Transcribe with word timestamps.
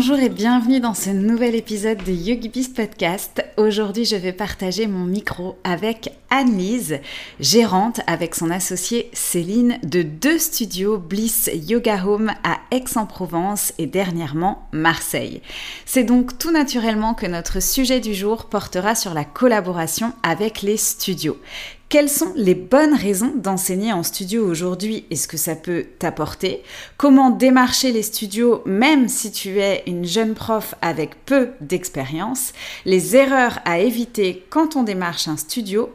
Bonjour 0.00 0.20
et 0.20 0.28
bienvenue 0.28 0.78
dans 0.78 0.94
ce 0.94 1.10
nouvel 1.10 1.56
épisode 1.56 1.98
de 2.04 2.12
YogiBiz 2.12 2.68
Podcast. 2.68 3.44
Aujourd'hui, 3.56 4.04
je 4.04 4.14
vais 4.14 4.32
partager 4.32 4.86
mon 4.86 5.04
micro 5.04 5.58
avec 5.64 6.12
Anne-Lise, 6.30 7.00
gérante 7.40 8.00
avec 8.06 8.36
son 8.36 8.48
associée 8.48 9.10
Céline 9.12 9.80
de 9.82 10.02
deux 10.02 10.38
studios 10.38 10.98
Bliss 10.98 11.50
Yoga 11.52 12.04
Home 12.06 12.30
à 12.44 12.58
Aix-en-Provence 12.70 13.72
et 13.78 13.86
dernièrement 13.86 14.68
Marseille. 14.70 15.42
C'est 15.84 16.04
donc 16.04 16.38
tout 16.38 16.52
naturellement 16.52 17.14
que 17.14 17.26
notre 17.26 17.60
sujet 17.60 17.98
du 17.98 18.14
jour 18.14 18.44
portera 18.44 18.94
sur 18.94 19.14
la 19.14 19.24
collaboration 19.24 20.12
avec 20.22 20.62
les 20.62 20.76
studios. 20.76 21.38
Quelles 21.88 22.10
sont 22.10 22.34
les 22.36 22.54
bonnes 22.54 22.92
raisons 22.92 23.32
d'enseigner 23.34 23.94
en 23.94 24.02
studio 24.02 24.46
aujourd'hui? 24.46 25.06
Et 25.10 25.16
ce 25.16 25.26
que 25.26 25.38
ça 25.38 25.56
peut 25.56 25.86
t'apporter? 25.98 26.62
Comment 26.98 27.30
démarcher 27.30 27.92
les 27.92 28.02
studios 28.02 28.60
même 28.66 29.08
si 29.08 29.32
tu 29.32 29.58
es 29.58 29.84
une 29.86 30.04
jeune 30.04 30.34
prof 30.34 30.74
avec 30.82 31.24
peu 31.24 31.48
d'expérience? 31.62 32.52
Les 32.84 33.16
erreurs 33.16 33.60
à 33.64 33.78
éviter 33.78 34.44
quand 34.50 34.76
on 34.76 34.82
démarche 34.82 35.28
un 35.28 35.38
studio? 35.38 35.88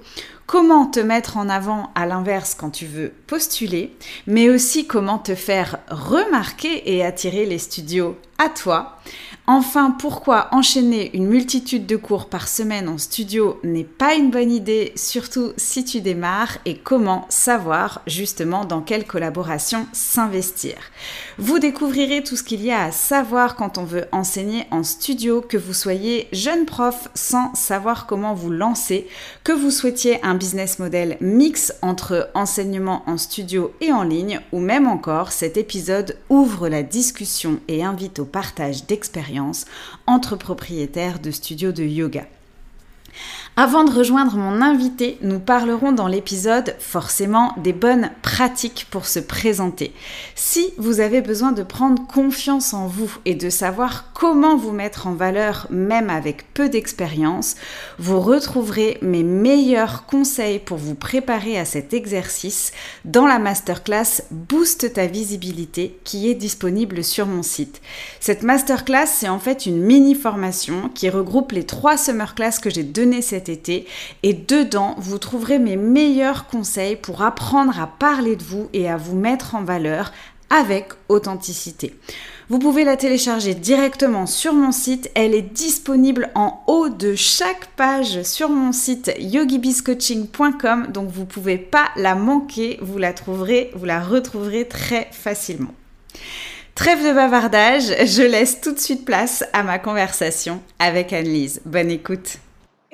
Comment 0.47 0.87
te 0.87 0.99
mettre 0.99 1.37
en 1.37 1.47
avant 1.47 1.91
à 1.93 2.07
l'inverse 2.07 2.55
quand 2.55 2.71
tu 2.71 2.87
veux 2.87 3.13
postuler, 3.27 3.95
mais 4.25 4.49
aussi 4.49 4.87
comment 4.87 5.19
te 5.19 5.35
faire 5.35 5.77
remarquer 5.89 6.91
et 6.91 7.05
attirer 7.05 7.45
les 7.45 7.59
studios 7.59 8.17
à 8.39 8.49
toi? 8.49 8.97
Enfin, 9.45 9.91
pourquoi 9.91 10.47
enchaîner 10.51 11.13
une 11.13 11.27
multitude 11.27 11.85
de 11.85 11.97
cours 11.97 12.29
par 12.29 12.47
semaine 12.47 12.87
en 12.87 12.97
studio 12.97 13.59
n'est 13.65 13.83
pas 13.83 14.15
une 14.15 14.31
bonne 14.31 14.51
idée, 14.51 14.93
surtout 14.95 15.51
si 15.57 15.83
tu 15.83 15.99
démarres, 15.99 16.59
et 16.63 16.77
comment 16.77 17.25
savoir 17.27 18.01
justement 18.07 18.63
dans 18.63 18.79
quelle 18.79 19.05
collaboration 19.05 19.85
s'investir. 19.91 20.75
Vous 21.39 21.59
découvrirez 21.59 22.23
tout 22.23 22.37
ce 22.37 22.43
qu'il 22.43 22.63
y 22.63 22.71
a 22.71 22.83
à 22.83 22.93
savoir 22.93 23.57
quand 23.57 23.77
on 23.77 23.83
veut 23.83 24.05
enseigner 24.13 24.63
en 24.71 24.81
studio, 24.81 25.41
que 25.41 25.57
vous 25.57 25.73
soyez 25.73 26.29
jeune 26.31 26.65
prof 26.65 27.09
sans 27.13 27.53
savoir 27.53 28.05
comment 28.05 28.35
vous 28.35 28.49
lancer, 28.49 29.09
que 29.43 29.51
vous 29.51 29.71
souhaitiez 29.71 30.23
un 30.23 30.35
business 30.35 30.79
model 30.79 31.17
mix 31.19 31.73
entre 31.81 32.29
enseignement 32.33 33.03
en 33.07 33.17
studio 33.17 33.73
et 33.81 33.91
en 33.91 34.03
ligne, 34.03 34.39
ou 34.53 34.59
même 34.59 34.87
encore 34.87 35.33
cet 35.33 35.57
épisode 35.57 36.15
ouvre 36.29 36.69
la 36.69 36.81
discussion 36.81 37.59
et 37.67 37.83
invite 37.83 38.19
au 38.19 38.25
partage 38.25 38.85
d'expériences 38.85 39.32
entre 40.07 40.35
propriétaires 40.35 41.19
de 41.19 41.31
studios 41.31 41.73
de 41.73 41.87
yoga. 41.87 42.27
Avant 43.55 43.83
de 43.83 43.91
rejoindre 43.91 44.35
mon 44.35 44.63
invité, 44.63 45.19
nous 45.21 45.39
parlerons 45.39 45.91
dans 45.91 46.07
l'épisode 46.07 46.75
forcément 46.79 47.53
des 47.57 47.71
bonnes 47.71 48.09
pratiques 48.23 48.87
pour 48.89 49.05
se 49.05 49.19
présenter. 49.19 49.93
Si 50.33 50.73
vous 50.79 51.01
avez 51.01 51.21
besoin 51.21 51.51
de 51.51 51.61
prendre 51.61 52.07
confiance 52.07 52.73
en 52.73 52.87
vous 52.87 53.15
et 53.25 53.35
de 53.35 53.51
savoir 53.51 54.11
comment 54.15 54.57
vous 54.57 54.71
mettre 54.71 55.05
en 55.05 55.13
valeur 55.13 55.67
même 55.69 56.09
avec 56.09 56.51
peu 56.55 56.67
d'expérience, 56.67 57.53
vous 57.99 58.19
retrouverez 58.19 58.97
mes 59.03 59.21
meilleurs 59.21 60.07
conseils 60.07 60.57
pour 60.57 60.79
vous 60.79 60.95
préparer 60.95 61.59
à 61.59 61.65
cet 61.65 61.93
exercice 61.93 62.71
dans 63.05 63.27
la 63.27 63.37
masterclass 63.37 64.23
Boost 64.31 64.93
ta 64.93 65.05
visibilité 65.05 65.99
qui 66.03 66.27
est 66.27 66.33
disponible 66.33 67.03
sur 67.03 67.27
mon 67.27 67.43
site. 67.43 67.81
Cette 68.19 68.41
masterclass, 68.41 69.05
c'est 69.05 69.29
en 69.29 69.37
fait 69.37 69.67
une 69.67 69.79
mini 69.79 70.15
formation 70.15 70.89
qui 70.95 71.07
regroupe 71.11 71.51
les 71.51 71.67
trois 71.67 71.97
summer 71.97 72.33
class 72.33 72.57
que 72.57 72.71
j'ai 72.71 72.81
donné 72.81 73.21
cette 73.21 73.42
été 73.49 73.85
et 74.23 74.33
dedans 74.33 74.95
vous 74.97 75.17
trouverez 75.17 75.59
mes 75.59 75.77
meilleurs 75.77 76.47
conseils 76.47 76.95
pour 76.95 77.21
apprendre 77.21 77.79
à 77.79 77.87
parler 77.87 78.35
de 78.35 78.43
vous 78.43 78.69
et 78.73 78.89
à 78.89 78.97
vous 78.97 79.15
mettre 79.15 79.55
en 79.55 79.63
valeur 79.63 80.11
avec 80.49 80.89
authenticité. 81.09 81.95
Vous 82.49 82.59
pouvez 82.59 82.83
la 82.83 82.97
télécharger 82.97 83.55
directement 83.55 84.27
sur 84.27 84.53
mon 84.53 84.71
site. 84.71 85.09
Elle 85.15 85.33
est 85.33 85.41
disponible 85.41 86.29
en 86.35 86.61
haut 86.67 86.89
de 86.89 87.15
chaque 87.15 87.67
page 87.75 88.21
sur 88.23 88.49
mon 88.49 88.71
site 88.71 89.11
yogibiscoaching.com. 89.17 90.87
Donc 90.91 91.09
vous 91.09 91.21
ne 91.21 91.25
pouvez 91.25 91.57
pas 91.57 91.89
la 91.95 92.15
manquer. 92.15 92.77
Vous 92.81 92.97
la 92.97 93.13
trouverez, 93.13 93.71
vous 93.73 93.85
la 93.85 94.01
retrouverez 94.01 94.67
très 94.67 95.07
facilement. 95.11 95.73
Trêve 96.75 97.07
de 97.07 97.13
bavardage, 97.13 97.85
je 98.05 98.23
laisse 98.23 98.59
tout 98.59 98.73
de 98.73 98.79
suite 98.79 99.05
place 99.05 99.43
à 99.53 99.63
ma 99.63 99.79
conversation 99.79 100.61
avec 100.79 101.13
Anne-Lise. 101.13 101.61
Bonne 101.65 101.91
écoute. 101.91 102.37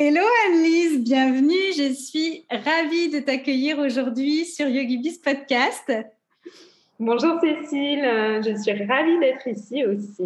Hello 0.02 0.22
Anne-Lise, 0.48 1.02
bienvenue. 1.02 1.74
Je 1.78 1.92
suis 1.92 2.46
ravie 2.50 3.10
de 3.10 3.20
t'accueillir 3.20 3.80
aujourd'hui 3.80 4.46
sur 4.46 4.66
YogiBiz 4.66 5.18
Podcast. 5.18 5.92
Bonjour 7.02 7.38
Cécile, 7.42 8.40
je 8.42 8.58
suis 8.62 8.86
ravie 8.86 9.20
d'être 9.20 9.46
ici 9.50 9.84
aussi. 9.84 10.24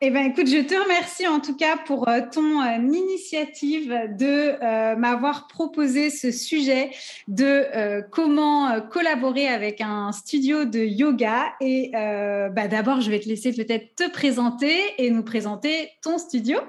Eh 0.00 0.10
bien, 0.10 0.26
écoute, 0.26 0.46
je 0.46 0.62
te 0.64 0.80
remercie 0.80 1.26
en 1.26 1.40
tout 1.40 1.56
cas 1.56 1.76
pour 1.76 2.08
euh, 2.08 2.20
ton 2.32 2.62
euh, 2.62 2.76
initiative 2.76 3.92
de 4.16 4.62
euh, 4.62 4.94
m'avoir 4.94 5.48
proposé 5.48 6.10
ce 6.10 6.30
sujet 6.30 6.90
de 7.26 8.02
comment 8.12 8.80
collaborer 8.82 9.48
avec 9.48 9.80
un 9.80 10.12
studio 10.12 10.66
de 10.66 10.78
yoga. 10.78 11.46
Et 11.60 11.90
bah, 11.92 12.68
d'abord, 12.68 13.00
je 13.00 13.10
vais 13.10 13.18
te 13.18 13.28
laisser 13.28 13.52
peut-être 13.52 13.96
te 13.96 14.08
présenter 14.08 14.76
et 14.98 15.10
nous 15.10 15.24
présenter 15.24 15.90
ton 16.00 16.16
studio. 16.16 16.60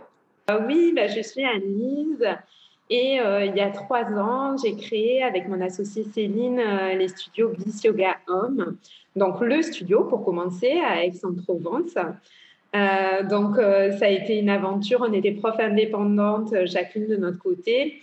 Euh, 0.50 0.62
oui, 0.66 0.94
bah, 0.96 1.08
je 1.08 1.22
suis 1.22 1.44
Anne-Lise. 1.44 2.26
Et 2.90 3.20
euh, 3.20 3.44
il 3.44 3.54
y 3.58 3.60
a 3.60 3.70
trois 3.70 4.06
ans, 4.14 4.56
j'ai 4.56 4.78
créé 4.78 5.22
avec 5.22 5.50
mon 5.50 5.60
associée 5.60 6.06
Céline 6.06 6.58
euh, 6.60 6.94
les 6.94 7.10
studios 7.10 7.50
Bliss 7.50 7.84
Yoga 7.84 8.16
Home. 8.30 8.78
Donc, 9.18 9.42
le 9.42 9.62
studio, 9.62 10.06
pour 10.06 10.24
commencer, 10.24 10.80
à 10.80 11.04
Aix-en-Provence. 11.04 11.96
donc, 13.30 13.56
ça 13.56 14.06
a 14.06 14.10
été 14.10 14.40
une 14.40 14.50
aventure. 14.50 15.06
On 15.06 15.12
était 15.12 15.32
prof 15.32 15.60
indépendante, 15.60 16.54
chacune 16.68 17.08
de 17.08 17.18
notre 17.18 17.40
côté. 17.40 18.00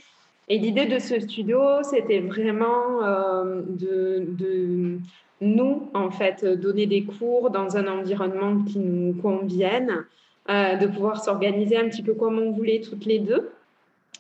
Et 0.49 0.59
l'idée 0.59 0.84
de 0.84 0.99
ce 0.99 1.21
studio, 1.21 1.82
c'était 1.82 2.21
vraiment 2.21 3.00
de, 3.00 4.26
de, 4.26 4.99
nous, 5.41 5.88
en 5.94 6.11
fait, 6.11 6.44
donner 6.44 6.87
des 6.87 7.05
cours 7.05 7.50
dans 7.50 7.76
un 7.76 7.87
environnement 7.87 8.65
qui 8.65 8.81
nous 8.81 9.15
convienne, 9.15 10.05
euh, 10.50 10.77
de 10.77 10.87
pouvoir 10.87 11.25
s'organiser 11.25 11.78
un 11.78 11.88
petit 11.88 12.03
peu 12.03 12.12
comme 12.12 12.38
on 12.38 12.50
voulait 12.50 12.81
toutes 12.81 13.06
les 13.06 13.19
deux. 13.19 13.50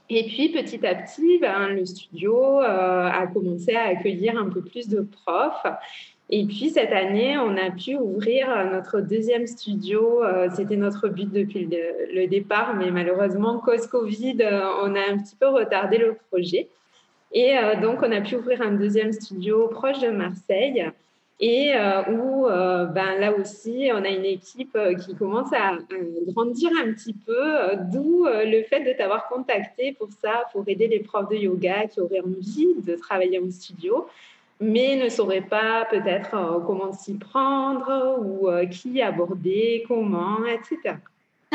Et 0.08 0.24
puis 0.24 0.48
petit 0.50 0.86
à 0.86 0.94
petit, 0.94 1.38
ben, 1.38 1.68
le 1.68 1.84
studio 1.84 2.60
euh, 2.60 3.08
a 3.08 3.26
commencé 3.26 3.74
à 3.74 3.88
accueillir 3.88 4.38
un 4.38 4.48
peu 4.48 4.62
plus 4.62 4.88
de 4.88 5.00
profs. 5.00 5.66
Et 6.30 6.46
puis 6.46 6.70
cette 6.70 6.92
année, 6.92 7.36
on 7.36 7.54
a 7.58 7.70
pu 7.70 7.96
ouvrir 7.96 8.48
notre 8.72 9.00
deuxième 9.02 9.46
studio. 9.46 10.24
Euh, 10.24 10.48
c'était 10.54 10.76
notre 10.76 11.08
but 11.08 11.30
depuis 11.30 11.68
le, 11.70 12.26
départ, 12.26 12.74
mais 12.74 12.90
malheureusement, 12.90 13.58
cause 13.58 13.86
Covid, 13.86 14.38
on 14.82 14.94
a 14.94 15.10
un 15.10 15.18
petit 15.18 15.36
peu 15.38 15.48
retardé 15.48 15.98
le 15.98 16.16
projet. 16.30 16.68
Et 17.32 17.54
donc, 17.82 17.98
on 18.00 18.12
a 18.12 18.20
pu 18.20 18.36
ouvrir 18.36 18.62
un 18.62 18.72
deuxième 18.72 19.12
studio 19.12 19.66
proche 19.68 20.00
de 20.00 20.08
Marseille 20.08 20.86
et 21.40 21.74
euh, 21.74 22.02
où 22.12 22.46
euh, 22.46 22.86
ben, 22.86 23.18
là 23.18 23.32
aussi, 23.32 23.90
on 23.92 24.04
a 24.04 24.08
une 24.08 24.24
équipe 24.24 24.76
euh, 24.76 24.94
qui 24.94 25.16
commence 25.16 25.52
à, 25.52 25.78
grandir 26.28 26.70
un 26.80 26.92
petit 26.92 27.12
peu, 27.12 27.76
d'où 27.92 28.24
le 28.26 28.62
fait 28.64 28.80
de 28.80 28.96
t'avoir 28.96 29.28
contacté 29.28 29.92
pour 29.92 30.08
ça, 30.12 30.44
pour 30.52 30.64
aider 30.68 30.86
les 30.86 31.00
profs 31.00 31.28
de 31.28 31.36
yoga 31.36 31.86
qui 31.86 32.00
auraient 32.00 32.20
envie 32.20 32.74
de 32.80 32.94
travailler 32.94 33.40
en 33.40 33.50
studio, 33.50 34.06
mais 34.60 34.96
ne 34.96 35.08
sauraient 35.08 35.40
pas 35.40 35.86
peut-être 35.90 36.62
comment 36.66 36.92
s'y 36.92 37.14
prendre 37.14 38.18
ou 38.20 38.48
qui 38.70 39.02
aborder, 39.02 39.84
comment, 39.88 40.38
etc. 40.46 40.96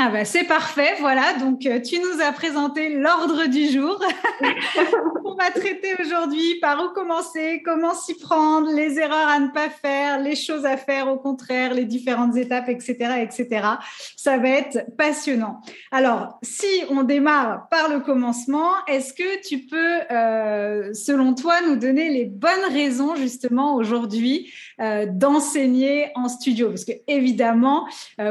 Ah 0.02 0.08
bah 0.08 0.24
c'est 0.24 0.46
parfait, 0.46 0.96
voilà. 1.02 1.34
Donc 1.34 1.66
euh, 1.66 1.82
tu 1.82 2.00
nous 2.00 2.22
as 2.22 2.32
présenté 2.32 2.88
l'ordre 2.88 3.48
du 3.48 3.68
jour. 3.68 4.02
On 5.26 5.36
va 5.36 5.52
traiter 5.52 5.94
aujourd'hui 6.00 6.58
par 6.62 6.82
où 6.82 6.94
commencer, 6.94 7.62
comment 7.66 7.94
s'y 7.94 8.18
prendre, 8.18 8.72
les 8.74 8.98
erreurs 8.98 9.28
à 9.28 9.42
ne 9.42 9.50
pas 9.50 9.70
faire, 9.70 10.22
les 10.22 10.38
choses 10.38 10.66
à 10.66 10.78
faire 10.78 11.10
au 11.10 11.18
contraire, 11.18 11.74
les 11.74 11.84
différentes 11.84 12.38
étapes, 12.38 12.70
etc., 12.70 12.96
etc. 13.20 13.68
Ça 14.16 14.38
va 14.38 14.48
être 14.48 14.86
passionnant. 14.98 15.60
Alors 15.92 16.40
si 16.44 16.84
on 16.90 17.04
démarre 17.04 17.68
par 17.68 17.90
le 17.90 18.00
commencement, 18.00 18.72
est-ce 18.88 19.12
que 19.14 19.46
tu 19.46 19.66
peux, 19.66 20.00
euh, 20.12 20.94
selon 20.94 21.36
toi, 21.36 21.56
nous 21.68 21.76
donner 21.76 22.08
les 22.08 22.24
bonnes 22.24 22.72
raisons 22.72 23.18
justement 23.18 23.76
aujourd'hui 23.76 24.50
euh, 24.80 25.08
d'enseigner 25.10 26.08
en 26.16 26.30
studio? 26.30 26.70
Parce 26.70 26.86
que 26.86 26.94
évidemment, 27.08 27.86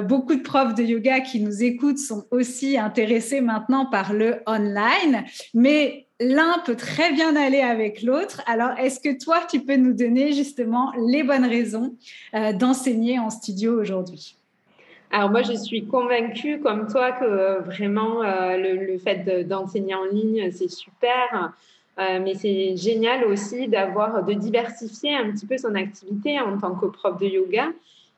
beaucoup 0.04 0.34
de 0.34 0.40
profs 0.40 0.74
de 0.74 0.82
yoga 0.82 1.20
qui 1.20 1.40
nous 1.40 1.57
écoutent 1.62 1.98
sont 1.98 2.26
aussi 2.30 2.78
intéressés 2.78 3.40
maintenant 3.40 3.86
par 3.86 4.12
le 4.12 4.36
online, 4.46 5.24
mais 5.54 6.08
l'un 6.20 6.58
peut 6.64 6.76
très 6.76 7.12
bien 7.12 7.36
aller 7.36 7.60
avec 7.60 8.02
l'autre. 8.02 8.42
Alors, 8.46 8.70
est-ce 8.78 9.00
que 9.00 9.22
toi, 9.22 9.40
tu 9.48 9.60
peux 9.60 9.76
nous 9.76 9.92
donner 9.92 10.32
justement 10.32 10.92
les 11.08 11.22
bonnes 11.22 11.44
raisons 11.44 11.94
euh, 12.34 12.52
d'enseigner 12.52 13.18
en 13.18 13.30
studio 13.30 13.80
aujourd'hui? 13.80 14.36
Alors 15.10 15.30
moi, 15.30 15.42
je 15.42 15.54
suis 15.54 15.86
convaincue, 15.86 16.60
comme 16.60 16.86
toi, 16.88 17.12
que 17.12 17.24
euh, 17.24 17.60
vraiment 17.60 18.22
euh, 18.22 18.56
le, 18.56 18.98
fait 18.98 19.46
d'enseigner 19.46 19.94
en 19.94 20.04
ligne, 20.04 20.50
c'est 20.50 20.70
super. 20.70 21.52
mais 21.96 22.34
c'est 22.34 22.76
génial 22.76 23.24
aussi 23.24 23.66
d'avoir, 23.66 24.24
de 24.24 24.32
diversifier 24.32 25.16
un 25.16 25.32
petit 25.32 25.46
peu 25.46 25.56
son 25.58 25.74
activité 25.74 26.38
en 26.40 26.56
tant 26.58 26.74
que 26.74 26.86
prof 26.86 27.18
de 27.18 27.26
yoga 27.26 27.68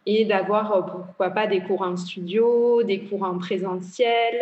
et 0.06 0.24
d'avoir, 0.24 0.72
euh, 0.72 0.82
pourquoi 0.82 1.30
pas, 1.30 1.46
des 1.46 1.60
cours 1.60 1.82
en 1.82 1.96
studio, 1.96 2.82
des 2.82 3.00
cours 3.00 3.22
en 3.22 3.38
présentiel, 3.38 4.34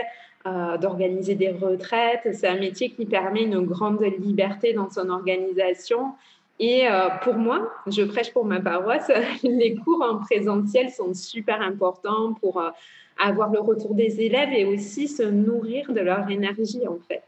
euh, 0.47 0.79
d'organiser 0.79 1.35
des 1.35 1.51
retraites. 1.51 2.29
C'est 2.33 2.49
un 2.49 2.59
métier 2.59 2.91
qui 2.91 3.07
permet 3.07 3.43
une 3.43 3.61
grande 3.67 4.03
liberté 4.19 4.73
dans 4.73 4.91
son 4.91 5.11
organisation. 5.11 6.13
Et 6.61 6.89
euh, 6.89 7.09
pour 7.23 7.35
moi, 7.35 7.73
je 7.87 8.03
prêche 8.03 8.33
pour 8.33 8.45
ma 8.45 8.61
paroisse, 8.61 9.11
les 9.43 9.77
cours 9.77 10.03
en 10.03 10.19
présentiel 10.19 10.91
sont 10.91 11.15
super 11.15 11.61
importants 11.61 12.35
pour 12.35 12.63
avoir 13.19 13.51
le 13.51 13.61
retour 13.61 13.95
des 13.95 14.21
élèves 14.21 14.53
et 14.53 14.65
aussi 14.65 15.09
se 15.09 15.23
nourrir 15.23 15.93
de 15.93 16.01
leur 16.01 16.29
énergie 16.31 16.87
en 16.87 16.99
fait. 17.09 17.23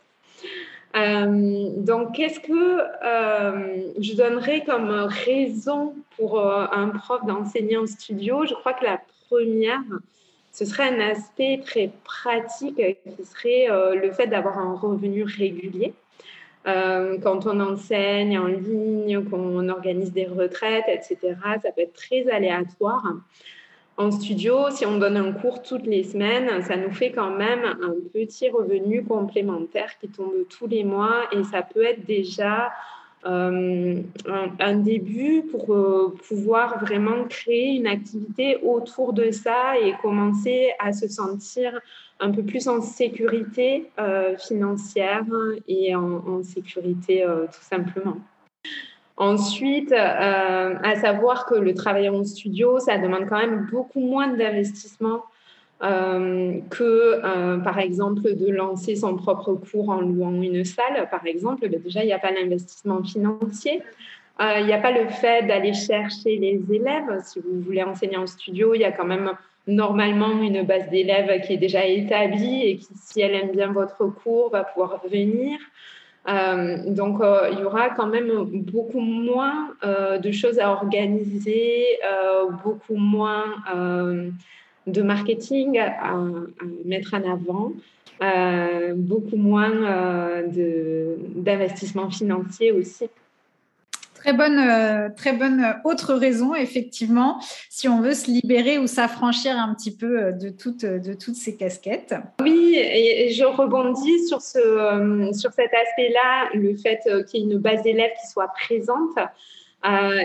Euh, 0.97 1.71
donc, 1.77 2.17
qu'est-ce 2.17 2.41
que 2.41 2.81
euh, 3.05 3.93
je 4.01 4.15
donnerais 4.15 4.65
comme 4.65 4.91
raison 4.91 5.95
pour 6.17 6.41
euh, 6.41 6.67
un 6.73 6.89
prof 6.89 7.25
d'enseigner 7.27 7.77
en 7.77 7.87
studio? 7.87 8.45
Je 8.47 8.55
crois 8.55 8.73
que 8.73 8.85
la 8.85 9.01
première, 9.29 9.81
ce 10.51 10.65
serait 10.65 10.89
un 10.89 11.01
aspect 11.01 11.61
très 11.65 11.91
pratique 12.05 12.77
qui 12.77 13.25
serait 13.25 13.69
le 13.95 14.11
fait 14.11 14.27
d'avoir 14.27 14.59
un 14.59 14.75
revenu 14.75 15.23
régulier. 15.23 15.95
quand 16.65 17.47
on 17.47 17.61
enseigne 17.61 18.37
en 18.39 18.47
ligne, 18.47 19.25
qu'on 19.25 19.69
organise 19.69 20.13
des 20.13 20.27
retraites, 20.27 20.87
etc., 20.89 21.37
ça 21.63 21.71
peut 21.71 21.83
être 21.83 21.95
très 21.95 22.29
aléatoire. 22.29 23.05
En 23.97 24.11
studio, 24.11 24.71
si 24.71 24.87
on 24.87 24.99
donne 24.99 25.17
un 25.17 25.33
cours 25.33 25.63
toutes 25.63 25.87
les 25.87 26.05
semaines, 26.05 26.63
ça 26.63 26.77
nous 26.77 26.91
fait 26.91 27.13
quand 27.13 27.31
même 27.31 27.65
un 27.65 27.95
petit 28.13 28.49
revenu 28.49 29.05
complémentaire 29.05 29.99
qui 29.99 30.09
tombe 30.09 30.47
tous 30.49 30.67
les 30.67 30.85
mois 30.85 31.25
et 31.33 31.45
ça 31.45 31.63
peut 31.63 31.85
être 31.85 32.07
déjà 32.07 32.71
euh, 33.27 34.01
un, 34.59 34.77
début 34.77 35.43
pour 35.51 35.75
euh, 35.75 36.17
pouvoir 36.27 36.83
vraiment 36.83 37.25
créer 37.25 37.77
une 37.77 37.87
activité 37.87 38.57
autour 38.63 39.13
de 39.13 39.31
ça 39.31 39.79
et 39.79 39.93
commencer 40.01 40.71
à 40.79 40.95
se 40.95 41.07
sentir 41.07 41.79
un 42.19 42.31
peu 42.31 42.43
plus 42.43 42.67
en 42.67 42.81
sécurité 42.81 43.91
euh, 43.99 44.39
financière 44.39 45.27
et 45.69 45.95
en 45.95 46.43
sécurité 46.43 47.27
tout 47.53 47.63
simplement. 47.63 48.17
Ensuite, 49.21 49.93
euh, 49.93 50.75
à 50.83 50.97
savoir 50.97 51.45
que 51.45 51.55
le 51.55 51.75
travail 51.75 52.09
en 52.09 52.25
studio, 52.25 52.79
ça 52.79 52.97
demande 52.97 53.27
quand 53.29 53.37
même 53.37 53.69
beaucoup 53.71 54.01
moins 54.01 54.29
d'investissement 54.29 55.25
euh, 55.83 56.55
que, 56.71 57.21
euh, 57.23 57.59
par 57.59 57.79
exemple, 57.81 58.35
de 58.35 58.51
lancer 58.51 58.97
son 58.97 59.17
propre 59.17 59.53
cours 59.53 59.91
en 59.91 60.01
louant 60.01 60.41
une 60.41 60.65
salle, 60.65 61.07
par 61.11 61.27
exemple. 61.27 61.69
Déjà, 61.69 62.03
il 62.03 62.07
n'y 62.07 62.15
a 62.15 62.19
pas 62.19 62.31
l'investissement 62.31 63.03
financier. 63.03 63.83
Il 64.41 64.65
n'y 64.65 64.73
a 64.73 64.79
pas 64.79 64.91
le 64.91 65.07
fait 65.11 65.47
d'aller 65.47 65.75
chercher 65.75 66.39
les 66.39 66.63
élèves. 66.73 67.21
Si 67.23 67.41
vous 67.41 67.61
voulez 67.61 67.83
enseigner 67.83 68.17
en 68.17 68.27
studio, 68.27 68.75
il 68.75 68.81
y 68.81 68.85
a 68.85 68.93
quand 68.93 69.05
même 69.05 69.33
normalement 69.67 70.41
une 70.41 70.63
base 70.63 70.89
d'élèves 70.89 71.43
qui 71.43 71.53
est 71.53 71.59
déjà 71.59 71.85
établie 71.85 72.63
et 72.63 72.77
qui, 72.79 72.89
si 72.95 73.21
elle 73.21 73.35
aime 73.35 73.51
bien 73.51 73.71
votre 73.71 74.07
cours, 74.07 74.49
va 74.49 74.65
pouvoir 74.65 75.03
venir. 75.07 75.59
Euh, 76.29 76.77
donc, 76.87 77.21
euh, 77.21 77.49
il 77.53 77.61
y 77.61 77.65
aura 77.65 77.91
quand 77.91 78.07
même 78.07 78.31
beaucoup 78.53 79.01
moins 79.01 79.75
euh, 79.85 80.19
de 80.19 80.31
choses 80.31 80.59
à 80.59 80.71
organiser, 80.71 81.99
beaucoup 82.63 82.97
moins 82.97 83.45
de 84.87 85.03
marketing 85.03 85.79
à, 85.79 86.15
mettre 86.85 87.15
en 87.15 87.31
avant, 87.31 87.73
beaucoup 88.97 89.37
moins 89.37 90.43
d'investissement 91.37 92.11
financier 92.11 92.73
aussi. 92.73 93.09
Très 94.21 94.35
bonne, 94.35 94.59
euh, 94.59 95.09
très 95.17 95.33
bonne 95.33 95.65
euh, 95.65 95.73
autre 95.85 96.13
raison, 96.13 96.55
effectivement, 96.55 97.41
si 97.71 97.89
on 97.89 98.03
veut 98.03 98.13
se 98.13 98.31
libérer 98.31 98.77
ou 98.77 98.87
s'affranchir 98.87 99.57
un 99.57 99.75
petit 99.75 99.97
peu 99.97 100.21
euh, 100.21 100.33
de, 100.33 100.51
toutes, 100.51 100.85
de 100.85 101.15
toutes 101.15 101.37
ces 101.37 101.57
casquettes. 101.57 102.15
Oui, 102.43 102.77
et 102.77 103.31
je 103.31 103.45
rebondis 103.45 104.27
sur, 104.29 104.43
ce, 104.43 105.31
sur 105.33 105.53
cet 105.55 105.71
aspect-là, 105.73 106.51
le 106.53 106.77
fait 106.77 107.01
qu'il 107.31 107.41
y 107.41 107.43
ait 107.43 107.55
une 107.55 107.59
base 107.59 107.83
d'élèves 107.83 108.13
qui 108.21 108.31
soit 108.31 108.49
présente. 108.49 109.17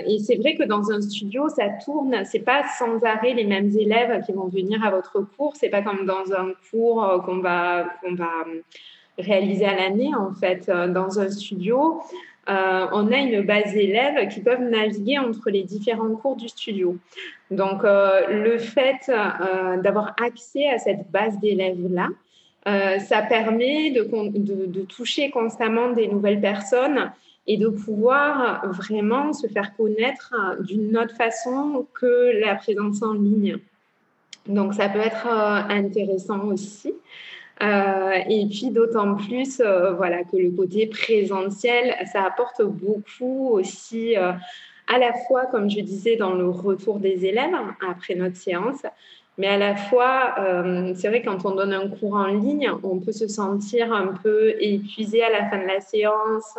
et 0.05 0.19
c'est 0.19 0.35
vrai 0.35 0.55
que 0.55 0.63
dans 0.63 0.91
un 0.91 0.99
studio, 0.99 1.47
ça 1.47 1.69
tourne. 1.85 2.25
C'est 2.25 2.39
pas 2.39 2.63
sans 2.77 3.01
arrêt 3.01 3.33
les 3.33 3.45
mêmes 3.45 3.71
élèves 3.77 4.25
qui 4.25 4.33
vont 4.33 4.49
venir 4.49 4.85
à 4.85 4.91
votre 4.91 5.21
cours. 5.21 5.53
C'est 5.55 5.69
pas 5.69 5.81
comme 5.81 6.05
dans 6.05 6.33
un 6.33 6.51
cours 6.69 7.23
qu'on 7.25 7.39
va, 7.39 7.85
qu'on 8.03 8.15
va 8.15 8.45
réaliser 9.17 9.65
à 9.65 9.75
l'année, 9.75 10.11
en 10.13 10.33
fait. 10.33 10.69
Dans 10.69 11.17
un 11.17 11.29
studio, 11.29 12.01
euh, 12.47 12.87
on 12.91 13.11
a 13.11 13.17
une 13.17 13.41
base 13.41 13.73
d'élèves 13.73 14.27
qui 14.29 14.39
peuvent 14.41 14.61
naviguer 14.61 15.17
entre 15.17 15.49
les 15.49 15.63
différents 15.63 16.15
cours 16.15 16.35
du 16.35 16.47
studio. 16.47 16.97
Donc, 17.49 17.83
euh, 17.83 18.43
le 18.43 18.57
fait 18.59 19.09
euh, 19.09 19.77
d'avoir 19.81 20.15
accès 20.23 20.67
à 20.69 20.77
cette 20.77 21.09
base 21.11 21.39
d'élèves-là, 21.39 22.09
ça 22.99 23.21
permet 23.21 23.91
de, 23.91 24.81
toucher 24.85 25.29
constamment 25.29 25.91
des 25.91 26.07
nouvelles 26.07 26.41
personnes 26.41 27.11
et 27.45 27.57
de 27.57 27.67
pouvoir 27.67 28.67
vraiment 28.71 29.33
se 29.33 29.45
faire 29.45 29.75
connaître 29.75 30.33
d'une 30.61 30.97
autre 30.97 31.15
façon 31.15 31.85
que 31.93 32.39
la 32.39 32.55
présence 32.55 33.03
en 33.03 33.13
ligne. 33.13 33.57
Donc, 34.47 34.73
ça 34.73 34.89
peut 34.89 34.99
être 34.99 35.27
intéressant 35.27 36.45
aussi. 36.45 36.95
Euh, 37.63 38.19
et 38.29 38.45
puis 38.47 38.69
d'autant 38.69 39.15
plus, 39.15 39.61
euh, 39.61 39.93
voilà, 39.93 40.23
que 40.23 40.35
le 40.35 40.51
côté 40.51 40.87
présentiel, 40.87 41.95
ça 42.11 42.23
apporte 42.23 42.61
beaucoup 42.61 43.49
aussi, 43.51 44.17
euh, 44.17 44.33
à 44.87 44.99
la 44.99 45.13
fois, 45.27 45.45
comme 45.45 45.69
je 45.69 45.79
disais, 45.79 46.17
dans 46.17 46.33
le 46.33 46.49
retour 46.49 46.99
des 46.99 47.25
élèves 47.25 47.55
après 47.89 48.15
notre 48.15 48.35
séance, 48.35 48.81
mais 49.37 49.47
à 49.47 49.57
la 49.57 49.75
fois, 49.75 50.35
c'est 50.95 51.09
vrai 51.09 51.21
quand 51.21 51.45
on 51.45 51.55
donne 51.55 51.73
un 51.73 51.89
cours 51.89 52.13
en 52.13 52.27
ligne, 52.27 52.71
on 52.83 52.99
peut 52.99 53.11
se 53.11 53.27
sentir 53.27 53.91
un 53.91 54.13
peu 54.23 54.53
épuisé 54.61 55.23
à 55.23 55.29
la 55.29 55.49
fin 55.49 55.57
de 55.57 55.67
la 55.67 55.81
séance. 55.81 56.57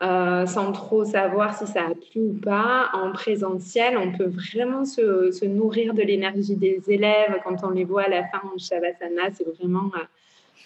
sans 0.00 0.72
trop 0.72 1.04
savoir 1.04 1.56
si 1.56 1.68
ça 1.68 1.82
a 1.82 1.94
plu 1.94 2.22
ou 2.22 2.40
pas. 2.42 2.88
En 2.92 3.12
présentiel, 3.12 3.96
on 3.96 4.10
peut 4.16 4.32
vraiment 4.34 4.84
se, 4.84 5.44
nourrir 5.44 5.94
de 5.94 6.02
l'énergie 6.02 6.56
des 6.56 6.82
élèves 6.88 7.38
quand 7.44 7.62
on 7.62 7.70
les 7.70 7.84
voit 7.84 8.02
à 8.02 8.08
la 8.08 8.24
fin 8.24 8.40
en 8.52 8.58
Shavasana. 8.58 9.30
C'est 9.34 9.46
vraiment 9.56 9.92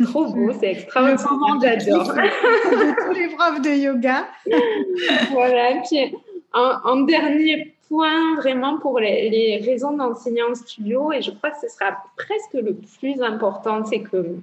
Trop 0.01 0.27
beau, 0.27 0.53
c'est 0.59 0.73
extraordinaire. 0.73 1.81
J'adore. 1.81 2.15
de 2.15 3.07
tous 3.07 3.19
les 3.19 3.29
profs 3.29 3.61
de 3.61 3.71
yoga. 3.71 4.27
voilà. 5.33 5.83
Puis, 5.89 6.15
en, 6.53 7.01
dernier 7.03 7.75
point, 7.89 8.37
vraiment 8.37 8.79
pour 8.79 8.99
les, 9.01 9.61
raisons 9.65 9.97
d'enseigner 9.97 10.43
en 10.43 10.55
studio, 10.55 11.13
et 11.13 11.23
je 11.23 11.31
crois 11.31 11.51
que 11.51 11.61
ce 11.61 11.69
sera 11.69 11.97
presque 12.17 12.55
le 12.55 12.77
plus 12.99 13.23
important, 13.23 13.85
c'est 13.85 14.01
que 14.01 14.37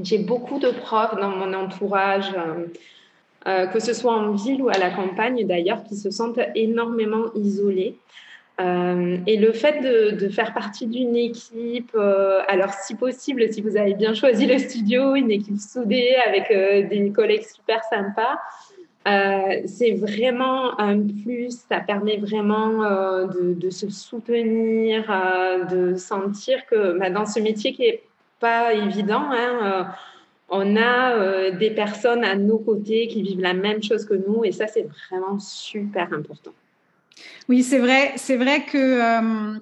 j'ai 0.00 0.18
beaucoup 0.18 0.58
de 0.58 0.70
profs 0.70 1.16
dans 1.16 1.30
mon 1.30 1.52
entourage. 1.54 2.32
Euh, 2.36 2.66
euh, 3.46 3.66
que 3.66 3.78
ce 3.78 3.94
soit 3.94 4.12
en 4.12 4.32
ville 4.32 4.60
ou 4.62 4.68
à 4.68 4.78
la 4.78 4.90
campagne 4.90 5.46
d'ailleurs, 5.46 5.84
qui 5.84 5.96
se 5.96 6.10
sentent 6.10 6.40
énormément 6.56 7.32
isolés. 7.34 7.96
Euh, 8.60 9.18
et 9.26 9.36
le 9.36 9.52
fait 9.52 9.80
de, 9.80 10.28
faire 10.28 10.52
partie 10.52 10.86
d'une 10.86 11.14
équipe, 11.14 11.92
euh, 11.94 12.40
alors 12.48 12.72
si 12.72 12.96
possible, 12.96 13.52
si 13.52 13.62
vous 13.62 13.76
avez 13.76 13.94
bien 13.94 14.14
choisi 14.14 14.46
le 14.46 14.58
studio, 14.58 15.14
une 15.14 15.30
équipe 15.30 15.58
soudée 15.58 16.16
avec 16.26 16.50
euh, 16.50 16.88
des 16.88 17.10
collègues 17.10 17.44
super 17.44 17.82
sympas, 17.84 18.38
c'est 19.64 19.92
vraiment 19.92 20.78
un 20.78 21.00
plus. 21.00 21.64
Ça 21.68 21.80
permet 21.80 22.18
vraiment 22.18 22.82
de, 23.26 23.70
se 23.70 23.88
soutenir, 23.88 25.06
de 25.70 25.94
sentir 25.94 26.66
que 26.66 26.98
bah, 26.98 27.08
dans 27.08 27.24
ce 27.24 27.40
métier 27.40 27.72
qui 27.72 27.84
est 27.84 28.02
pas 28.38 28.74
évident. 28.74 29.22
Hein, 29.30 29.86
on 30.50 30.76
a 30.76 31.50
des 31.52 31.70
personnes 31.70 32.22
à 32.22 32.34
nos 32.34 32.58
côtés 32.58 33.06
qui 33.06 33.22
vivent 33.22 33.40
la 33.40 33.54
même 33.54 33.82
chose 33.82 34.04
que 34.04 34.12
nous 34.12 34.44
et 34.44 34.52
ça, 34.52 34.66
c'est 34.66 34.86
vraiment 35.08 35.38
super 35.38 36.12
important. 36.12 36.52
Oui, 37.48 37.62
c'est 37.62 37.78
vrai, 37.78 38.12
c'est 38.16 38.36
vrai 38.36 38.64
que 38.64 39.58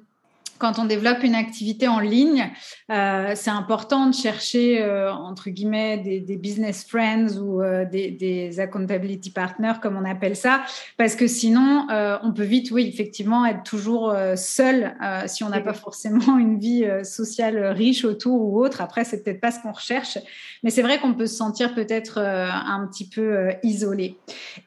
quand 0.59 0.79
on 0.79 0.85
développe 0.85 1.23
une 1.23 1.35
activité 1.35 1.89
en 1.89 2.01
ligne, 2.01 2.51
euh, 2.89 3.33
c'est 3.35 3.51
important 3.51 4.07
de 4.07 4.15
chercher, 4.15 4.81
euh, 4.81 5.13
entre 5.13 5.51
guillemets, 5.51 5.99
des, 5.99 6.37
business 6.37 6.85
friends 6.85 7.39
ou 7.39 7.61
euh, 7.61 7.85
des, 7.85 8.61
accountability 8.61 9.31
partners, 9.31 9.75
comme 9.83 9.97
on 9.97 10.05
appelle 10.05 10.37
ça, 10.37 10.63
parce 10.97 11.17
que 11.17 11.27
sinon, 11.27 11.87
on 12.23 12.33
peut 12.33 12.45
vite, 12.45 12.71
oui, 12.71 12.89
effectivement, 12.93 13.45
être 13.45 13.65
toujours 13.65 14.15
seul 14.37 14.95
si 15.27 15.45
on 15.45 15.49
n'a 15.49 15.61
pas 15.61 15.73
forcément 15.73 16.39
une 16.39 16.59
vie 16.59 16.87
sociale 17.03 17.59
riche 17.67 18.05
autour 18.05 18.41
ou 18.41 18.63
autre. 18.63 18.81
Après, 18.81 19.05
c'est 19.05 19.23
peut-être 19.23 19.41
pas 19.41 19.51
ce 19.51 19.61
qu'on 19.61 19.73
recherche, 19.73 20.19
mais 20.63 20.71
c'est 20.71 20.83
vrai 20.83 20.99
qu'on 20.99 21.15
peut 21.15 21.27
se 21.27 21.37
sentir 21.37 21.75
peut-être 21.75 22.19
un 22.19 22.87
petit 22.87 23.09
peu 23.09 23.51
isolé. 23.63 24.17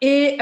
Et 0.01 0.37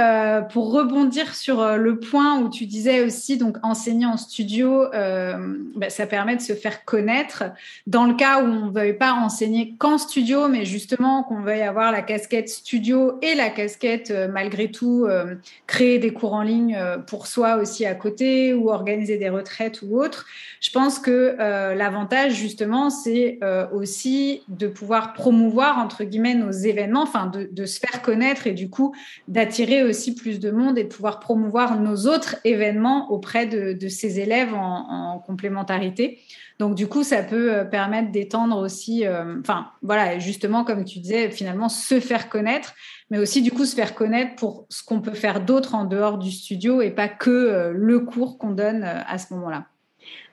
pour 0.51 0.71
rebondir 0.71 1.35
sur 1.35 1.77
le 1.77 1.99
point 1.99 2.39
où 2.39 2.49
tu 2.49 2.65
disais 2.65 3.01
aussi, 3.01 3.37
donc, 3.37 3.57
enseigner 3.63 4.05
en 4.05 4.17
studio, 4.17 4.85
bah, 4.91 5.89
ça 5.89 6.07
permet 6.07 6.35
de 6.35 6.41
se 6.41 6.53
faire 6.53 6.83
connaître 6.85 7.43
dans 7.87 8.05
le 8.05 8.15
cas 8.15 8.41
où 8.41 8.45
on 8.45 8.65
ne 8.65 8.71
veuille 8.71 8.97
pas 8.97 9.13
enseigner 9.13 9.75
qu'en 9.77 9.97
studio, 9.97 10.47
mais 10.47 10.65
justement 10.65 11.23
qu'on 11.23 11.41
veuille 11.41 11.61
avoir 11.61 11.91
la 11.91 12.01
casquette 12.01 12.49
studio 12.49 13.17
et 13.21 13.35
la 13.35 13.49
casquette, 13.49 14.11
euh, 14.11 14.27
malgré 14.27 14.71
tout, 14.71 15.05
euh, 15.05 15.35
créer 15.67 15.99
des 15.99 16.11
cours 16.11 16.33
en 16.33 16.41
ligne 16.41 16.75
euh, 16.75 16.97
pour 16.97 17.27
soi 17.27 17.55
aussi 17.55 17.85
à 17.85 17.95
côté 17.95 18.53
ou 18.53 18.69
organiser 18.69 19.17
des 19.17 19.29
retraites 19.29 19.81
ou 19.81 19.97
autre. 19.97 20.25
Je 20.59 20.71
pense 20.71 20.99
que 20.99 21.35
l'avantage, 21.37 22.33
justement, 22.33 22.89
c'est 22.89 23.39
aussi 23.71 24.41
de 24.47 24.67
pouvoir 24.67 25.13
promouvoir, 25.13 25.77
entre 25.77 26.03
guillemets, 26.03 26.33
nos 26.33 26.51
événements, 26.51 27.03
enfin, 27.03 27.31
de, 27.31 27.65
se 27.65 27.79
faire 27.79 28.01
connaître 28.01 28.47
et 28.47 28.53
du 28.53 28.69
coup, 28.69 28.95
d'attirer 29.27 29.83
aussi 29.83 30.15
plus 30.15 30.39
de 30.39 30.49
monde 30.49 30.79
et 30.79 30.83
de 30.83 30.89
pouvoir 30.89 31.19
promouvoir 31.19 31.79
nos 31.79 32.07
autres 32.07 32.37
événements 32.43 33.11
auprès 33.11 33.45
de, 33.45 33.87
ces 33.87 34.19
élèves 34.19 34.53
en, 34.55 35.13
en 35.13 35.19
complémentarité. 35.19 36.19
Donc, 36.59 36.73
du 36.73 36.87
coup, 36.87 37.03
ça 37.03 37.21
peut 37.21 37.53
euh, 37.53 37.63
permettre 37.65 38.11
d'étendre 38.11 38.57
aussi, 38.57 39.05
euh, 39.05 39.39
enfin, 39.39 39.67
voilà, 39.83 40.17
justement, 40.17 40.63
comme 40.63 40.85
tu 40.85 40.99
disais, 40.99 41.29
finalement, 41.29 41.69
se 41.69 41.99
faire 41.99 42.29
connaître, 42.29 42.73
mais 43.11 43.19
aussi, 43.19 43.43
du 43.43 43.51
coup, 43.51 43.65
se 43.65 43.75
faire 43.75 43.93
connaître 43.93 44.35
pour 44.35 44.65
ce 44.69 44.83
qu'on 44.83 44.99
peut 44.99 45.13
faire 45.13 45.41
d'autre 45.41 45.75
en 45.75 45.85
dehors 45.85 46.17
du 46.17 46.31
studio 46.31 46.81
et 46.81 46.89
pas 46.89 47.07
que 47.07 47.29
euh, 47.29 47.71
le 47.75 47.99
cours 47.99 48.39
qu'on 48.39 48.51
donne 48.51 48.83
à 48.83 49.17
ce 49.19 49.33
moment-là. 49.35 49.65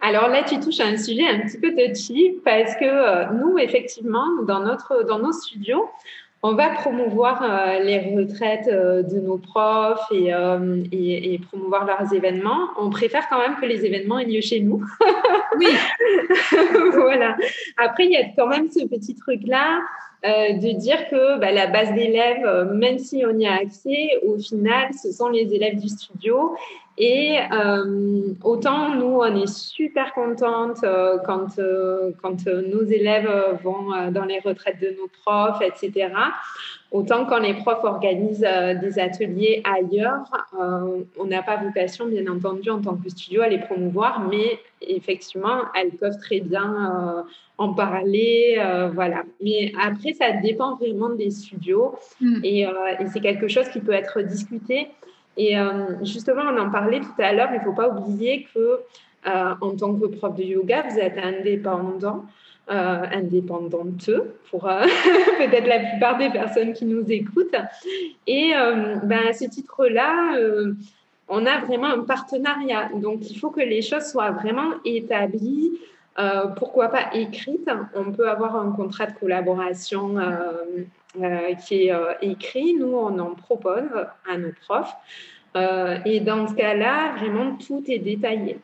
Alors 0.00 0.28
là, 0.28 0.43
tu 0.43 0.59
touches 0.61 0.81
à 0.81 0.87
un 0.87 0.97
sujet 0.97 1.26
un 1.26 1.40
petit 1.40 1.59
peu 1.59 1.75
touchy 1.75 2.37
parce 2.45 2.75
que 2.76 3.33
nous, 3.35 3.59
effectivement, 3.59 4.26
dans, 4.47 4.61
nos 4.61 5.33
studios, 5.33 5.88
on 6.46 6.52
va 6.52 6.68
promouvoir 6.68 7.42
euh, 7.42 7.78
les 7.82 8.14
retraites 8.14 8.68
euh, 8.68 9.02
de 9.02 9.18
nos 9.18 9.38
profs 9.38 10.12
euh, 10.12 10.84
et, 10.92 11.32
et, 11.32 11.38
promouvoir 11.38 11.86
leurs 11.86 12.12
événements. 12.12 12.68
On 12.78 12.90
préfère 12.90 13.26
quand 13.30 13.38
même 13.38 13.56
que 13.58 13.64
les 13.64 13.86
événements 13.86 14.18
aient 14.18 14.26
lieu 14.26 14.42
chez 14.42 14.60
nous. 14.60 14.84
oui. 15.58 15.68
voilà. 16.92 17.34
Après, 17.78 18.04
il 18.04 18.12
y 18.12 18.18
a 18.18 18.24
quand 18.36 18.46
même 18.46 18.70
ce 18.70 18.86
petit 18.86 19.14
truc-là 19.14 19.80
de 20.25 20.78
dire 20.78 21.09
que 21.11 21.38
bah, 21.38 21.52
la 21.52 21.66
base 21.66 21.93
d'élèves, 21.93 22.73
même 22.73 22.99
si 22.99 23.25
on 23.26 23.38
y 23.38 23.47
a 23.47 23.54
accès, 23.54 24.19
au 24.26 24.38
final, 24.38 24.88
ce 24.95 25.12
sont 25.12 25.28
les 25.28 25.52
élèves 25.54 25.78
du 25.78 25.88
studio 25.88 26.57
et 26.97 27.38
euh, 27.52 28.35
autant 28.45 28.95
nous, 28.95 29.19
on 29.21 29.43
est 29.43 29.52
super 29.52 30.14
contente 30.14 30.85
euh, 30.85 31.19
quand, 31.26 31.59
euh, 31.59 32.12
quand 32.23 32.47
nos 32.47 32.85
élèves 32.85 33.28
vont 33.64 34.11
dans 34.12 34.25
les 34.25 34.38
retraites 34.38 34.81
de 34.81 34.90
nos 34.90 35.09
profs, 35.25 35.61
etc. 35.61 36.12
Autant 36.94 37.26
quand 37.26 37.40
les 37.40 37.54
profs 37.54 37.84
organisent 37.84 38.46
des 38.80 38.98
ateliers 38.98 39.62
ailleurs, 39.64 40.24
on 41.18 41.24
n'a 41.26 41.42
pas 41.42 41.56
vocation, 41.56 42.06
bien 42.06 42.26
entendu, 42.26 42.70
en 42.70 42.80
tant 42.80 42.96
que 42.96 43.10
studio, 43.10 43.42
à 43.42 43.48
les 43.48 43.58
promouvoir, 43.58 44.26
mais 44.30 44.60
effectivement, 44.80 45.62
elles 45.74 45.90
peuvent 45.90 46.18
très 46.18 46.38
bien 46.38 47.26
en 47.58 47.74
parler, 47.74 48.62
voilà. 48.94 49.24
Mais 49.42 49.72
après, 49.84 50.12
ça 50.12 50.30
dépend 50.40 50.76
vraiment 50.76 51.08
des 51.10 51.30
studios 51.30 51.96
mm. 52.20 52.44
et, 52.44 52.60
et 52.60 53.06
c'est 53.12 53.20
quelque 53.20 53.48
chose 53.48 53.68
qui 53.70 53.80
peut 53.80 53.92
être 53.92 54.22
discuté. 54.22 54.88
Et 55.36 55.58
euh, 55.58 56.04
justement, 56.04 56.42
on 56.42 56.58
en 56.58 56.70
parlait 56.70 57.00
tout 57.00 57.22
à 57.22 57.32
l'heure, 57.32 57.48
il 57.52 57.58
ne 57.58 57.64
faut 57.64 57.72
pas 57.72 57.88
oublier 57.88 58.46
que 58.54 58.80
euh, 59.26 59.54
en 59.60 59.76
tant 59.76 59.94
que 59.94 60.06
prof 60.06 60.34
de 60.36 60.42
yoga, 60.42 60.84
vous 60.88 60.98
êtes 60.98 61.18
indépendant, 61.18 62.24
euh, 62.71 63.02
indépendante 63.12 64.11
pour 64.50 64.68
euh, 64.68 64.83
peut-être 65.38 65.66
la 65.66 65.80
plupart 65.80 66.18
des 66.18 66.30
personnes 66.30 66.73
qui 66.73 66.85
nous 66.85 67.04
écoutent. 67.11 67.56
Et 68.26 68.52
ben, 69.02 69.28
à 69.28 69.33
ce 69.33 69.44
titre-là, 69.44 70.38
on 71.28 71.47
a 71.47 71.61
vraiment 71.61 71.88
un 71.88 72.00
partenariat. 72.00 72.90
Donc, 72.94 73.30
il 73.30 73.38
faut 73.38 73.50
que 73.50 73.61
les 73.61 73.83
choses 73.83 74.04
soient 74.04 74.30
vraiment 74.30 74.73
établies. 74.85 75.73
pourquoi 76.56 76.88
pas 76.88 77.14
écrites 77.14 77.71
On 77.94 78.12
peut 78.12 78.28
avoir 78.28 78.56
un 78.56 78.73
contrat 78.73 79.06
de 79.06 79.18
collaboration 79.18 80.18
euh, 81.23 81.54
qui 81.54 81.87
est 81.87 81.92
euh, 81.92 82.12
écrit. 82.23 82.75
Nous, 82.75 82.92
on 82.92 83.16
en 83.21 83.35
propose 83.37 83.88
à 84.28 84.37
nos 84.37 84.50
profs. 84.66 84.97
Euh, 85.56 85.99
et 86.04 86.18
dans 86.18 86.49
ce 86.49 86.54
cas-là, 86.54 87.14
vraiment, 87.16 87.54
tout 87.54 87.85
est 87.87 88.00
détaillé. 88.00 88.59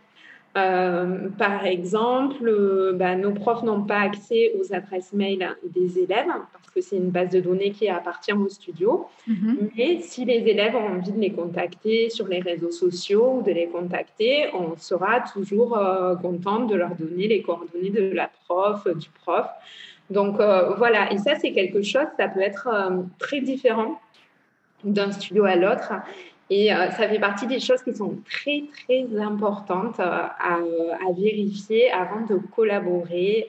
Par 0.55 1.65
exemple, 1.65 2.95
bah, 2.95 3.15
nos 3.15 3.33
profs 3.33 3.63
n'ont 3.63 3.83
pas 3.83 4.01
accès 4.01 4.53
aux 4.59 4.75
adresses 4.75 5.13
mail 5.13 5.57
des 5.65 5.99
élèves 5.99 6.27
parce 6.53 6.71
que 6.75 6.81
c'est 6.81 6.97
une 6.97 7.11
base 7.11 7.31
de 7.31 7.41
données 7.41 7.71
qui 7.71 7.89
appartient 7.89 8.33
au 8.33 8.49
studio. 8.49 9.07
Mm-hmm. 9.29 9.57
Mais 9.77 10.01
si 10.01 10.25
les 10.25 10.49
élèves 10.49 10.75
ont 10.75 10.97
envie 10.97 11.13
de 11.13 11.21
les 11.21 11.33
contacter 11.33 12.11
sur 12.11 12.27
les 12.27 12.41
réseaux 12.41 12.73
sociaux 12.73 13.39
ou 13.39 13.43
de 13.43 13.53
les 13.53 13.69
contacter, 13.69 14.47
on 14.55 14.77
sera 14.77 15.21
toujours 15.21 15.79
content 16.21 16.67
de 16.67 16.75
leur 16.75 16.95
donner 16.97 17.29
les 17.29 17.43
coordonnées 17.43 17.91
de 17.91 18.13
la 18.13 18.31
prof, 18.47 18.87
du 18.97 19.09
prof. 19.11 19.47
Donc 20.11 20.41
euh, 20.41 20.75
voilà, 20.75 21.13
et 21.13 21.19
ça 21.19 21.37
c'est 21.37 21.53
quelque 21.53 21.83
chose, 21.83 22.07
ça 22.19 22.29
peut 22.29 22.41
être 22.41 22.69
euh, 22.69 23.03
très 23.19 23.41
différent 23.41 24.01
d'un 24.83 25.13
studio 25.13 25.45
à 25.45 25.55
l'autre. 25.55 25.93
Et 26.51 26.75
euh, 26.75 26.91
ça 26.91 27.09
fait 27.09 27.21
partie 27.21 27.47
des 27.47 27.61
choses 27.61 27.83
qui 27.83 27.95
sont 27.95 28.19
très, 28.29 28.65
très 28.85 29.07
importantes 29.21 30.01
à, 30.01 30.59
vérifier 31.17 31.91
avant 31.91 32.27
de 32.27 32.37
collaborer 32.55 33.49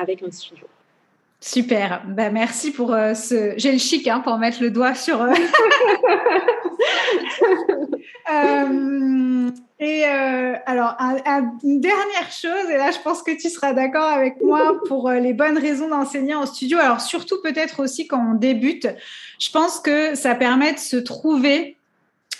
avec 0.00 0.22
un 0.22 0.30
studio. 0.30 0.66
Super, 1.40 2.02
bah, 2.06 2.30
merci 2.30 2.70
pour 2.70 2.90
ce. 2.90 3.54
J'ai 3.56 3.72
le 3.72 3.78
chic 3.78 4.06
hein, 4.06 4.20
pour 4.20 4.38
mettre 4.38 4.62
le 4.62 4.70
doigt 4.70 4.94
sur. 4.94 5.18
Et 9.82 10.04
euh, 10.06 10.54
alors, 10.64 10.96
une 11.64 11.80
dernière 11.80 12.30
chose, 12.30 12.70
et 12.70 12.76
là, 12.76 12.92
je 12.92 13.00
pense 13.00 13.24
que 13.24 13.32
tu 13.32 13.50
seras 13.50 13.72
d'accord 13.72 14.04
avec 14.04 14.40
moi 14.40 14.80
pour 14.86 15.08
euh, 15.08 15.18
les 15.18 15.32
bonnes 15.32 15.58
raisons 15.58 15.88
d'enseigner 15.88 16.36
en 16.36 16.46
studio. 16.46 16.78
Alors, 16.78 17.00
surtout 17.00 17.42
peut-être 17.42 17.82
aussi 17.82 18.06
quand 18.06 18.24
on 18.30 18.34
débute, 18.34 18.86
je 19.40 19.50
pense 19.50 19.80
que 19.80 20.14
ça 20.14 20.36
permet 20.36 20.72
de 20.72 20.78
se 20.78 20.96
trouver 20.96 21.76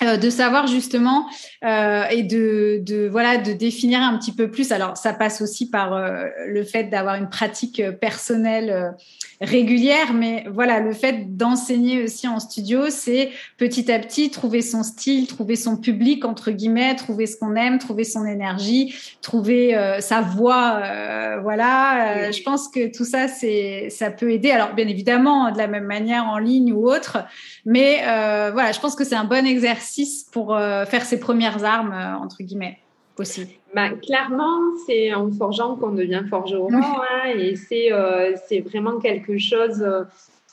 euh, 0.03 0.17
de 0.17 0.31
savoir 0.31 0.67
justement 0.67 1.27
euh, 1.65 2.05
et 2.11 2.23
de, 2.23 2.81
de, 2.83 3.09
voilà 3.09 3.39
de 3.39 3.53
définir 3.53 4.01
un 4.01 4.17
petit 4.19 4.33
peu 4.33 4.51
plus. 4.51 4.73
Alors 4.73 4.97
ça 4.97 5.13
passe 5.13 5.41
aussi 5.41 5.69
par 5.69 5.95
euh, 5.95 6.27
le 6.47 6.65
fait 6.65 6.85
d'avoir 6.85 7.17
une 7.17 7.29
pratique 7.29 7.83
personnelle 8.01 8.95
régulière, 9.41 10.13
mais 10.15 10.45
voilà 10.51 10.81
le 10.81 10.93
fait 10.93 11.37
d'enseigner 11.37 12.05
aussi 12.05 12.29
en 12.29 12.39
studio, 12.39 12.91
c'est 12.91 13.31
petit 13.59 13.91
à 13.91 13.99
petit 13.99 14.31
trouver 14.31 14.63
son 14.63 14.83
style, 14.83 15.27
trouver 15.27 15.57
son 15.57 15.77
public 15.77 16.25
entre 16.25 16.51
guillemets, 16.51 16.95
trouver 16.95 17.27
ce 17.27 17.37
qu'on 17.37 17.57
aime, 17.57 17.79
trouver 17.79 18.05
son 18.05 18.25
énergie, 18.25 18.95
trouver 19.21 19.77
sa 20.01 20.21
voix. 20.21 20.83
voilà, 21.43 22.31
je 22.31 22.43
pense 22.43 22.69
que 22.69 22.95
tout 22.97 23.05
ça 23.05 23.27
c'est 23.27 23.89
ça 23.91 24.11
peut 24.11 24.31
aider. 24.31 24.51
Alors 24.51 24.75
bien 24.75 24.87
évidemment 24.87 25.51
de 25.51 25.59
la 25.59 25.67
même 25.67 25.87
manière 25.87 26.27
en 26.27 26.39
ligne 26.39 26.73
ou 26.73 26.89
autre, 26.89 27.19
mais 27.65 28.03
voilà, 28.53 28.71
je 28.73 28.81
pense 28.81 28.95
que 28.95 29.05
c'est 29.05 29.17
un 29.17 29.25
bon 29.25 29.45
exercice 29.45 29.92
pour 30.33 30.55
euh, 30.55 30.85
faire 30.85 31.05
ses 31.05 31.19
premières 31.19 31.65
armes, 31.65 31.93
euh, 31.93 32.25
entre 32.25 32.43
guillemets, 32.43 32.79
aussi 33.19 33.47
bah, 33.75 33.91
Clairement, 33.91 34.61
c'est 34.87 35.13
en 35.15 35.31
forgeant 35.31 35.77
qu'on 35.77 35.93
devient 35.93 36.25
forgeron. 36.29 36.73
Hein, 36.73 37.31
et 37.37 37.57
c'est 37.57 37.93
euh, 37.93 38.35
c'est 38.47 38.61
vraiment 38.61 38.99
quelque 38.99 39.39
chose 39.39 39.85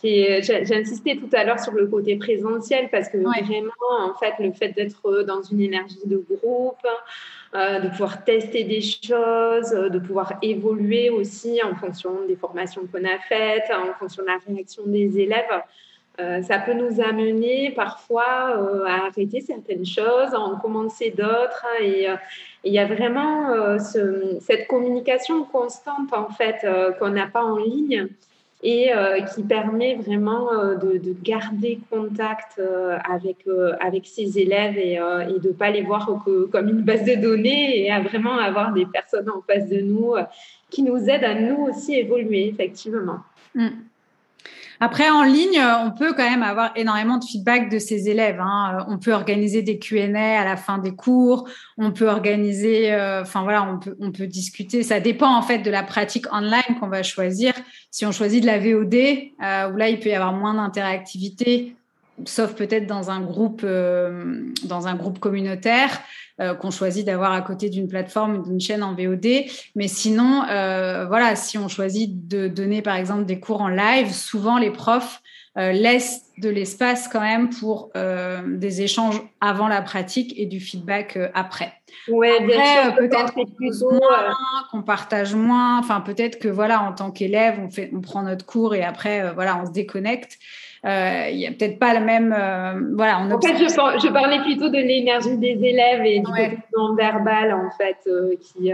qui 0.01 0.25
J'ai 0.41 0.75
insisté 0.75 1.17
tout 1.17 1.29
à 1.34 1.43
l'heure 1.43 1.60
sur 1.60 1.74
le 1.74 1.88
côté 1.88 2.15
présentiel 2.15 2.89
parce 2.89 3.10
que 3.10 3.17
vraiment, 3.17 3.72
en 4.00 4.13
fait, 4.17 4.34
le 4.39 4.53
fait 4.53 4.69
d'être 4.69 5.24
dans 5.24 5.41
une 5.41 5.62
énergie 5.62 6.00
de 6.05 6.17
groupe, 6.17 6.88
de 7.53 7.89
pouvoir 7.89 8.24
tester 8.24 8.63
des 8.63 8.79
choses, 8.79 9.72
de 9.72 10.00
pouvoir 10.00 10.36
évoluer 10.41 11.10
aussi 11.10 11.60
en 11.62 11.75
fonction 11.75 12.12
des 12.29 12.38
formations 12.38 12.81
qu'on 12.89 13.03
a 13.03 13.19
faites, 13.27 13.69
en 13.72 13.93
fonction 14.00 14.24
de 14.24 14.27
la 14.27 14.38
réaction 14.48 14.84
des 14.86 15.19
élèves, 15.19 15.51
ça 16.43 16.59
peut 16.59 16.73
nous 16.73 17.01
amener 17.01 17.71
parfois 17.71 18.55
à 18.88 19.07
arrêter 19.07 19.41
certaines 19.41 19.85
choses, 19.85 20.33
à 20.33 20.39
en 20.39 20.57
commencer 20.57 21.11
d'autres. 21.11 21.65
Hein, 21.65 21.83
et 21.83 22.07
il 22.63 22.73
y 22.73 22.79
a 22.79 22.85
vraiment 22.85 23.77
cette 24.39 24.67
communication 24.67 25.43
constante, 25.43 26.13
en 26.13 26.29
fait, 26.29 26.65
qu'on 26.99 27.09
n'a 27.09 27.27
pas 27.27 27.43
en 27.43 27.57
ligne 27.57 28.09
et 28.61 28.93
euh, 28.93 29.21
qui 29.21 29.43
permet 29.43 29.95
vraiment 29.95 30.51
euh, 30.51 30.75
de, 30.75 30.97
de, 30.97 31.15
garder 31.23 31.79
contact 31.89 32.59
euh, 32.59 32.97
avec, 33.09 33.38
avec 33.79 34.05
ses 34.05 34.38
élèves 34.38 34.77
et, 34.77 34.97
de 34.97 35.47
ne 35.47 35.53
pas 35.53 35.71
les 35.71 35.81
voir 35.81 36.23
comme 36.51 36.67
une 36.67 36.81
base 36.81 37.05
de 37.05 37.15
données 37.15 37.85
et 37.85 37.91
à 37.91 38.01
vraiment 38.01 38.38
avoir 38.38 38.73
des 38.73 38.85
personnes 38.85 39.29
en 39.29 39.41
face 39.41 39.69
de 39.69 39.79
nous 39.79 40.15
qui 40.69 40.83
nous 40.83 41.09
aident 41.09 41.23
à 41.23 41.35
nous 41.35 41.67
aussi 41.67 41.95
évoluer, 41.95 42.47
effectivement. 42.47 43.19
Mm. 43.55 43.67
Après, 44.81 45.09
en 45.09 45.24
ligne, 45.24 45.62
on 45.83 45.91
peut 45.91 46.13
quand 46.13 46.29
même 46.29 46.41
avoir 46.43 46.71
énormément 46.77 47.17
de 47.17 47.25
feedback 47.25 47.69
de 47.69 47.79
ses 47.79 48.09
élèves. 48.09 48.39
Hein. 48.39 48.86
On 48.88 48.98
peut 48.98 49.12
organiser 49.12 49.62
des 49.62 49.77
Q&A 49.77 50.39
à 50.39 50.45
la 50.45 50.55
fin 50.55 50.77
des 50.77 50.95
cours. 50.95 51.50
On 51.77 51.91
peut 51.91 52.07
organiser, 52.07 52.93
euh, 52.93 53.21
enfin 53.21 53.43
voilà, 53.43 53.77
on 54.00 54.12
peut, 54.12 54.27
discuter. 54.27 54.83
Ça 54.83 55.01
dépend 55.01 55.36
en 55.36 55.41
fait 55.41 55.59
de 55.59 55.69
la 55.69 55.83
pratique 55.83 56.31
online 56.33 56.79
qu'on 56.79 56.88
va 56.88 57.03
choisir. 57.03 57.53
Si 57.91 58.05
on 58.05 58.13
choisit 58.13 58.41
de 58.41 58.48
la 58.48 58.57
VOD, 58.57 58.95
euh, 58.95 59.71
où 59.71 59.75
là, 59.75 59.89
il 59.89 60.00
peut 60.00 60.09
y 60.09 60.13
avoir 60.13 60.31
moins 60.31 60.53
d'interactivité, 60.53 61.75
sauf 62.25 62.53
peut-être 62.53 62.89
euh, 63.63 64.43
dans 64.63 64.88
un 64.88 64.95
groupe 64.95 65.19
communautaire. 65.19 66.00
Euh, 66.41 66.53
qu'on 66.53 66.72
choisit 66.72 67.05
d'avoir 67.05 67.34
à 67.34 67.41
côté 67.41 67.69
d'une 67.69 67.89
plateforme, 67.89 68.43
d'une 68.43 68.62
chaîne 68.62 68.81
en 68.81 68.96
VOD. 68.96 69.43
Mais 69.75 69.89
sinon, 69.89 70.43
euh, 70.50 71.05
voilà, 71.05 71.36
si 71.36 71.58
on 71.58 71.67
choisit 71.67 72.29
de 72.29 72.48
donner 72.48 72.81
par 72.81 72.96
exemple 72.96 73.25
des 73.25 73.41
cours 73.41 73.60
en 73.60 73.67
live, 73.67 74.13
souvent 74.13 74.58
les 74.58 74.72
profs 74.72 75.22
euh, 75.59 75.71
laissent 75.71 76.23
de 76.37 76.49
l'espace 76.49 77.09
quand 77.09 77.19
même 77.19 77.49
pour 77.49 77.91
des 77.93 78.81
échanges 78.81 79.21
avant 79.41 79.67
la 79.67 79.81
pratique 79.81 80.33
et 80.37 80.45
du 80.45 80.61
feedback 80.61 81.19
après. 81.33 81.73
Oui, 82.07 82.29
bien 82.45 82.63
sûr. 82.63 82.95
Peut-être 82.95 83.33
qu'on 84.71 84.83
partage 84.83 85.35
moins. 85.35 85.79
Enfin, 85.79 85.99
peut-être 85.99 86.39
que 86.39 86.47
voilà, 86.47 86.81
en 86.81 86.93
tant 86.93 87.11
qu'élève, 87.11 87.59
on 87.61 87.69
fait, 87.69 87.91
on 87.93 87.99
prend 87.99 88.23
notre 88.23 88.45
cours 88.45 88.73
et 88.73 88.83
après, 88.83 89.33
voilà, 89.33 89.61
on 89.61 89.65
se 89.65 89.71
déconnecte. 89.71 90.39
Euh, 90.85 91.27
il 91.29 91.37
n'y 91.37 91.47
a 91.47 91.51
peut-être 91.51 91.77
pas 91.77 91.93
le 91.93 92.05
même. 92.05 92.33
Euh, 92.33 92.93
voilà, 92.95 93.19
on 93.19 93.31
en 93.31 93.41
fait, 93.41 93.57
je, 93.57 93.65
je, 93.65 94.13
parlais 94.13 94.39
plutôt 94.39 94.69
de 94.69 94.77
l'énergie 94.77 95.37
des 95.37 95.59
élèves 95.61 96.05
et 96.05 96.19
du 96.19 96.25
côté 96.25 96.57
non-verbal, 96.77 97.51
en 97.51 97.69
fait, 97.71 97.97
euh, 98.07 98.35
qui, 98.39 98.71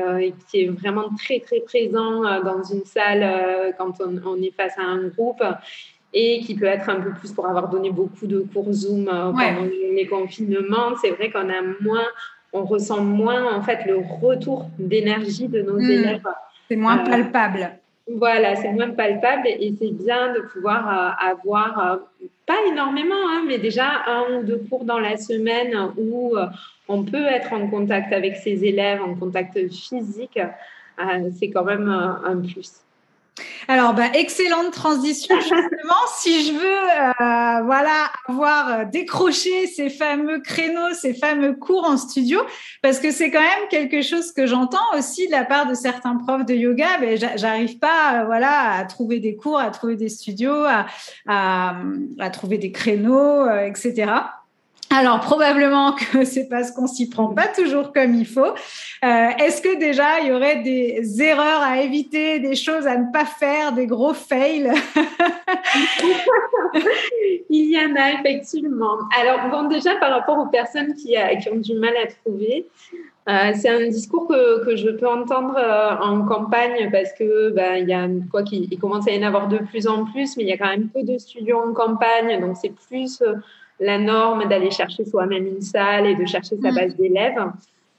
qui, 0.48 0.62
est 0.62 0.68
vraiment 0.68 1.10
très, 1.18 1.40
très 1.40 1.62
présent 1.62 2.22
dans 2.44 2.62
une 2.64 2.86
salle 2.86 3.74
quand 3.80 3.94
on, 4.02 4.36
est 4.42 4.54
face 4.56 4.78
à 4.78 4.84
un 4.84 5.08
groupe 5.08 5.44
et 6.16 6.40
qui 6.40 6.56
peut 6.56 6.66
être 6.66 6.90
un 6.90 7.02
peu 7.02 7.12
plus 7.12 7.32
pour 7.34 7.46
avoir 7.46 7.70
donné 7.70 7.92
beaucoup 7.92 8.26
de 8.26 8.40
cours 8.52 8.72
Zoom 8.72 9.06
pendant 9.06 9.70
les 9.94 10.08
confinements. 10.08 10.96
C'est 11.02 11.12
vrai 11.12 11.30
qu'on 11.30 11.50
a 11.50 11.62
moins, 11.82 12.08
on 12.54 12.64
ressent 12.64 13.02
moins 13.04 13.54
en 13.54 13.62
fait 13.62 13.86
le 13.86 13.98
retour 13.98 14.68
d'énergie 14.80 15.48
de 15.48 15.62
nos 15.62 15.78
hmm. 15.78 15.92
élèves. 15.92 16.28
C'est 16.70 16.78
moins 16.78 16.98
palpable. 17.00 17.78
Voilà, 18.08 18.56
c'est 18.56 18.72
moins 18.72 18.92
palpable 18.92 19.48
et 19.48 19.74
c'est 19.80 19.92
bien 19.92 20.32
de 20.34 20.42
pouvoir 20.42 20.88
euh, 20.88 21.32
avoir, 21.32 21.80
euh, 21.80 22.26
pas 22.46 22.58
énormément, 22.68 23.16
hein, 23.16 23.44
mais 23.48 23.58
déjà 23.58 24.04
un 24.06 24.36
ou 24.36 24.44
deux 24.44 24.62
cours 24.70 24.86
dans 24.86 25.00
la 25.00 25.18
semaine 25.18 25.76
où 25.98 26.38
euh, 26.38 26.46
on 26.88 27.04
peut 27.04 27.26
être 27.26 27.52
en 27.54 27.68
contact 27.68 28.14
avec 28.14 28.36
ses 28.36 28.64
élèves, 28.64 29.02
en 29.02 29.16
contact 29.16 29.58
physique. 29.70 30.40
c'est 31.40 31.50
quand 31.50 31.64
même 31.64 31.90
un 31.90 32.42
plus. 32.42 32.86
Alors, 33.68 33.94
bah, 33.94 34.08
excellente 34.14 34.72
transition. 34.72 35.36
Justement, 35.40 35.60
si 36.18 36.46
je 36.46 36.54
veux, 36.54 36.62
euh, 36.62 37.64
voilà, 37.66 38.10
avoir 38.28 38.70
euh, 38.70 38.86
décroché 38.86 39.68
ces 39.68 39.90
fameux 39.90 40.40
créneaux, 40.40 40.94
ces 40.94 41.14
fameux 41.14 41.54
cours 41.54 41.86
en 41.86 41.98
studio, 41.98 42.40
parce 42.82 43.00
que 43.00 43.12
c'est 43.12 43.32
quand 43.32 43.42
même 43.42 43.68
quelque 43.70 44.02
chose 44.02 44.32
que 44.32 44.46
j'entends 44.46 44.78
aussi 44.98 45.28
de 45.28 45.32
la 45.32 45.44
part 45.44 45.68
de 45.68 45.74
certains 45.74 46.16
profs 46.16 46.46
de 46.46 46.54
yoga. 46.54 46.98
Mais 47.02 47.18
j'arrive 47.18 47.78
pas, 47.80 48.22
euh, 48.22 48.26
voilà, 48.26 48.72
à 48.72 48.86
trouver 48.86 49.20
des 49.20 49.36
cours, 49.36 49.60
à 49.60 49.70
trouver 49.70 49.96
des 49.96 50.10
studios, 50.10 50.64
à, 50.64 50.86
à, 51.28 51.76
à 52.20 52.30
trouver 52.30 52.58
des 52.58 52.72
créneaux, 52.72 53.50
etc. 53.50 54.06
Alors 54.98 55.20
probablement 55.20 55.92
que 55.92 56.24
c'est 56.32 56.48
parce 56.48 56.72
qu'on 56.72 56.88
s'y 56.88 57.10
prend 57.10 57.28
pas 57.28 57.48
toujours 57.48 57.92
comme 57.92 58.16
il 58.16 58.26
faut. 58.26 58.54
Euh, 59.04 59.28
est-ce 59.44 59.62
que 59.62 59.78
déjà 59.78 60.22
il 60.22 60.28
y 60.30 60.32
aurait 60.32 60.62
des 60.62 61.22
erreurs 61.22 61.62
à 61.62 61.82
éviter, 61.82 62.40
des 62.40 62.56
choses 62.56 62.88
à 62.88 62.96
ne 62.98 63.12
pas 63.12 63.26
faire, 63.26 63.74
des 63.74 63.88
gros 63.88 64.14
fails? 64.14 64.72
Il 67.50 67.72
y 67.72 67.78
en 67.78 67.96
a 67.96 68.14
effectivement. 68.14 68.98
Alors 69.20 69.50
bon 69.50 69.68
déjà 69.68 69.96
par 69.96 70.12
rapport 70.12 70.38
aux 70.40 70.48
personnes 70.48 70.94
qui, 70.94 71.18
euh, 71.18 71.36
qui 71.42 71.50
ont 71.50 71.58
du 71.58 71.74
mal 71.74 71.94
à 72.02 72.08
trouver, 72.08 72.66
euh, 73.28 73.52
c'est 73.54 73.70
un 73.70 73.90
discours 73.90 74.28
que, 74.28 74.64
que, 74.64 74.76
je 74.78 74.90
peux 74.92 75.10
entendre 75.10 75.58
en 76.02 76.24
campagne 76.26 76.90
parce 76.92 77.12
que 77.14 77.54
il 77.80 77.90
y 77.90 77.94
a 77.94 78.08
quoi 78.32 78.44
qu'il 78.44 78.70
commence 78.80 79.08
à 79.08 79.12
y 79.12 79.20
en 79.20 79.28
avoir 79.28 79.50
de 79.50 79.58
plus 79.58 79.88
en 79.88 80.06
plus, 80.06 80.38
mais 80.38 80.44
il 80.44 80.50
y 80.50 80.54
a 80.54 80.58
quand 80.58 80.70
même 80.70 80.88
peu 80.90 81.04
de 81.04 81.18
studios 81.18 81.60
en 81.60 81.74
campagne, 81.74 82.40
donc 82.40 82.56
c'est 82.56 82.74
plus 82.88 83.22
la 83.80 83.98
norme 83.98 84.48
d'aller 84.48 84.72
chercher 84.72 85.06
soi-même 85.06 85.48
une 85.48 85.62
salle 85.62 86.08
et 86.08 86.16
de 86.16 86.26
chercher 86.26 86.58
sa 86.58 86.72
mm. 86.72 86.76
base 86.76 86.96
d'élèves. 86.96 87.46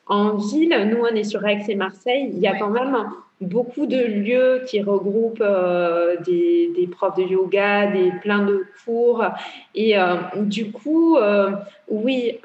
En 0.07 0.37
ville, 0.37 0.89
nous, 0.91 1.03
on 1.03 1.15
est 1.15 1.25
sur 1.25 1.45
Aix 1.45 1.63
et 1.69 1.75
Marseille, 1.75 2.31
il 2.33 2.39
y 2.39 2.47
a 2.47 2.57
quand 2.57 2.71
même 2.71 2.97
beaucoup 3.41 3.87
de 3.87 3.99
lieux 3.99 4.63
qui 4.67 4.81
regroupent 4.81 5.43
euh, 5.43 6.17
des, 6.25 6.71
des, 6.75 6.87
profs 6.87 7.17
de 7.17 7.25
yoga, 7.25 7.87
des 7.89 8.13
plein 8.23 8.45
de 8.45 8.65
cours. 8.85 9.25
Et 9.75 9.99
euh, 9.99 10.15
du 10.37 10.71
coup, 10.71 11.17
euh, 11.17 11.51
oui, 11.89 12.39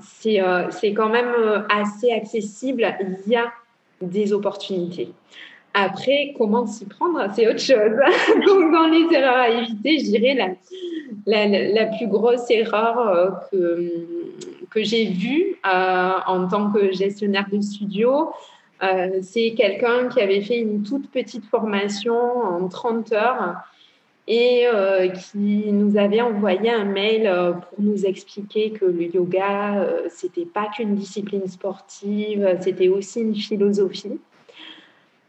c'est 0.00 0.94
quand 0.94 1.08
même 1.08 1.64
assez 1.68 2.12
accessible. 2.12 2.86
Il 3.26 3.32
y 3.32 3.36
a 3.36 3.52
des 4.00 4.32
opportunités. 4.32 5.12
Après, 5.74 6.34
comment 6.36 6.66
s'y 6.66 6.84
prendre, 6.84 7.24
c'est 7.34 7.48
autre 7.48 7.60
chose. 7.60 7.76
Donc, 8.46 8.72
dans 8.72 8.88
les 8.88 9.16
erreurs 9.16 9.36
à 9.36 9.48
éviter, 9.50 9.98
je 10.00 10.04
dirais 10.06 10.34
la, 11.26 11.46
la, 11.46 11.86
plus 11.86 12.08
grosse 12.08 12.50
erreur 12.50 12.98
euh, 12.98 13.30
que, 13.50 13.92
que 14.70 14.82
j'ai 14.82 15.06
vue 15.06 15.56
euh, 15.66 16.12
en 16.26 16.48
tant 16.48 16.72
que 16.72 16.92
gestionnaire 16.92 17.46
de 17.52 17.60
studio, 17.60 18.30
euh, 18.82 19.20
c'est 19.22 19.52
quelqu'un 19.56 20.08
qui 20.08 20.20
avait 20.20 20.40
fait 20.40 20.58
une 20.58 20.82
toute 20.82 21.08
petite 21.10 21.44
formation 21.44 22.16
en 22.16 22.68
30 22.68 23.12
heures 23.12 23.54
et 24.26 24.66
qui 25.32 25.72
nous 25.72 25.96
avait 25.96 26.20
envoyé 26.20 26.70
un 26.70 26.84
mail 26.84 27.28
pour 27.68 27.82
nous 27.82 28.06
expliquer 28.06 28.70
que 28.70 28.84
le 28.84 29.12
yoga, 29.12 29.84
c'était 30.08 30.44
pas 30.44 30.68
qu'une 30.68 30.94
discipline 30.94 31.48
sportive, 31.48 32.56
c'était 32.60 32.86
aussi 32.86 33.22
une 33.22 33.34
philosophie. 33.34 34.20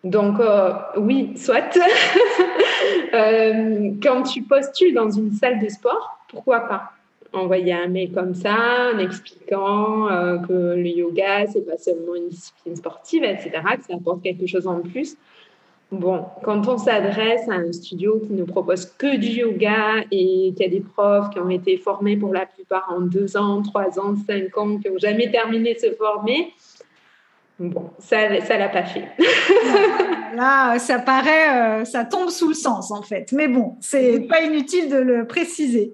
Donc, 0.03 0.39
euh, 0.39 0.71
oui, 0.97 1.33
soit. 1.37 1.77
euh, 3.13 3.91
quand 4.01 4.23
tu 4.23 4.41
postules 4.41 4.93
dans 4.93 5.11
une 5.11 5.31
salle 5.31 5.59
de 5.59 5.69
sport, 5.69 6.19
pourquoi 6.29 6.61
pas 6.61 6.91
envoyer 7.33 7.73
un 7.73 7.87
mail 7.87 8.11
comme 8.11 8.33
ça, 8.33 8.91
en 8.93 8.99
expliquant 8.99 10.09
euh, 10.09 10.37
que 10.39 10.75
le 10.75 10.87
yoga, 10.87 11.47
c'est 11.47 11.65
pas 11.65 11.77
seulement 11.77 12.15
une 12.15 12.27
discipline 12.27 12.75
sportive, 12.75 13.23
etc., 13.23 13.51
que 13.77 13.83
ça 13.83 13.95
apporte 13.95 14.21
quelque 14.21 14.47
chose 14.47 14.67
en 14.67 14.81
plus. 14.81 15.15
Bon, 15.91 16.25
quand 16.43 16.69
on 16.69 16.77
s'adresse 16.77 17.47
à 17.49 17.53
un 17.53 17.71
studio 17.73 18.21
qui 18.25 18.31
ne 18.31 18.43
propose 18.43 18.85
que 18.85 19.17
du 19.17 19.27
yoga 19.27 20.05
et 20.09 20.53
qui 20.55 20.63
a 20.63 20.69
des 20.69 20.79
profs 20.79 21.29
qui 21.31 21.39
ont 21.39 21.49
été 21.49 21.77
formés 21.77 22.15
pour 22.15 22.33
la 22.33 22.45
plupart 22.45 22.89
en 22.89 23.01
deux 23.01 23.35
ans, 23.35 23.61
trois 23.61 23.99
ans, 23.99 24.15
cinq 24.25 24.57
ans, 24.57 24.77
qui 24.77 24.89
n'ont 24.89 24.97
jamais 24.97 25.29
terminé 25.29 25.73
de 25.73 25.79
se 25.79 25.91
former, 25.91 26.53
Bon, 27.61 27.91
ça 27.99 28.27
ne 28.27 28.57
l'a 28.57 28.69
pas 28.69 28.83
fait. 28.83 29.07
Là, 30.35 30.79
ça 30.79 30.97
paraît, 30.97 31.81
euh, 31.81 31.85
ça 31.85 32.05
tombe 32.05 32.29
sous 32.29 32.47
le 32.47 32.53
sens 32.55 32.89
en 32.89 33.03
fait. 33.03 33.31
Mais 33.33 33.47
bon, 33.47 33.75
c'est 33.81 34.21
pas 34.21 34.41
inutile 34.41 34.89
de 34.89 34.97
le 34.97 35.27
préciser. 35.27 35.93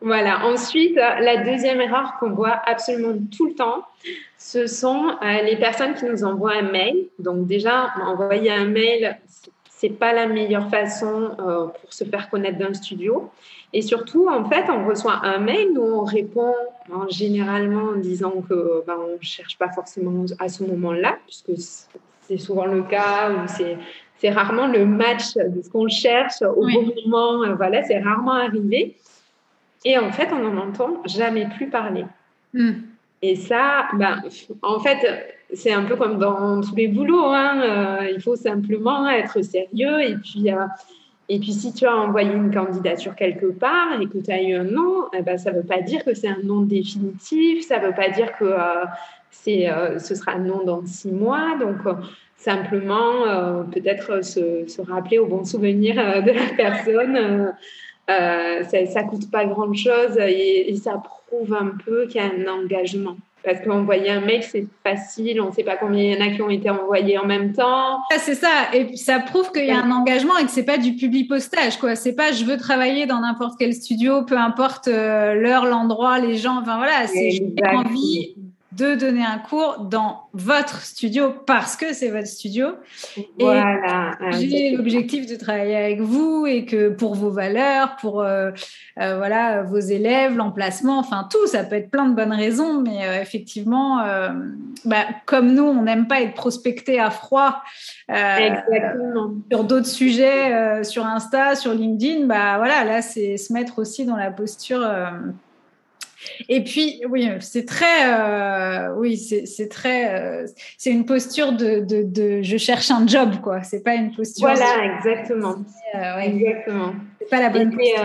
Voilà. 0.00 0.46
Ensuite, 0.46 0.96
la 0.96 1.44
deuxième 1.44 1.82
erreur 1.82 2.14
qu'on 2.18 2.30
voit 2.30 2.62
absolument 2.64 3.12
tout 3.36 3.48
le 3.48 3.54
temps, 3.54 3.84
ce 4.38 4.66
sont 4.66 5.10
euh, 5.22 5.42
les 5.42 5.56
personnes 5.56 5.92
qui 5.92 6.06
nous 6.06 6.24
envoient 6.24 6.54
un 6.54 6.70
mail. 6.70 7.08
Donc 7.18 7.46
déjà, 7.46 7.92
envoyer 8.06 8.50
un 8.50 8.64
mail, 8.64 9.18
c'est 9.68 9.90
pas 9.90 10.14
la 10.14 10.28
meilleure 10.28 10.70
façon 10.70 11.36
euh, 11.40 11.66
pour 11.66 11.92
se 11.92 12.04
faire 12.04 12.30
connaître 12.30 12.56
d'un 12.56 12.72
studio. 12.72 13.30
Et 13.72 13.82
surtout, 13.82 14.28
en 14.28 14.48
fait, 14.48 14.64
on 14.70 14.86
reçoit 14.86 15.20
un 15.24 15.38
mail, 15.38 15.72
nous 15.74 15.82
on 15.82 16.04
répond 16.04 16.54
en, 16.90 17.08
généralement 17.08 17.90
en 17.90 17.96
disant 17.96 18.42
que 18.48 18.82
ben, 18.86 18.96
on 18.98 19.18
cherche 19.20 19.58
pas 19.58 19.70
forcément 19.70 20.24
à 20.38 20.48
ce 20.48 20.64
moment-là, 20.64 21.18
puisque 21.26 21.60
c'est 22.22 22.38
souvent 22.38 22.64
le 22.64 22.82
cas 22.82 23.30
où 23.30 23.46
c'est 23.46 23.76
c'est 24.18 24.30
rarement 24.30 24.66
le 24.66 24.84
match 24.84 25.34
de 25.34 25.62
ce 25.62 25.70
qu'on 25.70 25.88
cherche 25.88 26.42
au 26.42 26.66
bon 26.66 26.92
moment. 27.04 27.44
Euh, 27.44 27.54
voilà, 27.54 27.82
c'est 27.84 27.98
rarement 28.00 28.32
arrivé. 28.32 28.96
Et 29.84 29.96
en 29.96 30.10
fait, 30.10 30.28
on 30.32 30.40
n'en 30.40 30.60
entend 30.60 31.02
jamais 31.06 31.48
plus 31.56 31.70
parler. 31.70 32.04
Hmm. 32.52 32.72
Et 33.22 33.36
ça, 33.36 33.86
ben, 33.94 34.22
en 34.62 34.80
fait, 34.80 35.36
c'est 35.52 35.72
un 35.72 35.84
peu 35.84 35.96
comme 35.96 36.18
dans 36.18 36.60
tous 36.60 36.74
les 36.74 36.88
boulots. 36.88 37.26
Hein, 37.26 37.60
euh, 37.62 38.10
il 38.12 38.20
faut 38.20 38.36
simplement 38.36 39.08
être 39.08 39.40
sérieux 39.42 40.00
et 40.02 40.16
puis, 40.16 40.52
euh, 40.52 40.66
Et 41.30 41.38
puis, 41.38 41.52
si 41.52 41.74
tu 41.74 41.84
as 41.84 41.94
envoyé 41.94 42.32
une 42.32 42.52
candidature 42.52 43.14
quelque 43.14 43.46
part 43.46 44.00
et 44.00 44.06
que 44.06 44.18
tu 44.18 44.30
as 44.30 44.42
eu 44.42 44.54
un 44.54 44.64
nom, 44.64 45.04
eh 45.12 45.20
ben, 45.20 45.36
ça 45.36 45.52
ne 45.52 45.58
veut 45.58 45.66
pas 45.66 45.82
dire 45.82 46.02
que 46.02 46.14
c'est 46.14 46.28
un 46.28 46.42
nom 46.42 46.62
définitif, 46.62 47.66
ça 47.66 47.78
ne 47.78 47.86
veut 47.86 47.94
pas 47.94 48.08
dire 48.08 48.32
que 48.38 48.46
euh, 48.46 48.84
c'est, 49.30 49.70
euh, 49.70 49.98
ce 49.98 50.14
sera 50.14 50.32
un 50.32 50.38
nom 50.38 50.64
dans 50.64 50.84
six 50.86 51.12
mois. 51.12 51.54
Donc, 51.60 51.84
euh, 51.84 51.92
simplement, 52.36 53.64
peut-être 53.72 54.24
se, 54.24 54.66
se, 54.66 54.80
rappeler 54.80 55.18
au 55.18 55.26
bon 55.26 55.44
souvenir 55.44 55.96
de 55.96 56.30
la 56.30 56.54
personne. 56.56 57.52
ça 58.06 59.02
ne 59.02 59.08
coûte 59.10 59.30
pas 59.30 59.44
grand-chose 59.44 60.16
et, 60.18 60.74
ça 60.76 61.02
prouve 61.02 61.52
un 61.52 61.72
peu 61.84 62.06
qu'il 62.06 62.22
y 62.22 62.24
a 62.24 62.28
un 62.28 62.46
engagement. 62.46 63.16
Parce 63.48 63.64
qu'envoyer 63.64 64.10
un 64.10 64.20
mail, 64.20 64.42
c'est 64.42 64.66
facile, 64.84 65.40
on 65.40 65.46
ne 65.46 65.52
sait 65.52 65.62
pas 65.62 65.76
combien 65.76 66.02
il 66.02 66.12
y 66.12 66.22
en 66.22 66.26
a 66.26 66.30
qui 66.34 66.42
ont 66.42 66.50
été 66.50 66.68
envoyés 66.68 67.16
en 67.16 67.24
même 67.24 67.54
temps. 67.54 68.00
C'est 68.18 68.34
ça, 68.34 68.48
et 68.74 68.94
ça 68.94 69.20
prouve 69.20 69.52
qu'il 69.52 69.64
y 69.64 69.70
a 69.70 69.82
un 69.82 69.90
engagement 69.90 70.36
et 70.36 70.44
que 70.44 70.50
c'est 70.50 70.66
pas 70.66 70.76
du 70.76 70.96
public 70.96 71.30
postage, 71.30 71.78
quoi. 71.78 71.94
C'est 71.94 72.14
pas 72.14 72.32
je 72.32 72.44
veux 72.44 72.58
travailler 72.58 73.06
dans 73.06 73.20
n'importe 73.20 73.54
quel 73.58 73.72
studio, 73.72 74.22
peu 74.22 74.36
importe 74.36 74.88
euh, 74.88 75.32
l'heure, 75.32 75.64
l'endroit, 75.64 76.18
les 76.18 76.36
gens. 76.36 76.58
Enfin 76.60 76.76
voilà, 76.76 77.06
c'est 77.06 77.30
j'ai 77.30 77.54
envie 77.72 78.34
de 78.78 78.94
donner 78.94 79.24
un 79.24 79.38
cours 79.38 79.80
dans 79.80 80.28
votre 80.32 80.82
studio 80.82 81.34
parce 81.46 81.76
que 81.76 81.92
c'est 81.92 82.10
votre 82.10 82.28
studio. 82.28 82.68
Voilà. 83.40 84.12
Et 84.30 84.48
j'ai 84.48 84.76
l'objectif 84.76 85.26
de 85.26 85.34
travailler 85.34 85.74
avec 85.74 86.00
vous 86.00 86.46
et 86.46 86.64
que 86.64 86.88
pour 86.88 87.16
vos 87.16 87.30
valeurs, 87.30 87.96
pour 87.96 88.22
euh, 88.22 88.52
euh, 89.00 89.16
voilà 89.16 89.62
vos 89.62 89.80
élèves, 89.80 90.36
l'emplacement, 90.36 90.98
enfin 91.00 91.26
tout, 91.28 91.46
ça 91.48 91.64
peut 91.64 91.74
être 91.74 91.90
plein 91.90 92.08
de 92.08 92.14
bonnes 92.14 92.32
raisons, 92.32 92.80
mais 92.80 93.04
euh, 93.04 93.20
effectivement, 93.20 93.98
bah, 94.84 95.04
comme 95.26 95.52
nous, 95.54 95.64
on 95.64 95.82
n'aime 95.82 96.06
pas 96.06 96.20
être 96.20 96.34
prospecté 96.34 97.00
à 97.00 97.10
froid 97.10 97.62
sur 99.50 99.64
d'autres 99.64 99.86
sujets, 99.86 100.84
sur 100.84 101.04
Insta, 101.04 101.56
sur 101.56 101.74
LinkedIn, 101.74 102.26
bah 102.26 102.58
voilà, 102.58 102.84
là 102.84 103.02
c'est 103.02 103.36
se 103.38 103.52
mettre 103.52 103.80
aussi 103.80 104.04
dans 104.04 104.16
la 104.16 104.30
posture 104.30 104.86
et 106.48 106.64
puis, 106.64 107.00
oui, 107.08 107.28
c'est 107.40 107.64
très, 107.64 108.12
euh, 108.12 108.94
oui, 108.96 109.16
c'est 109.16 109.68
très, 109.68 110.20
euh, 110.20 110.46
c'est 110.76 110.90
une 110.90 111.04
posture 111.04 111.52
de, 111.52 111.80
de, 111.80 112.02
de, 112.02 112.42
je 112.42 112.56
cherche 112.56 112.90
un 112.90 113.06
job, 113.06 113.40
quoi. 113.42 113.62
C'est 113.62 113.82
pas 113.82 113.94
une 113.94 114.14
posture. 114.14 114.48
Voilà, 114.48 114.96
exactement. 114.96 115.56
Euh, 115.94 116.18
Exactement. 116.18 116.94
C'est 117.18 117.30
pas 117.30 117.40
la 117.40 117.50
bonne 117.50 117.70
posture. 117.70 118.04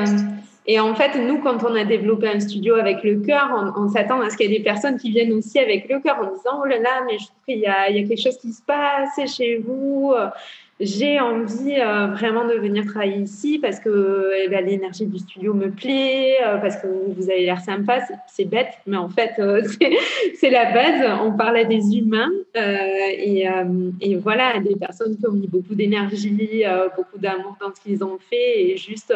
Et 0.66 0.80
en 0.80 0.96
fait, 0.96 1.20
nous, 1.20 1.40
quand 1.40 1.64
on 1.66 1.76
a 1.76 1.84
développé 1.84 2.30
un 2.30 2.40
studio 2.40 2.76
avec 2.76 3.04
le 3.04 3.20
cœur, 3.20 3.74
on, 3.76 3.90
s'attend 3.90 4.22
à 4.22 4.30
ce 4.30 4.38
qu'il 4.38 4.50
y 4.50 4.56
ait 4.56 4.60
des 4.60 4.64
personnes 4.64 4.98
qui 4.98 5.12
viennent 5.12 5.34
aussi 5.34 5.60
avec 5.60 5.90
le 5.90 6.00
cœur 6.00 6.18
en 6.20 6.34
disant 6.34 6.62
Oh 6.62 6.66
là 6.66 6.80
là, 6.80 7.02
mais 7.06 7.18
je 7.18 7.26
trouve 7.26 7.42
qu'il 7.46 7.58
y, 7.58 7.62
y 7.64 7.68
a, 7.68 7.88
quelque 7.88 8.22
chose 8.22 8.38
qui 8.38 8.54
se 8.54 8.62
passe 8.62 9.36
chez 9.36 9.58
vous 9.58 10.14
j'ai 10.86 11.20
envie 11.20 11.80
euh, 11.80 12.08
vraiment 12.08 12.48
de 12.48 12.54
venir 12.54 12.86
travailler 12.86 13.18
ici 13.18 13.60
parce 13.60 13.80
que 13.80 14.32
eh 14.44 14.48
ben, 14.48 14.66
l'énergie 14.66 15.06
du 15.06 15.20
studio 15.20 15.54
me 15.54 15.70
plaît, 15.70 16.38
euh, 16.46 16.58
parce 16.58 16.78
que 16.78 16.88
vous 16.88 17.30
avez 17.30 17.46
l'air 17.46 17.60
sympa. 17.62 18.00
C'est 18.28 18.46
bête, 18.46 18.74
mais 18.86 18.98
en 18.98 19.10
fait, 19.10 19.34
euh, 19.40 19.64
c'est 20.40 20.50
la 20.50 20.72
base. 20.72 21.20
On 21.22 21.32
parle 21.32 21.58
à 21.58 21.64
des 21.64 21.98
humains 21.98 22.32
et, 22.56 23.46
et, 24.02 24.16
voilà, 24.16 24.60
des 24.60 24.76
personnes 24.76 25.18
qui 25.18 25.26
ont 25.28 25.32
mis 25.32 25.48
beaucoup 25.48 25.76
d'énergie, 25.76 26.64
beaucoup 26.96 27.18
d'amour 27.18 27.56
dans 27.60 27.74
ce 27.74 27.82
qu'ils 27.82 28.04
ont 28.04 28.18
fait 28.20 28.62
et 28.62 28.78
juste 28.78 29.14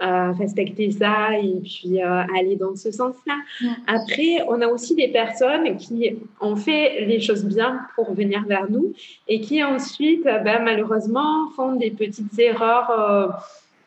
respecter 0.00 0.90
ça 0.90 1.38
et 1.38 1.60
puis 1.60 2.02
euh, 2.02 2.22
aller 2.38 2.56
dans 2.56 2.74
ce 2.74 2.90
sens-là. 2.90 3.34
Après, 3.86 4.42
on 4.48 4.60
a 4.62 4.66
aussi 4.66 4.94
des 4.94 5.08
personnes 5.08 5.76
qui 5.76 6.16
ont 6.40 6.56
fait 6.56 7.04
les 7.06 7.20
choses 7.20 7.44
bien 7.44 7.80
pour 7.94 8.12
venir 8.14 8.44
vers 8.46 8.70
nous 8.70 8.94
et 9.28 9.40
qui 9.40 9.62
ensuite, 9.62 10.24
ben, 10.24 10.62
malheureusement, 10.64 11.50
font 11.54 11.76
des 11.76 11.90
petites 11.90 12.38
erreurs 12.38 12.90
euh, 12.90 13.28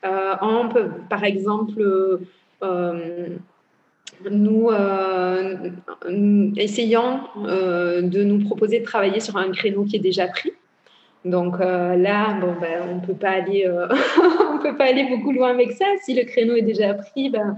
euh, 0.06 0.36
en, 0.41 0.69
par 1.10 1.23
exemple, 1.23 2.19
nous 4.30 4.69
essayant 6.58 7.30
de 7.38 8.23
nous 8.23 8.45
proposer 8.45 8.80
de 8.80 8.86
travailler 8.86 9.19
sur 9.19 9.38
un 9.38 9.52
créneau 9.52 9.84
qui 9.84 9.95
est 9.95 9.99
déjà 9.99 10.28
pris. 10.28 10.54
Donc 11.25 11.55
euh, 11.62 11.95
là, 11.95 12.33
bon, 12.33 12.55
ben, 12.59 12.81
on 12.89 12.99
peut 12.99 13.13
pas 13.13 13.29
aller, 13.29 13.65
euh, 13.65 13.88
on 14.53 14.59
peut 14.59 14.75
pas 14.75 14.86
aller 14.86 15.05
beaucoup 15.05 15.31
loin 15.31 15.51
avec 15.51 15.71
ça. 15.71 15.86
Si 16.01 16.13
le 16.13 16.23
créneau 16.25 16.55
est 16.55 16.63
déjà 16.63 16.93
pris, 16.93 17.29
ben, 17.29 17.57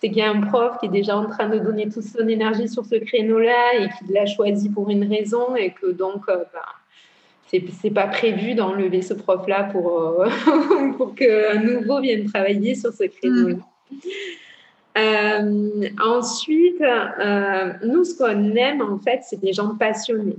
c'est 0.00 0.08
qu'il 0.08 0.18
y 0.18 0.22
a 0.22 0.30
un 0.30 0.40
prof 0.40 0.78
qui 0.80 0.86
est 0.86 0.90
déjà 0.90 1.16
en 1.16 1.26
train 1.26 1.48
de 1.48 1.58
donner 1.58 1.88
toute 1.90 2.04
son 2.04 2.26
énergie 2.26 2.68
sur 2.68 2.84
ce 2.86 2.96
créneau-là 2.96 3.74
et 3.80 3.88
qui 3.88 4.12
l'a 4.12 4.24
choisi 4.26 4.70
pour 4.70 4.88
une 4.88 5.06
raison 5.08 5.54
et 5.56 5.70
que 5.70 5.92
donc 5.92 6.22
euh, 6.28 6.36
ben, 6.52 7.60
c'est 7.82 7.90
pas 7.90 8.06
prévu 8.06 8.54
d'enlever 8.54 9.02
ce 9.02 9.12
prof-là 9.12 9.64
pour, 9.64 10.22
euh, 10.22 10.26
pour 10.96 11.14
qu'un 11.14 11.60
nouveau 11.62 12.00
vienne 12.00 12.24
travailler 12.24 12.74
sur 12.74 12.94
ce 12.94 13.04
créneau-là. 13.04 13.56
Mm. 14.96 16.00
ensuite, 16.02 16.82
nous, 17.84 18.04
ce 18.04 18.16
qu'on 18.16 18.56
aime, 18.56 18.80
en 18.80 18.98
fait, 18.98 19.20
c'est 19.22 19.40
des 19.40 19.52
gens 19.52 19.74
passionnés. 19.76 20.38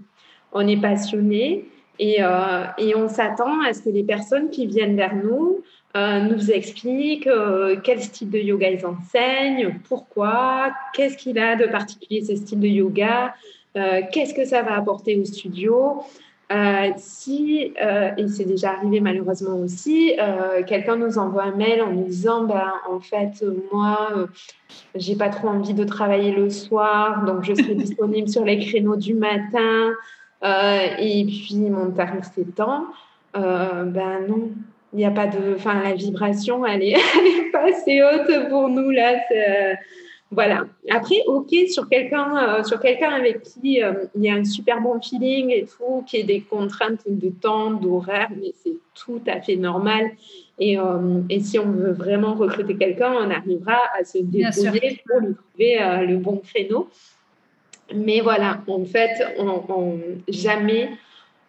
On 0.51 0.67
est 0.67 0.81
passionnés 0.81 1.65
et, 1.99 2.23
euh, 2.23 2.63
et 2.77 2.95
on 2.95 3.07
s'attend 3.07 3.61
à 3.61 3.73
ce 3.73 3.81
que 3.81 3.89
les 3.89 4.03
personnes 4.03 4.49
qui 4.49 4.67
viennent 4.67 4.95
vers 4.95 5.15
nous 5.15 5.63
euh, 5.95 6.21
nous 6.21 6.49
expliquent 6.49 7.27
euh, 7.27 7.75
quel 7.83 8.01
style 8.01 8.31
de 8.31 8.39
yoga 8.39 8.67
ils 8.71 8.83
enseignent, 8.83 9.75
pourquoi, 9.87 10.71
qu'est-ce 10.95 11.17
qu'il 11.17 11.37
a 11.37 11.55
de 11.55 11.67
particulier 11.67 12.23
ce 12.23 12.35
style 12.35 12.59
de 12.59 12.67
yoga, 12.67 13.35
qu'est-ce 13.75 14.33
que 14.33 14.45
ça 14.45 14.61
va 14.63 14.75
apporter 14.75 15.19
au 15.19 15.25
studio. 15.25 16.01
Euh, 16.51 16.89
si, 16.97 17.73
et 18.17 18.27
c'est 18.27 18.45
déjà 18.45 18.71
arrivé 18.71 18.99
malheureusement 18.99 19.57
aussi, 19.57 20.13
quelqu'un 20.67 20.95
nous 20.95 21.17
envoie 21.17 21.43
un 21.43 21.55
mail 21.55 21.81
en 21.81 21.91
nous 21.91 22.05
disant 22.05 22.43
ben, 22.43 22.73
en 22.89 22.99
fait, 22.99 23.43
moi, 23.71 24.27
j'ai 24.95 25.15
pas 25.15 25.29
trop 25.29 25.47
envie 25.47 25.73
de 25.73 25.83
travailler 25.83 26.31
le 26.31 26.49
soir, 26.49 27.23
donc 27.25 27.43
je 27.43 27.53
serai 27.53 27.75
disponible 27.85 28.29
sur 28.29 28.45
les 28.45 28.59
créneaux 28.59 28.95
du 28.95 29.13
matin. 29.13 29.93
Euh, 30.43 30.87
et 30.99 31.23
puis 31.25 31.55
mon 31.55 31.91
tarif 31.91 32.25
s'étend, 32.35 32.85
euh, 33.37 33.83
ben 33.85 34.27
non, 34.27 34.49
il 34.91 34.97
n'y 34.97 35.05
a 35.05 35.11
pas 35.11 35.27
de. 35.27 35.55
Enfin, 35.55 35.81
la 35.81 35.93
vibration, 35.93 36.65
elle 36.65 36.83
est, 36.83 36.97
pas 37.51 37.69
assez 37.69 38.01
haute 38.03 38.49
pour 38.49 38.67
nous 38.67 38.89
là. 38.89 39.15
Euh, 39.31 39.73
voilà. 40.31 40.65
Après, 40.89 41.17
ok, 41.27 41.53
sur 41.69 41.87
quelqu'un, 41.87 42.63
sur 42.63 42.79
quelqu'un 42.79 43.11
avec 43.11 43.43
qui 43.43 43.79
il 44.15 44.21
y 44.21 44.29
a 44.29 44.33
un 44.33 44.43
super 44.43 44.81
bon 44.81 44.99
feeling 44.99 45.51
et 45.51 45.65
tout, 45.65 46.03
qui 46.07 46.17
ait 46.17 46.23
des 46.23 46.41
contraintes 46.41 47.03
de 47.05 47.29
temps, 47.29 47.69
d'horaire, 47.69 48.29
mais 48.35 48.51
c'est 48.63 48.73
tout 48.95 49.21
à 49.27 49.41
fait 49.41 49.57
normal. 49.57 50.09
Et, 50.57 50.75
et, 51.29 51.39
si 51.39 51.59
on 51.59 51.71
veut 51.71 51.91
vraiment 51.91 52.33
recruter 52.33 52.75
quelqu'un, 52.75 53.13
on 53.13 53.29
arrivera 53.29 53.77
à 53.99 54.03
se 54.03 54.17
débrouiller 54.17 55.03
pour 55.07 55.19
lui 55.19 55.35
trouver 55.35 55.77
le 56.07 56.17
bon 56.17 56.37
créneau. 56.37 56.89
Mais 57.93 58.21
voilà, 58.21 58.59
en 58.67 58.85
fait, 58.85 59.11
on, 59.37 59.99
jamais 60.27 60.89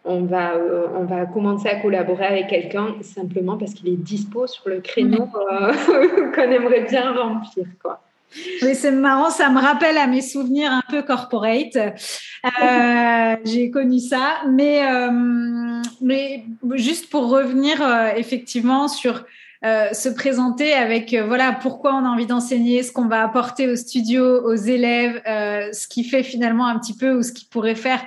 on 0.05 0.25
va, 0.25 0.55
euh, 0.55 0.87
on 0.95 1.05
va 1.05 1.25
commencer 1.27 1.69
à 1.69 1.77
collaborer 1.77 2.27
avec 2.27 2.49
quelqu'un 2.49 2.95
simplement 3.03 3.57
parce 3.57 3.75
qu'il 3.75 3.89
est 3.89 3.97
dispo 3.97 4.47
sur 4.47 4.69
le 4.69 4.81
créneau 4.81 5.29
euh, 5.51 5.73
qu'on 6.35 6.43
aimerait 6.43 6.85
bien 6.85 7.13
remplir. 7.13 7.67
Quoi. 7.83 8.01
Oui, 8.63 8.75
c'est 8.75 8.91
marrant, 8.91 9.31
ça 9.31 9.49
me 9.49 9.61
rappelle 9.61 9.97
à 9.97 10.07
mes 10.07 10.21
souvenirs 10.21 10.73
un 10.73 10.83
peu 10.91 11.03
corporate. 11.03 11.77
Euh, 11.77 13.37
j'ai 13.45 13.71
connu 13.71 14.01
ça, 14.01 14.43
mais, 14.51 14.83
mais 16.01 16.45
juste 16.75 17.09
pour 17.11 17.31
revenir 17.31 17.81
effectivement 18.17 18.89
sur 18.89 19.25
euh, 19.65 19.95
se 19.95 20.11
présenter 20.11 20.75
avec 20.75 21.15
euh, 21.15 21.25
voilà 21.27 21.53
pourquoi 21.53 21.95
on 21.95 22.05
a 22.05 22.09
envie 22.09 22.27
d'enseigner, 22.27 22.83
ce 22.83 22.93
qu'on 22.93 23.07
va 23.07 23.23
apporter 23.23 23.67
au 23.67 23.77
studio, 23.77 24.43
aux 24.45 24.55
élèves, 24.55 25.23
euh, 25.27 25.73
ce 25.73 25.89
qui 25.89 26.05
fait 26.05 26.23
finalement 26.23 26.67
un 26.67 26.79
petit 26.79 26.95
peu 26.95 27.17
ou 27.17 27.23
ce 27.23 27.33
qui 27.33 27.47
pourrait 27.47 27.75
faire 27.75 28.05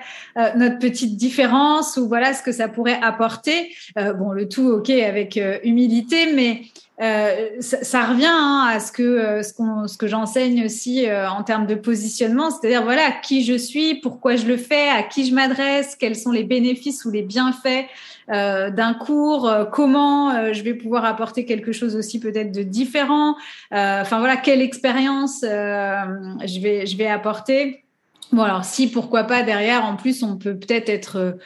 notre 0.56 0.78
petite 0.78 1.18
différence 1.18 1.98
ou 1.98 2.08
voilà 2.08 2.34
ce 2.36 2.44
que 2.44 2.52
ça 2.52 2.68
pourrait 2.68 3.00
apporter. 3.02 3.74
bon, 3.96 4.32
le 4.32 4.48
tout 4.48 4.68
ok 4.68 4.92
avec 4.92 5.40
humilité, 5.64 6.34
mais 6.34 6.62
ça, 7.00 7.84
ça, 7.84 8.06
revient 8.06 8.26
hein, 8.26 8.68
à 8.70 8.80
ce 8.80 8.92
que 8.92 9.44
ce, 9.44 9.54
qu'on, 9.54 9.88
ce 9.88 9.98
que 9.98 10.08
j'enseigne 10.08 10.66
aussi 10.66 11.06
en 11.12 11.44
termes 11.44 11.68
de 11.68 11.76
positionnement, 11.76 12.50
c'est-à-dire 12.50 12.84
voilà 12.84 13.12
qui 13.12 13.44
je 13.44 13.56
suis, 13.56 13.96
pourquoi 13.96 14.36
je 14.36 14.46
le 14.46 14.58
fais, 14.58 14.90
à 14.90 15.04
qui 15.04 15.26
je 15.26 15.34
m'adresse, 15.34 15.96
quels 15.96 16.16
sont 16.16 16.32
les 16.32 16.44
bénéfices 16.44 17.06
ou 17.06 17.12
les 17.12 17.22
bienfaits 17.22 17.86
euh, 18.30 18.70
d'un 18.72 18.94
cours, 18.94 19.48
euh, 19.48 19.64
comment 19.64 20.32
euh, 20.32 20.52
je 20.52 20.62
vais 20.62 20.74
pouvoir 20.74 21.06
apporter 21.06 21.46
quelque 21.46 21.72
chose 21.72 21.96
aussi 21.96 22.20
peut-être 22.20 22.52
de 22.52 22.62
différent. 22.62 23.38
Enfin 23.72 24.20
voilà, 24.20 24.36
quelle 24.36 24.62
expérience 24.62 25.40
je 25.44 26.62
vais 26.62 26.86
je 26.86 26.98
vais 26.98 27.08
apporter. 27.08 27.84
Bon 28.32 28.42
alors 28.44 28.66
si 28.66 28.92
pourquoi 28.92 29.24
pas 29.24 29.44
derrière 29.44 29.86
en 29.86 29.96
plus 29.96 30.22
on 30.22 30.38
peut 30.38 30.56
peut-être 30.56 30.90
être, 30.90 31.38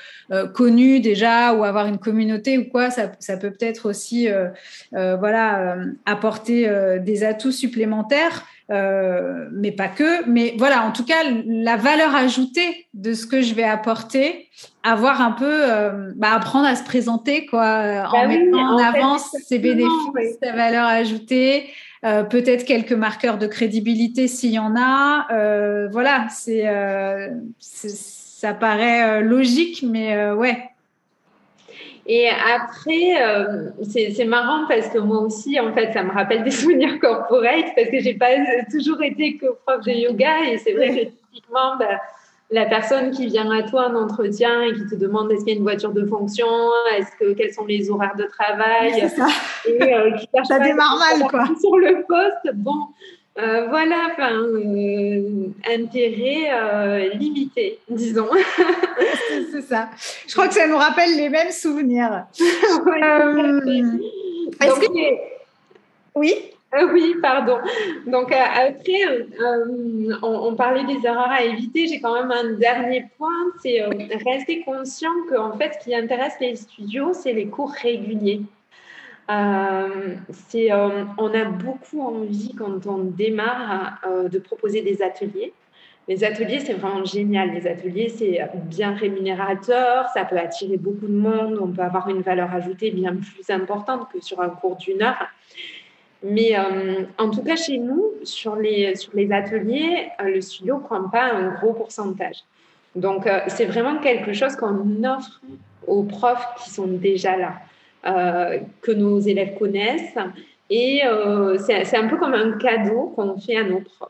connu 0.53 0.99
déjà 0.99 1.53
ou 1.53 1.63
avoir 1.63 1.85
une 1.87 1.99
communauté 1.99 2.57
ou 2.57 2.65
quoi 2.65 2.89
ça, 2.89 3.11
ça 3.19 3.37
peut 3.37 3.51
peut-être 3.51 3.87
aussi 3.87 4.27
voilà 4.91 5.75
apporter 6.05 6.67
des 7.01 7.23
atouts 7.23 7.51
supplémentaires 7.51 8.45
euh, 8.71 9.49
mais 9.51 9.71
pas 9.71 9.89
que. 9.89 10.25
Mais 10.29 10.55
voilà, 10.57 10.85
en 10.85 10.91
tout 10.91 11.03
cas, 11.03 11.23
la 11.45 11.75
valeur 11.75 12.15
ajoutée 12.15 12.87
de 12.93 13.13
ce 13.13 13.25
que 13.25 13.41
je 13.41 13.53
vais 13.53 13.63
apporter, 13.63 14.47
avoir 14.83 15.21
un 15.21 15.31
peu, 15.31 15.45
euh, 15.45 16.11
bah, 16.15 16.33
apprendre 16.33 16.67
à 16.67 16.75
se 16.75 16.83
présenter, 16.83 17.45
quoi, 17.45 18.05
en 18.07 18.11
bah 18.11 18.27
mettant 18.27 18.75
en, 18.75 18.77
avant 18.77 19.17
ses 19.17 19.59
bénéfices, 19.59 20.37
sa 20.41 20.53
valeur 20.53 20.85
ajoutée. 20.85 21.67
Euh, 22.03 22.23
peut-être 22.23 22.65
quelques 22.65 22.93
marqueurs 22.93 23.37
de 23.37 23.45
crédibilité 23.45 24.27
s'il 24.27 24.51
y 24.51 24.59
en 24.59 24.75
a. 24.75 25.27
voilà, 25.91 26.27
c'est, 26.29 26.65
ça 27.59 28.53
paraît 28.53 29.21
logique, 29.21 29.83
mais 29.83 30.31
ouais, 30.31 30.71
et 32.07 32.27
après, 32.29 33.21
euh, 33.21 33.69
c'est 33.83 34.25
marrant 34.25 34.67
parce 34.67 34.87
que 34.89 34.97
moi 34.97 35.19
aussi, 35.19 35.59
en 35.59 35.73
fait, 35.73 35.93
ça 35.93 36.03
me 36.03 36.11
rappelle 36.11 36.43
des 36.43 36.51
souvenirs 36.61 36.99
corporate 36.99 37.67
parce 37.75 37.89
que 37.89 37.99
j'ai 37.99 38.15
pas 38.15 38.31
toujours 38.71 39.01
été 39.03 39.37
que 39.37 39.45
prof 39.65 39.81
de 39.85 39.91
yoga 39.91 40.43
et 40.51 40.57
c'est 40.57 40.73
vrai 40.73 40.89
que 40.89 41.11
typiquement, 41.11 41.77
bah, 41.77 42.01
la 42.51 42.65
personne 42.65 43.11
qui 43.11 43.27
vient 43.27 43.49
à 43.49 43.63
toi 43.63 43.89
en 43.89 43.95
entretien 43.95 44.61
et 44.61 44.73
qui 44.73 44.85
te 44.85 44.95
demande 44.95 45.31
est-ce 45.31 45.45
qu'il 45.45 45.53
y 45.53 45.55
a 45.55 45.57
une 45.57 45.63
voiture 45.63 45.93
de 45.93 46.05
fonction, 46.05 46.47
est-ce 46.97 47.11
que 47.17 47.33
quels 47.33 47.53
sont 47.53 47.65
les 47.65 47.89
horaires 47.89 48.15
de 48.17 48.25
travail, 48.25 49.09
ça. 49.09 49.27
et 49.65 49.81
euh, 49.81 50.11
qui 50.17 50.27
ça 50.43 50.59
démarre 50.59 50.97
mal 50.97 51.29
quoi. 51.29 51.45
Sur 51.59 51.77
le 51.77 52.03
poste, 52.05 52.53
bon, 52.55 52.87
euh, 53.39 53.67
voilà, 53.69 54.09
enfin, 54.11 54.33
euh, 54.33 55.47
intérêt 55.73 57.09
limité, 57.15 57.79
disons. 57.89 58.27
c'est 59.51 59.61
ça. 59.61 59.89
Je 60.27 60.33
crois 60.33 60.49
que 60.49 60.53
ça 60.53 60.67
nous 60.67 60.77
rappelle 60.77 61.15
les 61.15 61.29
mêmes 61.29 61.51
souvenirs. 61.51 62.25
Est-ce 64.59 64.79
que... 64.79 64.87
Oui 66.15 66.35
oui, 66.93 67.15
pardon. 67.21 67.57
Donc 68.07 68.31
après, 68.31 69.27
on, 70.21 70.55
parlait 70.55 70.85
des 70.85 71.05
erreurs 71.05 71.29
à 71.29 71.43
éviter. 71.43 71.87
J'ai 71.87 71.99
quand 71.99 72.13
même 72.13 72.31
un 72.31 72.53
dernier 72.53 73.05
point, 73.17 73.29
c'est 73.61 73.81
rester 74.25 74.61
conscient 74.63 75.11
qu'en 75.29 75.57
fait, 75.57 75.73
ce 75.73 75.85
qui 75.85 75.95
intéresse 75.95 76.35
les 76.39 76.55
studios, 76.55 77.13
c'est 77.13 77.33
les 77.33 77.47
cours 77.47 77.71
réguliers. 77.71 78.41
Euh, 79.31 80.15
c'est, 80.29 80.71
euh, 80.71 81.05
on 81.17 81.33
a 81.33 81.45
beaucoup 81.45 82.01
envie 82.01 82.53
quand 82.55 82.85
on 82.85 82.97
démarre 82.97 84.01
euh, 84.05 84.27
de 84.27 84.39
proposer 84.39 84.81
des 84.81 85.01
ateliers. 85.01 85.53
Les 86.07 86.23
ateliers, 86.23 86.59
c'est 86.59 86.73
vraiment 86.73 87.05
génial. 87.05 87.51
Les 87.53 87.67
ateliers, 87.67 88.09
c'est 88.09 88.39
bien 88.55 88.93
rémunérateur, 88.93 90.07
ça 90.13 90.25
peut 90.25 90.37
attirer 90.37 90.77
beaucoup 90.77 91.07
de 91.07 91.13
monde, 91.13 91.59
on 91.61 91.67
peut 91.67 91.83
avoir 91.83 92.09
une 92.09 92.21
valeur 92.21 92.51
ajoutée 92.53 92.91
bien 92.91 93.15
plus 93.15 93.49
importante 93.49 94.09
que 94.11 94.19
sur 94.19 94.41
un 94.41 94.49
cours 94.49 94.75
d'une 94.77 95.01
heure. 95.01 95.27
Mais 96.23 96.55
en 97.17 97.29
tout 97.31 97.41
cas, 97.41 97.55
chez 97.55 97.77
nous, 97.77 98.11
sur 98.23 98.55
les, 98.55 98.95
sur 98.95 99.11
les 99.15 99.31
ateliers, 99.31 100.09
le 100.23 100.39
studio 100.39 100.75
ne 100.75 100.81
prend 100.81 101.09
pas 101.09 101.23
un 101.23 101.49
gros 101.55 101.73
pourcentage. 101.73 102.43
Donc, 102.95 103.27
c'est 103.47 103.65
vraiment 103.65 103.97
quelque 103.97 104.33
chose 104.33 104.55
qu'on 104.55 105.03
offre 105.03 105.41
aux 105.87 106.03
profs 106.03 106.45
qui 106.63 106.69
sont 106.69 106.87
déjà 106.87 107.35
là. 107.37 107.53
Euh, 108.03 108.57
que 108.81 108.91
nos 108.91 109.19
élèves 109.19 109.59
connaissent. 109.59 110.17
Et 110.71 111.01
euh, 111.05 111.59
c'est 111.59 111.95
un 111.95 112.07
peu 112.07 112.17
comme 112.17 112.33
un 112.33 112.53
cadeau 112.53 113.13
qu'on 113.15 113.37
fait 113.37 113.57
à 113.57 113.63
nos 113.63 113.81
profs. 113.81 114.09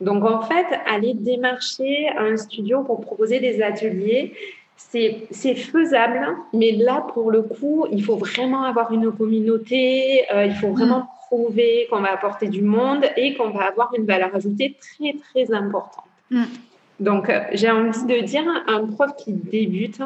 Donc 0.00 0.24
en 0.24 0.40
fait, 0.40 0.64
aller 0.86 1.12
démarcher 1.12 2.08
un 2.16 2.38
studio 2.38 2.84
pour 2.84 3.02
proposer 3.02 3.38
des 3.38 3.60
ateliers, 3.60 4.32
c'est 4.76 5.54
faisable, 5.56 6.26
mais 6.54 6.72
là, 6.72 7.04
pour 7.12 7.30
le 7.30 7.42
coup, 7.42 7.86
il 7.92 8.02
faut 8.02 8.16
vraiment 8.16 8.62
avoir 8.62 8.92
une 8.92 9.12
communauté, 9.12 10.24
euh, 10.32 10.46
il 10.46 10.54
faut 10.54 10.70
vraiment 10.70 11.06
qu'on 11.30 12.00
va 12.00 12.12
apporter 12.12 12.48
du 12.48 12.62
monde 12.62 13.04
et 13.16 13.34
qu'on 13.34 13.50
va 13.50 13.66
avoir 13.66 13.92
une 13.96 14.06
valeur 14.06 14.34
ajoutée 14.34 14.76
très, 14.80 15.14
très 15.14 15.54
importante. 15.54 16.04
Mm. 16.30 16.44
Donc, 17.00 17.30
j'ai 17.52 17.70
envie 17.70 18.04
de 18.06 18.20
dire, 18.24 18.44
un 18.66 18.86
prof 18.86 19.12
qui 19.16 19.32
débute, 19.32 20.00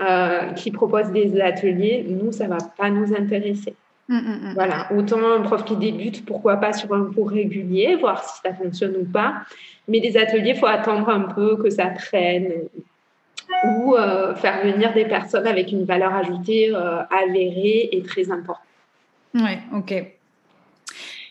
euh, 0.00 0.52
qui 0.52 0.70
propose 0.70 1.10
des 1.10 1.40
ateliers, 1.40 2.04
nous, 2.08 2.32
ça 2.32 2.46
va 2.46 2.58
pas 2.76 2.90
nous 2.90 3.14
intéresser. 3.14 3.74
Mm, 4.08 4.16
mm. 4.16 4.52
Voilà, 4.54 4.88
autant 4.92 5.32
un 5.32 5.40
prof 5.42 5.64
qui 5.64 5.76
débute, 5.76 6.24
pourquoi 6.24 6.56
pas 6.56 6.72
sur 6.72 6.92
un 6.94 7.12
cours 7.12 7.30
régulier, 7.30 7.96
voir 7.96 8.22
si 8.24 8.40
ça 8.42 8.54
fonctionne 8.54 8.96
ou 8.96 9.04
pas. 9.04 9.42
Mais 9.86 10.00
des 10.00 10.16
ateliers, 10.16 10.52
il 10.54 10.56
faut 10.56 10.66
attendre 10.66 11.08
un 11.08 11.20
peu 11.20 11.56
que 11.56 11.70
ça 11.70 11.86
prenne 11.86 12.52
ou 13.64 13.94
euh, 13.94 14.34
faire 14.34 14.62
venir 14.62 14.92
des 14.92 15.04
personnes 15.04 15.46
avec 15.46 15.72
une 15.72 15.84
valeur 15.84 16.14
ajoutée 16.14 16.70
euh, 16.74 17.02
avérée 17.10 17.88
et 17.92 18.02
très 18.02 18.30
importante. 18.30 18.64
Oui, 19.34 19.58
ok. 19.74 19.94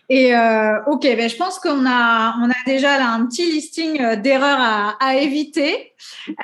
Et 0.10 0.34
euh, 0.34 0.84
ok, 0.86 1.02
ben 1.02 1.30
je 1.30 1.36
pense 1.36 1.60
qu'on 1.60 1.86
a 1.86 2.36
on 2.41 2.50
a 2.50 2.65
déjà 2.65 2.98
là 2.98 3.12
un 3.12 3.26
petit 3.26 3.52
listing 3.52 4.02
euh, 4.02 4.15
d'erreurs 4.15 4.60
à, 4.60 4.91
à, 5.02 5.15
éviter. 5.15 5.93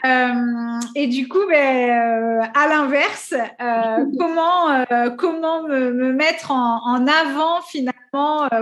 Euh, 0.06 0.80
et 0.96 1.08
du 1.08 1.28
coup, 1.28 1.46
ben, 1.48 1.89
euh, 1.89 2.42
à 2.54 2.68
l'inverse, 2.68 3.34
euh, 3.34 4.06
comment 4.20 4.86
comment 5.18 5.63
me, 5.63 5.92
me 5.92 6.13
mettre 6.13 6.52
en, 6.52 6.80
en, 6.86 7.08
avant 7.08 7.62
finalement 7.62 7.94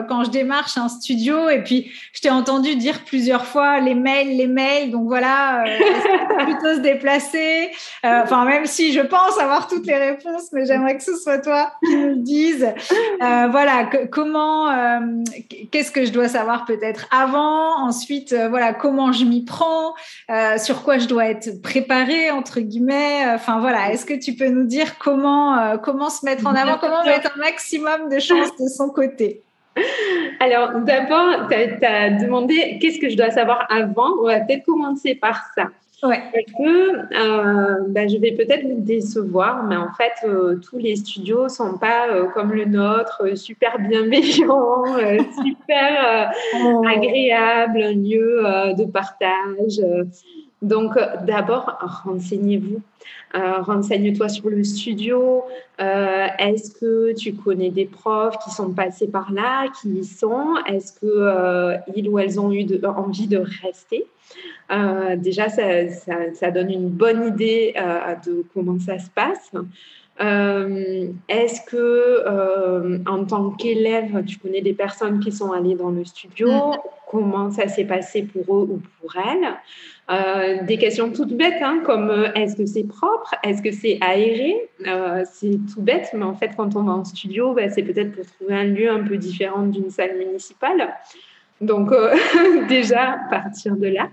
quand 0.07 0.23
je 0.23 0.29
démarche 0.29 0.77
un 0.77 0.89
studio? 0.89 1.49
Et 1.49 1.61
puis, 1.61 1.91
je 2.13 2.21
t'ai 2.21 2.29
entendu 2.29 2.75
dire 2.75 3.03
plusieurs 3.03 3.45
fois 3.45 3.79
les 3.79 3.95
mails, 3.95 4.37
les 4.37 4.47
mails. 4.47 4.91
Donc 4.91 5.07
voilà, 5.07 5.63
plutôt 6.45 6.75
se 6.75 6.79
déplacer? 6.79 7.71
Enfin, 8.03 8.45
même 8.45 8.65
si 8.65 8.93
je 8.93 9.01
pense 9.01 9.37
avoir 9.39 9.67
toutes 9.67 9.85
les 9.85 9.97
réponses, 9.97 10.51
mais 10.53 10.65
j'aimerais 10.65 10.97
que 10.97 11.03
ce 11.03 11.15
soit 11.15 11.39
toi 11.39 11.73
qui 11.83 11.95
me 11.95 12.09
le 12.09 12.15
dise. 12.15 12.67
voilà, 13.19 13.89
comment 14.11 14.69
euh, 14.69 15.23
qu'est-ce 15.71 15.91
que 15.91 16.05
je 16.05 16.11
dois 16.11 16.27
savoir 16.27 16.65
peut-être 16.65 17.07
avant, 17.11 17.79
ensuite 17.81 18.33
euh, 18.33 18.49
voilà 18.49 18.73
comment 18.73 19.11
je 19.11 19.25
m'y 19.25 19.43
prends, 19.43 19.93
sur 20.57 20.83
quoi 20.83 20.90
je 20.97 21.07
dois 21.07 21.27
être 21.27 21.61
préparée 21.61 22.31
entre 22.31 22.59
guillemets. 22.59 23.23
Enfin 23.33 23.59
voilà, 23.59 23.91
est-ce 23.91 24.05
que 24.05 24.13
tu 24.13 24.33
peux 24.33 24.49
nous 24.49 24.65
dire 24.65 24.97
comment 24.97 25.77
comment 25.77 26.09
se 26.09 26.25
mettre 26.25 26.47
en 26.47 26.55
avant, 26.55 26.77
comment 26.79 27.03
mettre 27.03 27.31
un 27.35 27.39
maximum 27.39 28.09
de 28.09 28.19
chances 28.19 28.55
de 28.57 28.67
son 28.67 28.89
côté? 28.89 29.41
Alors, 30.39 30.81
d'abord, 30.81 31.47
tu 31.49 31.85
as, 31.85 32.09
demandé 32.09 32.77
qu'est-ce 32.81 32.99
que 32.99 33.09
je 33.09 33.15
dois 33.15 33.31
savoir 33.31 33.65
avant. 33.69 34.17
On 34.21 34.25
va 34.25 34.39
peut-être 34.41 34.65
commencer 34.65 35.15
par 35.15 35.41
ça. 35.55 35.67
Ouais. 36.03 36.19
Parce 36.33 36.45
que 36.57 36.97
euh, 37.15 37.85
bah, 37.89 38.07
je 38.07 38.17
vais 38.17 38.31
peut-être 38.31 38.63
vous 38.63 38.81
décevoir, 38.81 39.63
mais 39.63 39.75
en 39.75 39.91
fait, 39.93 40.27
euh, 40.27 40.55
tous 40.55 40.79
les 40.79 40.95
studios 40.95 41.47
sont 41.47 41.77
pas 41.77 42.09
euh, 42.09 42.25
comme 42.33 42.53
le 42.53 42.65
nôtre, 42.65 43.37
super 43.37 43.77
bienveillants, 43.77 44.83
super 45.43 46.31
oh. 46.55 46.83
agréables, 46.87 47.83
un 47.83 47.93
lieu 47.93 48.43
de 48.75 48.85
partage. 48.85 49.79
Donc, 50.61 50.93
d'abord, 51.25 51.77
renseignez-vous. 52.05 52.81
Renseigne-toi 53.33 54.29
sur 54.29 54.49
le 54.49 54.63
studio. 54.63 55.43
Est-ce 55.79 56.71
que 56.79 57.13
tu 57.13 57.33
connais 57.33 57.71
des 57.71 57.85
profs 57.85 58.37
qui 58.43 58.51
sont 58.51 58.71
passés 58.71 59.07
par 59.07 59.31
là, 59.31 59.67
qui 59.81 59.89
y 59.89 60.03
sont? 60.03 60.55
Est-ce 60.67 60.99
qu'ils 60.99 62.09
ou 62.09 62.19
elles 62.19 62.39
ont 62.39 62.51
eu 62.51 62.67
envie 62.85 63.27
de 63.27 63.43
rester? 63.63 64.05
Euh, 64.71 65.15
déjà, 65.17 65.49
ça, 65.49 66.51
donne 66.51 66.71
une 66.71 66.89
bonne 66.89 67.27
idée 67.27 67.73
euh, 67.77 68.15
de 68.25 68.45
comment 68.53 68.79
ça 68.79 68.99
se 68.99 69.09
passe. 69.09 69.51
Euh, 70.21 71.07
est-ce 71.27 71.61
que, 71.61 73.01
en 73.09 73.25
tant 73.25 73.51
qu'élève, 73.51 74.23
tu 74.25 74.37
connais 74.37 74.61
des 74.61 74.73
personnes 74.73 75.19
qui 75.19 75.31
sont 75.31 75.51
allées 75.51 75.75
dans 75.75 75.89
le 75.89 76.05
studio? 76.05 76.47
Mm. 76.47 76.77
Comment 77.11 77.51
ça 77.51 77.67
s'est 77.67 77.83
passé 77.83 78.23
pour 78.23 78.55
eux 78.55 78.67
ou 78.71 78.81
pour 78.99 79.13
elles 79.17 80.65
Des 80.65 80.77
questions 80.77 81.11
toutes 81.11 81.33
bêtes, 81.33 81.61
hein, 81.61 81.81
comme 81.85 82.09
est-ce 82.35 82.55
que 82.55 82.65
c'est 82.65 82.85
propre? 82.85 83.35
Est-ce 83.43 83.61
que 83.61 83.71
c'est 83.71 83.97
aéré? 83.99 84.55
C'est 85.25 85.59
tout 85.73 85.81
bête, 85.81 86.09
mais 86.13 86.23
en 86.23 86.35
fait, 86.35 86.51
quand 86.55 86.75
on 86.77 86.83
va 86.83 86.93
en 86.93 87.03
studio, 87.03 87.53
bah, 87.53 87.69
c'est 87.69 87.83
peut-être 87.83 88.13
pour 88.13 88.25
trouver 88.25 88.55
un 88.55 88.63
lieu 88.63 88.89
un 88.89 89.03
peu 89.03 89.17
différent 89.17 89.63
d'une 89.63 89.89
salle 89.89 90.17
municipale. 90.17 90.93
Donc, 91.59 91.91
déjà, 92.69 93.19
partir 93.29 93.75
de 93.75 93.87
là. 93.87 94.07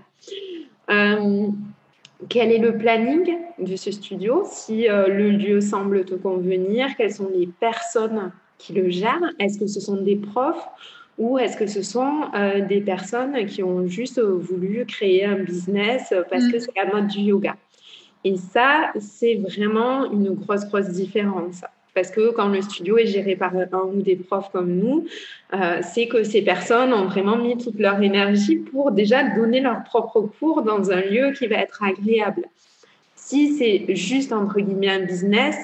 Euh, 0.89 1.47
quel 2.27 2.51
est 2.51 2.57
le 2.57 2.77
planning 2.77 3.37
de 3.59 3.75
ce 3.75 3.91
studio? 3.91 4.43
Si 4.45 4.89
euh, 4.89 5.07
le 5.07 5.29
lieu 5.31 5.61
semble 5.61 6.03
te 6.05 6.15
convenir, 6.15 6.87
quelles 6.97 7.13
sont 7.13 7.29
les 7.33 7.47
personnes 7.47 8.31
qui 8.57 8.73
le 8.73 8.89
gèrent? 8.89 9.31
Est-ce 9.39 9.57
que 9.57 9.67
ce 9.67 9.79
sont 9.79 10.01
des 10.01 10.17
profs 10.17 10.67
ou 11.19 11.37
est-ce 11.37 11.55
que 11.57 11.67
ce 11.67 11.83
sont 11.83 12.23
euh, 12.33 12.65
des 12.65 12.81
personnes 12.81 13.45
qui 13.45 13.61
ont 13.61 13.85
juste 13.85 14.19
voulu 14.19 14.85
créer 14.85 15.25
un 15.25 15.35
business 15.35 16.13
parce 16.29 16.47
que 16.47 16.57
mm. 16.57 16.59
c'est 16.61 16.75
la 16.75 16.91
mode 16.91 17.07
du 17.07 17.19
yoga? 17.19 17.55
Et 18.23 18.35
ça, 18.35 18.91
c'est 18.99 19.35
vraiment 19.35 20.11
une 20.11 20.31
grosse, 20.31 20.65
grosse 20.65 20.89
différence. 20.89 21.61
Parce 21.93 22.11
que 22.11 22.31
quand 22.31 22.47
le 22.47 22.61
studio 22.61 22.97
est 22.97 23.07
géré 23.07 23.35
par 23.35 23.53
un 23.55 23.67
ou 23.93 24.01
des 24.01 24.15
profs 24.15 24.49
comme 24.51 24.73
nous, 24.75 25.05
euh, 25.53 25.79
c'est 25.81 26.07
que 26.07 26.23
ces 26.23 26.41
personnes 26.41 26.93
ont 26.93 27.05
vraiment 27.05 27.37
mis 27.37 27.57
toute 27.57 27.79
leur 27.79 28.01
énergie 28.01 28.57
pour 28.57 28.91
déjà 28.91 29.23
donner 29.35 29.59
leur 29.59 29.83
propre 29.83 30.21
cours 30.21 30.61
dans 30.61 30.91
un 30.91 31.01
lieu 31.01 31.31
qui 31.31 31.47
va 31.47 31.57
être 31.57 31.83
agréable. 31.83 32.43
Si 33.15 33.53
c'est 33.57 33.95
juste 33.95 34.31
entre 34.31 34.59
guillemets 34.59 34.89
un 34.89 35.05
business, 35.05 35.57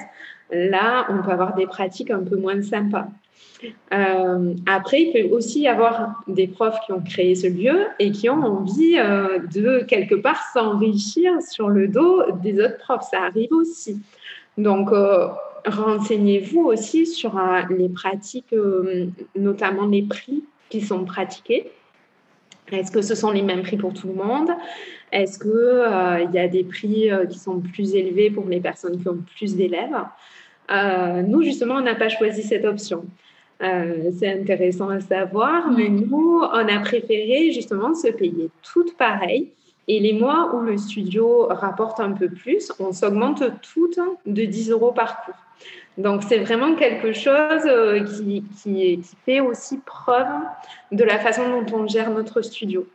là, 0.50 1.06
on 1.10 1.22
peut 1.22 1.30
avoir 1.30 1.54
des 1.54 1.66
pratiques 1.66 2.10
un 2.10 2.22
peu 2.22 2.36
moins 2.36 2.62
sympas. 2.62 3.08
Euh, 3.92 4.54
après, 4.66 5.02
il 5.02 5.12
peut 5.12 5.34
aussi 5.34 5.60
y 5.60 5.68
avoir 5.68 6.22
des 6.26 6.46
profs 6.46 6.78
qui 6.84 6.92
ont 6.92 7.00
créé 7.00 7.34
ce 7.34 7.46
lieu 7.46 7.86
et 7.98 8.10
qui 8.10 8.28
ont 8.28 8.42
envie 8.42 8.98
euh, 8.98 9.38
de 9.38 9.84
quelque 9.84 10.14
part 10.14 10.42
s'enrichir 10.52 11.40
sur 11.42 11.68
le 11.68 11.88
dos 11.88 12.22
des 12.42 12.60
autres 12.60 12.78
profs. 12.78 13.08
Ça 13.10 13.22
arrive 13.22 13.52
aussi. 13.52 14.00
Donc, 14.58 14.92
euh, 14.92 15.28
renseignez-vous 15.66 16.64
aussi 16.64 17.06
sur 17.06 17.40
les 17.70 17.88
pratiques, 17.88 18.54
notamment 19.34 19.86
les 19.86 20.02
prix 20.02 20.44
qui 20.68 20.80
sont 20.80 21.04
pratiqués. 21.04 21.70
Est-ce 22.72 22.90
que 22.90 23.02
ce 23.02 23.14
sont 23.14 23.30
les 23.30 23.42
mêmes 23.42 23.62
prix 23.62 23.76
pour 23.76 23.94
tout 23.94 24.08
le 24.08 24.14
monde? 24.14 24.50
Est-ce 25.12 25.38
qu'il 25.38 26.34
y 26.34 26.38
a 26.38 26.48
des 26.48 26.64
prix 26.64 27.10
qui 27.30 27.38
sont 27.38 27.60
plus 27.60 27.94
élevés 27.94 28.30
pour 28.30 28.48
les 28.48 28.60
personnes 28.60 29.00
qui 29.00 29.08
ont 29.08 29.18
plus 29.36 29.56
d'élèves? 29.56 29.96
Nous, 30.68 31.42
justement, 31.42 31.74
on 31.76 31.82
n'a 31.82 31.94
pas 31.94 32.08
choisi 32.08 32.42
cette 32.42 32.64
option. 32.64 33.04
Euh, 33.62 34.10
c'est 34.18 34.32
intéressant 34.32 34.90
à 34.90 35.00
savoir, 35.00 35.70
mais 35.70 35.88
nous, 35.88 36.42
on 36.42 36.68
a 36.68 36.78
préféré 36.80 37.52
justement 37.52 37.94
se 37.94 38.08
payer 38.08 38.50
toutes 38.62 38.96
pareilles. 38.96 39.50
Et 39.88 40.00
les 40.00 40.12
mois 40.12 40.54
où 40.54 40.60
le 40.60 40.76
studio 40.76 41.46
rapporte 41.48 42.00
un 42.00 42.12
peu 42.12 42.28
plus, 42.28 42.72
on 42.80 42.92
s'augmente 42.92 43.42
toutes 43.62 44.00
de 44.26 44.44
10 44.44 44.70
euros 44.70 44.92
par 44.92 45.24
cours. 45.24 45.36
Donc, 45.96 46.22
c'est 46.24 46.38
vraiment 46.38 46.74
quelque 46.74 47.12
chose 47.12 47.62
euh, 47.66 48.04
qui, 48.04 48.44
qui, 48.62 49.00
qui, 49.00 49.16
fait 49.24 49.40
aussi 49.40 49.78
preuve 49.78 50.26
de 50.92 51.04
la 51.04 51.18
façon 51.18 51.42
dont 51.48 51.78
on 51.78 51.86
gère 51.86 52.10
notre 52.10 52.42
studio. 52.42 52.86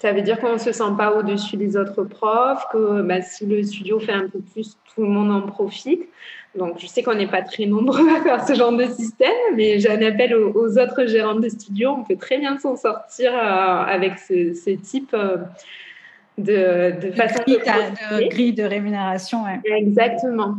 Ça 0.00 0.12
veut 0.12 0.22
dire 0.22 0.38
qu'on 0.38 0.52
ne 0.52 0.58
se 0.58 0.70
sent 0.70 0.92
pas 0.96 1.12
au-dessus 1.12 1.56
des 1.56 1.76
autres 1.76 2.04
profs, 2.04 2.64
que 2.72 3.02
bah, 3.02 3.20
si 3.20 3.46
le 3.46 3.62
studio 3.64 3.98
fait 3.98 4.12
un 4.12 4.28
peu 4.28 4.38
plus, 4.38 4.76
tout 4.94 5.02
le 5.02 5.08
monde 5.08 5.30
en 5.32 5.42
profite. 5.42 6.02
Donc, 6.56 6.78
je 6.78 6.86
sais 6.86 7.02
qu'on 7.02 7.14
n'est 7.14 7.26
pas 7.26 7.42
très 7.42 7.66
nombreux 7.66 8.08
à 8.16 8.20
faire 8.22 8.46
ce 8.46 8.54
genre 8.54 8.72
de 8.72 8.86
système, 8.86 9.32
mais 9.54 9.78
j'ai 9.80 9.90
un 9.90 10.02
appel 10.02 10.34
aux, 10.34 10.78
autres 10.78 11.06
gérants 11.06 11.38
de 11.38 11.48
studio. 11.48 11.90
On 11.90 12.04
peut 12.04 12.16
très 12.16 12.38
bien 12.38 12.58
s'en 12.58 12.76
sortir 12.76 13.32
euh, 13.34 13.36
avec 13.36 14.18
ce, 14.18 14.76
type 14.76 15.14
euh, 15.14 15.38
de, 16.38 17.00
de, 17.00 17.12
façon 17.12 17.42
grille 17.46 17.58
de, 17.58 18.24
de, 18.24 18.28
grille 18.28 18.52
de 18.52 18.62
rémunération. 18.62 19.44
Exactement. 19.64 20.54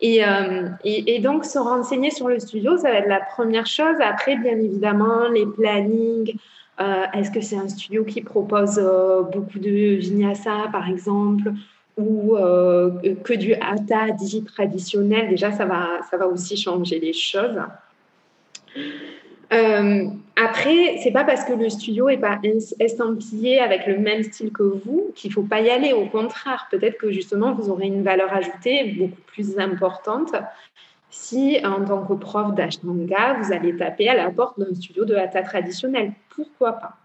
Et, 0.00 0.24
euh, 0.24 0.68
et, 0.84 1.14
et, 1.14 1.18
donc, 1.20 1.44
se 1.44 1.58
renseigner 1.58 2.10
sur 2.10 2.28
le 2.28 2.38
studio, 2.38 2.76
ça 2.76 2.90
va 2.90 2.98
être 2.98 3.08
la 3.08 3.20
première 3.20 3.66
chose. 3.66 3.96
Après, 4.00 4.36
bien 4.36 4.58
évidemment, 4.58 5.28
les 5.28 5.46
plannings, 5.46 6.34
euh, 6.80 7.04
est-ce 7.12 7.30
que 7.30 7.40
c'est 7.40 7.56
un 7.56 7.68
studio 7.68 8.04
qui 8.04 8.22
propose 8.22 8.78
euh, 8.78 9.22
beaucoup 9.22 9.58
de 9.58 9.96
vinyasa, 9.96 10.68
par 10.72 10.88
exemple, 10.88 11.52
ou 11.98 12.36
euh, 12.36 12.90
que 13.22 13.34
du 13.34 13.54
hatha 13.54 14.10
dit 14.12 14.44
traditionnel? 14.44 15.28
Déjà, 15.28 15.52
ça 15.52 15.66
va, 15.66 16.00
ça 16.10 16.16
va 16.16 16.26
aussi 16.26 16.56
changer 16.56 16.98
les 16.98 17.12
choses. 17.12 17.60
après, 20.36 20.98
c'est 21.02 21.10
pas 21.10 21.24
parce 21.24 21.44
que 21.44 21.52
le 21.52 21.68
studio 21.68 22.08
est 22.08 22.16
pas 22.16 22.38
estampillé 22.78 23.60
avec 23.60 23.86
le 23.86 23.98
même 23.98 24.22
style 24.22 24.50
que 24.50 24.62
vous 24.62 25.12
qu'il 25.14 25.32
faut 25.32 25.42
pas 25.42 25.60
y 25.60 25.68
aller. 25.68 25.92
Au 25.92 26.06
contraire, 26.06 26.66
peut-être 26.70 26.96
que 26.96 27.10
justement 27.10 27.52
vous 27.52 27.68
aurez 27.68 27.88
une 27.88 28.02
valeur 28.02 28.32
ajoutée 28.32 28.94
beaucoup 28.98 29.20
plus 29.26 29.58
importante 29.58 30.32
si, 31.10 31.58
en 31.64 31.84
tant 31.84 32.04
que 32.04 32.14
prof 32.14 32.54
d'Ashtanga, 32.54 33.36
vous 33.40 33.52
allez 33.52 33.76
taper 33.76 34.08
à 34.08 34.14
la 34.14 34.30
porte 34.30 34.58
d'un 34.58 34.74
studio 34.74 35.04
de 35.04 35.14
hatha 35.14 35.42
traditionnel. 35.42 36.12
Pourquoi 36.34 36.72
pas? 36.72 36.96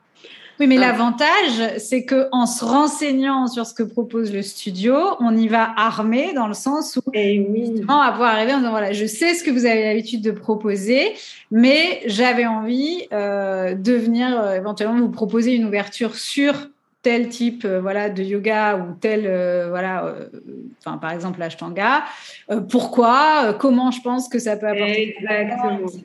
Oui, 0.59 0.67
mais 0.67 0.77
ah. 0.77 0.81
l'avantage, 0.81 1.79
c'est 1.79 2.05
que 2.05 2.29
en 2.31 2.45
se 2.45 2.63
renseignant 2.63 3.47
sur 3.47 3.65
ce 3.65 3.73
que 3.73 3.83
propose 3.83 4.33
le 4.33 4.41
studio, 4.41 4.95
on 5.19 5.35
y 5.35 5.47
va 5.47 5.69
armé 5.75 6.33
dans 6.33 6.47
le 6.47 6.53
sens 6.53 6.97
où 6.97 7.01
Et 7.13 7.35
eh 7.35 7.47
oui. 7.49 7.65
justement 7.71 7.99
avoir 7.99 8.33
arrivé 8.33 8.53
en 8.53 8.59
disant 8.59 8.69
voilà, 8.69 8.93
je 8.93 9.05
sais 9.05 9.33
ce 9.33 9.43
que 9.43 9.51
vous 9.51 9.65
avez 9.65 9.83
l'habitude 9.83 10.21
de 10.21 10.31
proposer, 10.31 11.13
mais 11.51 12.01
j'avais 12.05 12.45
envie 12.45 13.05
euh, 13.11 13.75
de 13.75 13.93
venir 13.93 14.39
euh, 14.39 14.55
éventuellement 14.55 14.97
vous 14.97 15.09
proposer 15.09 15.55
une 15.55 15.65
ouverture 15.65 16.15
sur 16.15 16.69
tel 17.05 17.29
type 17.29 17.65
euh, 17.65 17.79
voilà 17.81 18.09
de 18.09 18.23
yoga 18.23 18.77
ou 18.77 18.95
tel 18.99 19.25
euh, 19.27 19.67
voilà 19.69 20.05
euh, 20.05 20.25
enfin 20.83 20.97
par 20.97 21.11
exemple 21.11 21.39
l'ashtanga 21.39 22.03
pourquoi 22.71 23.53
comment 23.59 23.91
je 23.91 24.01
pense 24.01 24.27
que 24.27 24.39
ça 24.39 24.57
peut 24.57 24.67
apporter 24.67 25.15
Exactement. 25.19 25.77
etc 25.81 26.01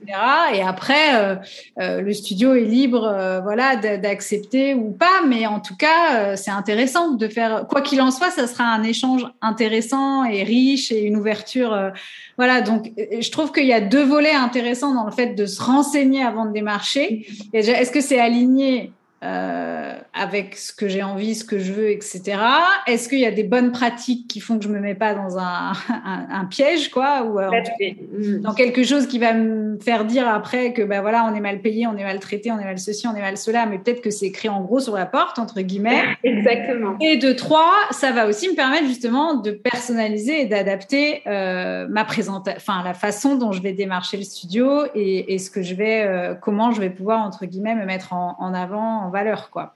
et 0.53 0.63
après 0.63 1.39
le 1.79 2.13
studio 2.13 2.55
est 2.55 2.65
libre 2.65 3.41
voilà 3.43 3.77
d'accepter 3.77 4.75
ou 4.75 4.91
pas 4.91 5.23
mais 5.27 5.47
en 5.47 5.61
tout 5.61 5.77
cas 5.77 6.37
c'est 6.37 6.51
intéressant 6.51 7.13
de 7.13 7.29
faire 7.29 7.67
quoi 7.67 7.81
qu'il 7.81 8.03
en 8.03 8.11
soit 8.11 8.31
ça 8.31 8.47
sera 8.47 8.65
un 8.65 8.83
échange 8.83 9.27
intéressant 9.41 10.25
et 10.25 10.43
riche 10.43 10.93
et 10.93 11.03
une 11.03 11.17
ouverture 11.17 11.93
voilà. 12.37 12.63
Donc 12.63 12.91
je 12.97 13.31
trouve 13.31 13.53
qu'il 13.53 13.67
y 13.67 13.75
a 13.75 13.83
deux 13.83 14.03
volets 14.03 14.33
intéressants 14.33 14.95
dans 14.95 15.05
le 15.05 15.13
fait 15.13 15.35
de 15.35 15.45
se 15.45 15.63
renseigner 15.63 16.23
avant 16.23 16.47
de 16.47 16.53
démarcher. 16.53 17.27
Est-ce 17.53 17.91
que 17.91 18.01
c'est 18.01 18.19
aligné 18.19 18.93
euh, 19.23 19.99
avec 20.15 20.57
ce 20.57 20.73
que 20.73 20.89
j'ai 20.89 21.03
envie, 21.03 21.35
ce 21.35 21.45
que 21.45 21.59
je 21.59 21.75
veux, 21.75 21.91
etc. 21.91 22.39
Est-ce 22.87 23.07
qu'il 23.07 23.19
y 23.19 23.27
a 23.27 23.31
des 23.31 23.43
bonnes 23.43 23.71
pratiques 23.71 24.27
qui 24.29 24.41
font 24.41 24.59
que 24.59 24.65
je 24.65 24.71
me 24.71 24.81
mets 24.81 24.95
pas 24.95 25.13
dans 25.13 25.39
un, 25.39 25.73
un, 26.31 26.47
piège, 26.47 26.91
quoi, 26.91 27.25
ou 27.25 27.39
euh, 27.39 27.51
dans 28.41 28.55
quelque 28.55 28.83
chose 28.83 29.07
qui 29.07 29.19
va 29.19 29.35
me 29.35 29.79
faire 29.79 30.07
dire 30.07 30.27
après 30.27 30.73
que 30.73 30.81
ben 30.81 31.03
voilà, 31.03 31.27
on 31.31 31.35
est 31.35 31.41
mal 31.41 31.61
payé, 31.61 31.87
on 31.87 31.99
est 31.99 32.03
mal 32.03 32.19
traité, 32.19 32.51
on 32.51 32.59
est 32.59 32.65
mal 32.65 32.79
ceci, 32.79 33.07
on 33.09 33.15
est 33.15 33.21
mal 33.21 33.37
cela, 33.37 33.67
mais 33.67 33.79
peut-être 33.79 34.01
que 34.01 34.09
c'est 34.11 34.25
écrit 34.25 34.49
en 34.49 34.63
gros 34.63 34.81
sur 34.81 34.97
la 34.97 35.05
porte 35.05 35.39
entre 35.39 35.61
guillemets. 35.61 36.03
Exactement. 36.25 36.97
Et 37.01 37.19
de 37.19 37.33
trois, 37.33 37.75
ça 37.91 38.13
va 38.13 38.27
aussi 38.27 38.49
me 38.49 38.55
permettre 38.55 38.87
justement 38.87 39.35
de 39.35 39.51
personnaliser 39.51 40.43
et 40.43 40.47
d'adapter 40.47 41.21
euh, 41.27 41.87
ma 41.91 42.07
présentation, 42.07 42.57
enfin 42.57 42.83
la 42.83 42.95
façon 42.95 43.37
dont 43.37 43.53
je 43.53 43.61
vais 43.61 43.73
démarcher 43.73 44.17
le 44.17 44.23
studio 44.23 44.85
et, 44.95 45.35
et 45.35 45.39
ce 45.39 45.51
que 45.51 45.61
je 45.61 45.75
vais, 45.75 46.05
euh, 46.07 46.35
comment 46.35 46.71
je 46.71 46.81
vais 46.81 46.91
pouvoir 46.91 47.21
entre 47.21 47.45
guillemets 47.45 47.75
me 47.75 47.85
mettre 47.85 48.15
en, 48.15 48.37
en 48.39 48.55
avant 48.55 49.10
valeur, 49.11 49.51
quoi. 49.51 49.75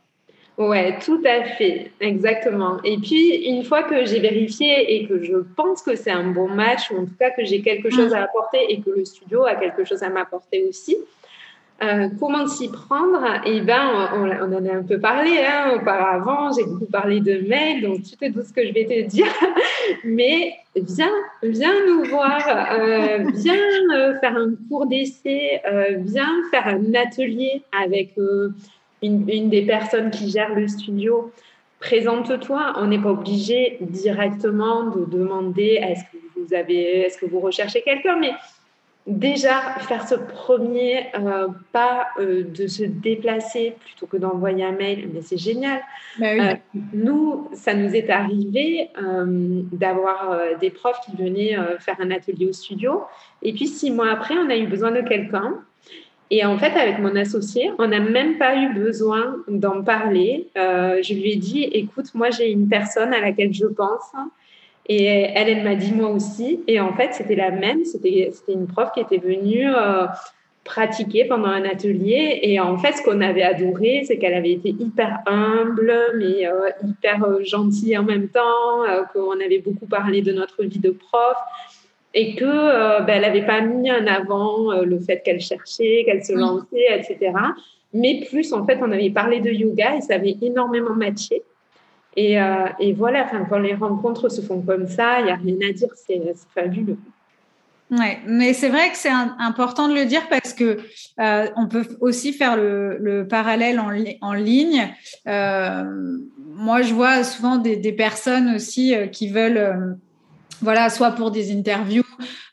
Ouais, 0.57 0.99
tout 1.05 1.21
à 1.27 1.45
fait, 1.45 1.91
exactement. 2.01 2.79
Et 2.85 2.97
puis, 2.99 3.45
une 3.49 3.65
fois 3.65 3.83
que 3.83 4.05
j'ai 4.05 4.21
vérifié 4.21 4.95
et 4.95 5.09
que 5.09 5.21
je 5.25 5.39
pense 5.57 5.83
que 5.83 5.97
c'est 5.97 6.13
un 6.13 6.31
bon 6.31 6.47
match, 6.49 6.93
ou 6.93 6.99
en 6.99 7.07
tout 7.07 7.17
cas 7.19 7.31
que 7.31 7.45
j'ai 7.45 7.61
quelque 7.61 7.91
chose 7.91 8.13
mm. 8.13 8.17
à 8.17 8.23
apporter 8.23 8.59
et 8.69 8.81
que 8.81 8.91
le 8.91 9.05
studio 9.05 9.45
a 9.45 9.57
quelque 9.57 9.85
chose 9.85 10.05
à 10.05 10.11
m'apporter 10.11 10.65
aussi, 10.69 10.97
euh, 11.83 12.09
comment 12.21 12.47
s'y 12.47 12.71
prendre? 12.71 13.21
Eh 13.45 13.61
ben, 13.63 14.09
on, 14.15 14.53
en 14.53 14.65
a 14.65 14.77
un 14.77 14.85
peu 14.85 15.01
parlé 15.01 15.39
hein, 15.45 15.73
auparavant. 15.75 16.53
J'ai 16.53 16.65
beaucoup 16.65 16.87
parlé 16.87 17.19
de 17.19 17.49
mails, 17.49 17.83
donc 17.83 18.05
tu 18.05 18.17
te 18.17 18.31
doutes 18.31 18.47
ce 18.47 18.53
que 18.53 18.65
je 18.65 18.73
vais 18.73 18.85
te 18.85 19.09
dire. 19.09 19.27
Mais 20.05 20.55
viens, 20.77 21.11
viens 21.43 21.75
nous 21.85 22.05
voir, 22.05 22.41
euh, 22.79 23.25
viens 23.35 23.57
euh, 23.93 24.15
faire 24.21 24.37
un 24.37 24.53
cours 24.69 24.87
d'essai, 24.87 25.61
viens 25.99 26.33
faire 26.53 26.69
un 26.69 26.95
atelier 26.95 27.63
avec 27.85 28.15
une, 29.05 29.51
des 29.51 29.63
personnes 29.63 30.11
qui 30.11 30.31
gère 30.31 30.55
le 30.55 30.69
studio, 30.69 31.33
présente-toi. 31.81 32.75
On 32.77 32.87
n'est 32.87 33.01
pas 33.01 33.11
obligé 33.11 33.79
directement 33.81 34.85
de 34.85 35.05
demander 35.05 35.79
est-ce 35.83 36.05
que 36.05 36.19
vous 36.37 36.55
avez, 36.55 37.01
est-ce 37.01 37.19
que 37.19 37.27
vous 37.27 37.41
recherchez 37.41 37.83
quelqu'un, 37.83 38.17
mais 38.19 38.33
déjà 39.07 39.61
faire 39.81 40.09
ce 40.09 40.15
premier 40.15 41.07
euh, 41.15 41.49
pas 41.73 42.07
euh, 42.19 42.43
de 42.43 42.67
se 42.67 42.85
déplacer 42.85 43.77
plutôt 43.85 44.07
que 44.07 44.17
d'envoyer 44.17 44.65
un 44.65 44.73
mail, 44.73 45.11
mais 45.13 45.21
c'est 45.21 45.37
génial. 45.37 45.83
Bah 46.19 46.27
euh, 46.27 46.55
nous, 46.93 47.49
ça 47.53 47.75
nous 47.75 47.95
est 47.95 48.09
arrivé 48.09 48.91
d'avoir 49.73 50.59
des 50.61 50.71
profs 50.71 51.01
qui 51.05 51.17
venaient 51.17 51.57
faire 51.81 51.97
un 52.01 52.11
atelier 52.11 52.47
au 52.47 52.53
studio, 52.53 53.03
et 53.43 53.53
puis 53.53 53.67
six 53.67 53.91
mois 53.91 54.11
après, 54.11 54.35
on 54.37 54.49
a 54.49 54.57
eu 54.57 54.67
besoin 54.67 54.91
de 54.91 55.03
quelqu'un. 55.03 55.61
Et 56.37 56.45
en 56.45 56.59
fait, 56.59 56.77
avec 56.77 56.99
mon 56.99 57.15
associé, 57.15 57.71
on 57.79 57.87
n'a 57.87 58.01
même 58.01 58.39
pas 58.39 58.57
eu 58.57 58.75
besoin 58.75 59.37
d'en 59.47 59.85
parler. 59.85 60.49
Euh, 60.59 61.01
je 61.01 61.15
lui 61.15 61.31
ai 61.31 61.37
dit, 61.37 61.63
écoute, 61.63 62.07
moi 62.13 62.31
j'ai 62.31 62.51
une 62.51 62.67
personne 62.67 63.15
à 63.15 63.21
laquelle 63.21 63.55
je 63.55 63.67
pense. 63.67 64.11
Et 64.89 65.05
elle, 65.05 65.49
elle 65.49 65.63
m'a 65.63 65.77
dit 65.77 65.93
moi 65.93 66.09
aussi. 66.09 66.59
Et 66.67 66.81
en 66.81 66.93
fait, 66.93 67.15
c'était 67.15 67.37
la 67.37 67.53
même. 67.53 67.85
C'était 67.85 68.33
une 68.49 68.67
prof 68.67 68.91
qui 68.93 68.99
était 68.99 69.19
venue 69.19 69.73
euh, 69.73 70.07
pratiquer 70.65 71.25
pendant 71.25 71.51
un 71.51 71.65
atelier. 71.65 72.41
Et 72.43 72.59
en 72.59 72.79
fait, 72.79 72.95
ce 72.95 73.03
qu'on 73.05 73.21
avait 73.21 73.45
adoré, 73.45 74.03
c'est 74.05 74.19
qu'elle 74.19 74.35
avait 74.35 74.55
été 74.55 74.71
hyper 74.71 75.21
humble, 75.27 75.95
mais 76.17 76.49
euh, 76.49 76.69
hyper 76.85 77.45
gentille 77.45 77.97
en 77.97 78.03
même 78.03 78.27
temps, 78.27 78.83
qu'on 79.13 79.39
avait 79.39 79.61
beaucoup 79.61 79.87
parlé 79.87 80.21
de 80.21 80.33
notre 80.33 80.65
vie 80.65 80.81
de 80.81 80.91
prof 80.91 81.37
et 82.15 82.37
que 82.37 82.45
euh, 82.45 83.01
ben, 83.01 83.15
elle 83.17 83.23
n'avait 83.23 83.45
pas 83.45 83.61
mis 83.61 83.91
en 83.91 84.07
avant 84.07 84.71
euh, 84.73 84.85
le 84.85 85.01
fait 85.01 85.21
qu'elle 85.25 85.41
cherchait, 85.41 86.05
qu'elle 86.07 86.25
se 86.25 86.33
lançait, 86.33 86.87
etc. 86.97 87.33
Mais 87.93 88.25
plus, 88.29 88.53
en 88.53 88.65
fait, 88.65 88.79
on 88.81 88.91
avait 88.91 89.11
parlé 89.11 89.41
de 89.41 89.51
yoga 89.51 89.97
et 89.97 90.01
ça 90.01 90.15
avait 90.15 90.37
énormément 90.41 90.95
matché. 90.95 91.43
Et, 92.17 92.41
euh, 92.41 92.67
et 92.79 92.93
voilà, 92.93 93.29
quand 93.49 93.59
les 93.59 93.75
rencontres 93.75 94.29
se 94.29 94.41
font 94.41 94.61
comme 94.61 94.87
ça, 94.87 95.21
il 95.21 95.27
n'y 95.27 95.33
a 95.33 95.37
rien 95.37 95.57
à 95.69 95.73
dire, 95.73 95.89
c'est 95.95 96.21
fabuleux. 96.55 96.97
Ouais, 97.91 98.19
mais 98.27 98.53
c'est 98.55 98.69
vrai 98.69 98.91
que 98.91 98.97
c'est 98.97 99.11
important 99.11 99.89
de 99.89 99.95
le 99.95 100.07
dire 100.07 100.29
parce 100.29 100.55
que 100.55 100.79
euh, 101.21 101.47
on 101.57 101.69
peut 101.69 101.85
aussi 102.01 102.33
faire 102.33 102.57
le, 102.57 102.97
le 102.99 103.27
parallèle 103.29 103.79
en, 103.79 103.91
en 104.21 104.33
ligne. 104.33 104.89
Euh, 105.29 105.85
moi, 106.39 106.83
je 106.83 106.95
vois 106.95 107.25
souvent 107.25 107.59
des, 107.59 107.77
des 107.77 107.93
personnes 107.93 108.55
aussi 108.55 108.95
qui 109.13 109.29
veulent 109.29 109.99
voilà, 110.65 110.89
soit 110.89 111.13
pour 111.13 111.31
des 111.31 111.53
interviews, 111.57 112.05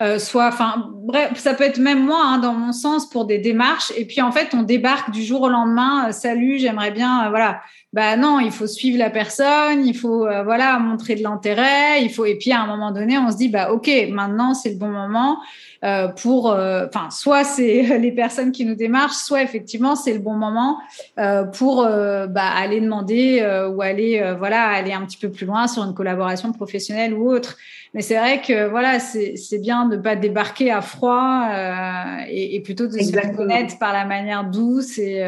euh, 0.01 0.19
soit, 0.19 0.47
enfin, 0.47 0.91
bref, 0.93 1.31
ça 1.35 1.53
peut 1.53 1.63
être 1.63 1.79
même 1.79 2.05
moi, 2.05 2.21
hein, 2.23 2.39
dans 2.39 2.53
mon 2.53 2.73
sens, 2.73 3.09
pour 3.09 3.25
des 3.25 3.39
démarches. 3.39 3.91
Et 3.97 4.05
puis, 4.05 4.21
en 4.21 4.31
fait, 4.31 4.49
on 4.53 4.63
débarque 4.63 5.11
du 5.11 5.23
jour 5.23 5.41
au 5.41 5.49
lendemain. 5.49 6.09
Euh, 6.09 6.11
Salut, 6.11 6.59
j'aimerais 6.59 6.91
bien, 6.91 7.25
euh, 7.25 7.29
voilà. 7.29 7.61
Bah 7.93 8.15
non, 8.15 8.39
il 8.39 8.51
faut 8.51 8.67
suivre 8.67 8.97
la 8.97 9.09
personne, 9.09 9.85
il 9.85 9.93
faut, 9.93 10.25
voilà, 10.45 10.79
montrer 10.79 11.15
de 11.15 11.23
l'intérêt, 11.23 12.01
il 12.01 12.09
faut. 12.09 12.23
Et 12.23 12.37
puis, 12.37 12.53
à 12.53 12.61
un 12.61 12.65
moment 12.65 12.91
donné, 12.91 13.17
on 13.17 13.29
se 13.29 13.35
dit, 13.35 13.49
bah 13.49 13.73
ok, 13.73 13.91
maintenant 14.09 14.53
c'est 14.53 14.69
le 14.69 14.77
bon 14.77 14.87
moment. 14.87 15.39
Pour, 16.21 16.45
enfin, 16.45 17.09
soit 17.09 17.43
c'est 17.43 17.97
les 17.99 18.13
personnes 18.13 18.53
qui 18.53 18.63
nous 18.63 18.75
démarchent, 18.75 19.17
soit 19.17 19.43
effectivement 19.43 19.97
c'est 19.97 20.13
le 20.13 20.19
bon 20.19 20.35
moment 20.35 20.79
pour 21.51 21.83
bah, 21.83 22.47
aller 22.55 22.79
demander 22.79 23.45
ou 23.69 23.81
aller, 23.81 24.35
voilà, 24.39 24.69
aller 24.69 24.93
un 24.93 25.01
petit 25.01 25.17
peu 25.17 25.29
plus 25.29 25.45
loin 25.45 25.67
sur 25.67 25.83
une 25.83 25.93
collaboration 25.93 26.53
professionnelle 26.53 27.13
ou 27.13 27.29
autre. 27.29 27.57
Mais 27.93 28.01
c'est 28.01 28.17
vrai 28.17 28.41
que 28.41 28.69
voilà, 28.69 28.99
c'est 28.99 29.59
bien 29.59 29.85
de 29.85 29.97
pas 29.97 30.15
débarquer 30.15 30.71
à 30.71 30.81
froid 30.81 31.49
et, 32.29 32.55
et, 32.55 32.59
plutôt 32.61 32.87
de 32.87 32.93
se 32.93 33.35
connaître 33.35 33.77
par 33.79 33.91
la 33.91 34.05
manière 34.05 34.45
douce 34.45 34.97
et, 34.97 35.27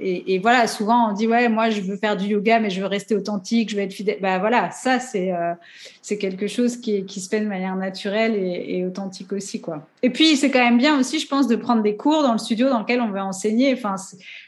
et, 0.00 0.34
et, 0.34 0.38
voilà. 0.40 0.66
Souvent 0.66 1.10
on 1.10 1.12
dit 1.12 1.28
ouais, 1.28 1.48
moi 1.48 1.70
je 1.70 1.82
veux 1.82 1.96
faire 1.96 2.16
du 2.16 2.26
yoga, 2.26 2.58
mais 2.58 2.70
je 2.70 2.80
veux 2.80 2.86
rester 2.86 3.14
authentique, 3.14 3.70
je 3.70 3.76
veux 3.76 3.82
être 3.82 3.92
fidèle. 3.92 4.18
Bah 4.20 4.40
voilà, 4.40 4.72
ça 4.72 4.98
c'est 4.98 5.32
c'est 6.06 6.18
quelque 6.18 6.46
chose 6.46 6.76
qui, 6.76 7.04
qui 7.04 7.20
se 7.20 7.28
fait 7.28 7.40
de 7.40 7.48
manière 7.48 7.74
naturelle 7.74 8.36
et, 8.36 8.86
authentique 8.86 9.32
aussi. 9.32 9.60
Et 10.04 10.10
puis, 10.10 10.36
c'est 10.36 10.52
quand 10.52 10.62
même 10.62 10.78
bien 10.78 11.00
aussi, 11.00 11.18
je 11.18 11.26
pense, 11.26 11.48
de 11.48 11.56
prendre 11.56 11.82
des 11.82 11.96
cours 11.96 12.22
dans 12.22 12.30
le 12.30 12.38
studio 12.38 12.68
dans 12.68 12.78
lequel 12.78 13.00
on 13.00 13.10
va 13.10 13.24
enseigner. 13.24 13.72
Enfin, 13.72 13.96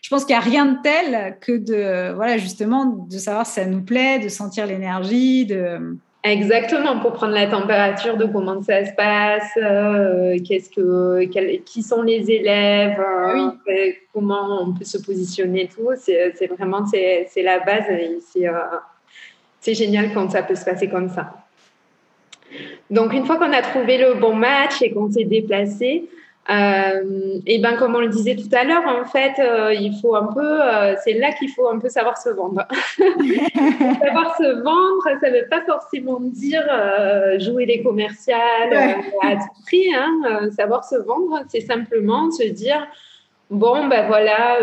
je 0.01 0.09
pense 0.09 0.25
qu'il 0.25 0.37
n'y 0.37 0.41
a 0.41 0.45
rien 0.45 0.67
de 0.67 0.77
tel 0.85 1.37
que 1.41 1.51
de, 1.51 2.15
voilà, 2.15 2.39
justement, 2.39 2.85
de 2.87 3.19
savoir 3.19 3.45
si 3.45 3.55
ça 3.55 3.67
nous 3.67 3.83
plaît, 3.83 4.21
de 4.21 4.29
sentir 4.29 4.67
l'énergie, 4.67 5.47
de... 5.47 5.99
Exactement, 6.25 6.99
pour 6.99 7.13
prendre 7.13 7.33
la 7.33 7.47
température 7.47 8.17
de 8.17 8.27
comment 8.27 8.61
ça 8.61 8.85
se 8.85 8.93
passe, 8.93 9.51
euh, 9.57 10.37
qu'est-ce 10.47 10.69
que, 10.69 11.25
qui 11.59 11.83
sont 11.83 12.03
les 12.03 12.29
élèves, 12.31 12.99
euh, 13.01 13.93
comment 14.13 14.63
on 14.63 14.73
peut 14.73 14.85
se 14.85 14.99
positionner, 14.99 15.69
tout. 15.69 15.91
C'est 15.97 16.47
vraiment 16.49 16.85
c'est 16.87 17.29
la 17.37 17.61
base. 17.61 17.85
Euh, 17.89 18.53
c'est 19.61 19.75
génial 19.75 20.13
quand 20.13 20.29
ça 20.31 20.43
peut 20.43 20.57
se 20.57 20.65
passer 20.65 20.89
comme 20.89 21.09
ça. 21.09 21.35
Donc, 22.91 23.13
une 23.13 23.25
fois 23.25 23.37
qu'on 23.37 23.53
a 23.53 23.63
trouvé 23.63 23.99
le 23.99 24.15
bon 24.15 24.35
match 24.35 24.83
et 24.83 24.91
qu'on 24.91 25.11
s'est 25.11 25.25
déplacé, 25.25 26.09
euh, 26.51 27.41
et 27.47 27.59
ben 27.59 27.77
comme 27.77 27.95
on 27.95 28.01
le 28.01 28.09
disait 28.09 28.35
tout 28.35 28.49
à 28.53 28.65
l'heure, 28.65 28.85
en 28.87 29.05
fait, 29.05 29.35
euh, 29.39 29.75
il 29.75 29.95
faut 30.01 30.15
un 30.15 30.33
peu, 30.33 30.63
euh, 30.63 30.95
c'est 31.05 31.13
là 31.13 31.33
qu'il 31.33 31.51
faut 31.51 31.69
un 31.69 31.79
peu 31.79 31.91
savoir 31.91 32.17
se 32.17 32.31
vendre. 32.31 32.67
savoir 32.99 34.35
se 34.39 34.63
vendre, 34.63 35.21
ça 35.21 35.31
ne 35.31 35.41
veut 35.41 35.49
pas 35.51 35.61
forcément 35.67 36.21
dire 36.21 36.65
jouer 37.39 37.67
les 37.67 37.83
commerciales 37.83 38.73
à 39.23 39.37
tout 39.37 39.63
prix. 39.67 39.95
Hein. 39.95 40.49
savoir 40.57 40.85
se 40.85 40.97
vendre, 40.97 41.43
c'est 41.49 41.61
simplement 41.61 42.31
se 42.31 42.45
dire 42.45 42.87
bon 43.51 43.87
ben 43.89 44.07
voilà, 44.07 44.59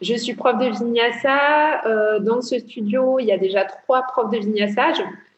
je 0.00 0.14
suis 0.14 0.34
prof 0.34 0.58
de 0.58 0.66
vinyasa. 0.66 2.20
dans 2.20 2.40
ce 2.40 2.58
studio, 2.60 3.18
il 3.18 3.26
y 3.26 3.32
a 3.32 3.38
déjà 3.38 3.64
trois 3.64 4.02
profs 4.02 4.30
de 4.30 4.38
vinyasa. 4.38 4.92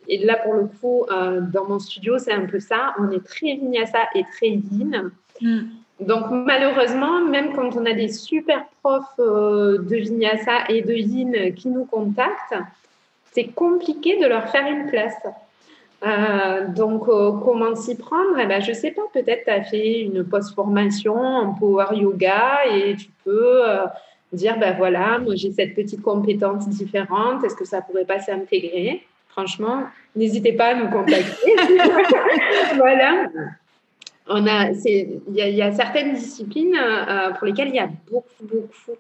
Et 0.09 0.19
là, 0.19 0.37
pour 0.37 0.53
le 0.53 0.67
coup, 0.67 1.07
dans 1.53 1.65
mon 1.67 1.79
studio, 1.79 2.19
c'est 2.19 2.33
un 2.33 2.45
peu 2.45 2.61
ça. 2.61 2.95
On 2.99 3.11
est 3.11 3.25
très 3.25 3.55
vinyasa 3.55 4.01
et 4.15 4.25
très 4.37 4.49
yin. 4.49 5.11
Hmm. 5.41 5.62
Donc, 6.01 6.26
malheureusement, 6.30 7.22
même 7.22 7.55
quand 7.55 7.74
on 7.76 7.87
a 7.87 7.93
des 7.93 8.09
super 8.09 8.66
profs 8.82 9.05
euh, 9.18 9.78
de 9.78 9.97
vinyasa 9.97 10.68
et 10.68 10.82
de 10.82 10.93
yin 10.93 11.55
qui 11.55 11.68
nous 11.68 11.87
contactent, 11.87 12.55
c'est 13.32 13.47
compliqué 13.47 14.18
de 14.18 14.26
leur 14.26 14.49
faire 14.49 14.66
une 14.66 14.89
place. 14.89 15.16
Euh, 16.07 16.68
donc, 16.68 17.07
comment 17.07 17.74
s'y 17.74 17.97
prendre? 17.97 18.39
Eh 18.39 18.47
ben, 18.47 18.61
Je 18.61 18.70
ne 18.70 18.74
sais 18.76 18.91
pas, 18.91 19.03
peut-être 19.12 19.45
tu 19.45 19.51
as 19.51 19.62
fait 19.64 20.01
une 20.03 20.22
post-formation 20.24 21.16
en 21.16 21.55
power 21.55 21.87
yoga 21.95 22.66
et 22.70 22.95
tu 22.97 23.09
peux 23.24 23.62
dire, 24.32 24.59
ben 24.59 24.74
voilà, 24.76 25.18
moi 25.18 25.34
j'ai 25.34 25.53
cette 25.53 25.74
petite 25.74 26.03
compétence 26.03 26.68
différente, 26.68 27.45
est-ce 27.45 27.55
que 27.55 27.64
ça 27.64 27.80
pourrait 27.80 28.05
pas 28.05 28.20
s'intégrer? 28.20 29.05
Franchement, 29.28 29.84
n'hésitez 30.14 30.53
pas 30.53 30.68
à 30.68 30.74
nous 30.74 30.89
contacter. 30.89 31.55
voilà. 32.76 33.28
On 34.29 34.47
a, 34.47 34.70
il 34.70 35.20
y, 35.29 35.62
a 35.62 35.72
certaines 35.72 36.14
disciplines 36.14 36.77
euh, 36.77 37.31
pour 37.33 37.47
lesquelles 37.47 37.68
il 37.68 37.77
y 37.77 37.81
a 37.81 37.89
beaucoup, 38.11 38.43
beaucoup 38.43 38.99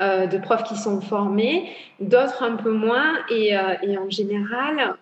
euh, 0.00 0.26
de 0.26 0.38
profs 0.38 0.64
qui 0.64 0.76
sont 0.76 1.00
formés, 1.00 1.70
d'autres 2.00 2.42
un 2.42 2.56
peu 2.56 2.72
moins. 2.72 3.14
Et, 3.30 3.56
euh, 3.56 3.74
et 3.82 3.96
en 3.96 4.10
général, 4.10 4.96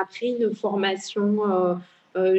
après 0.00 0.28
une 0.28 0.54
formation 0.54 1.78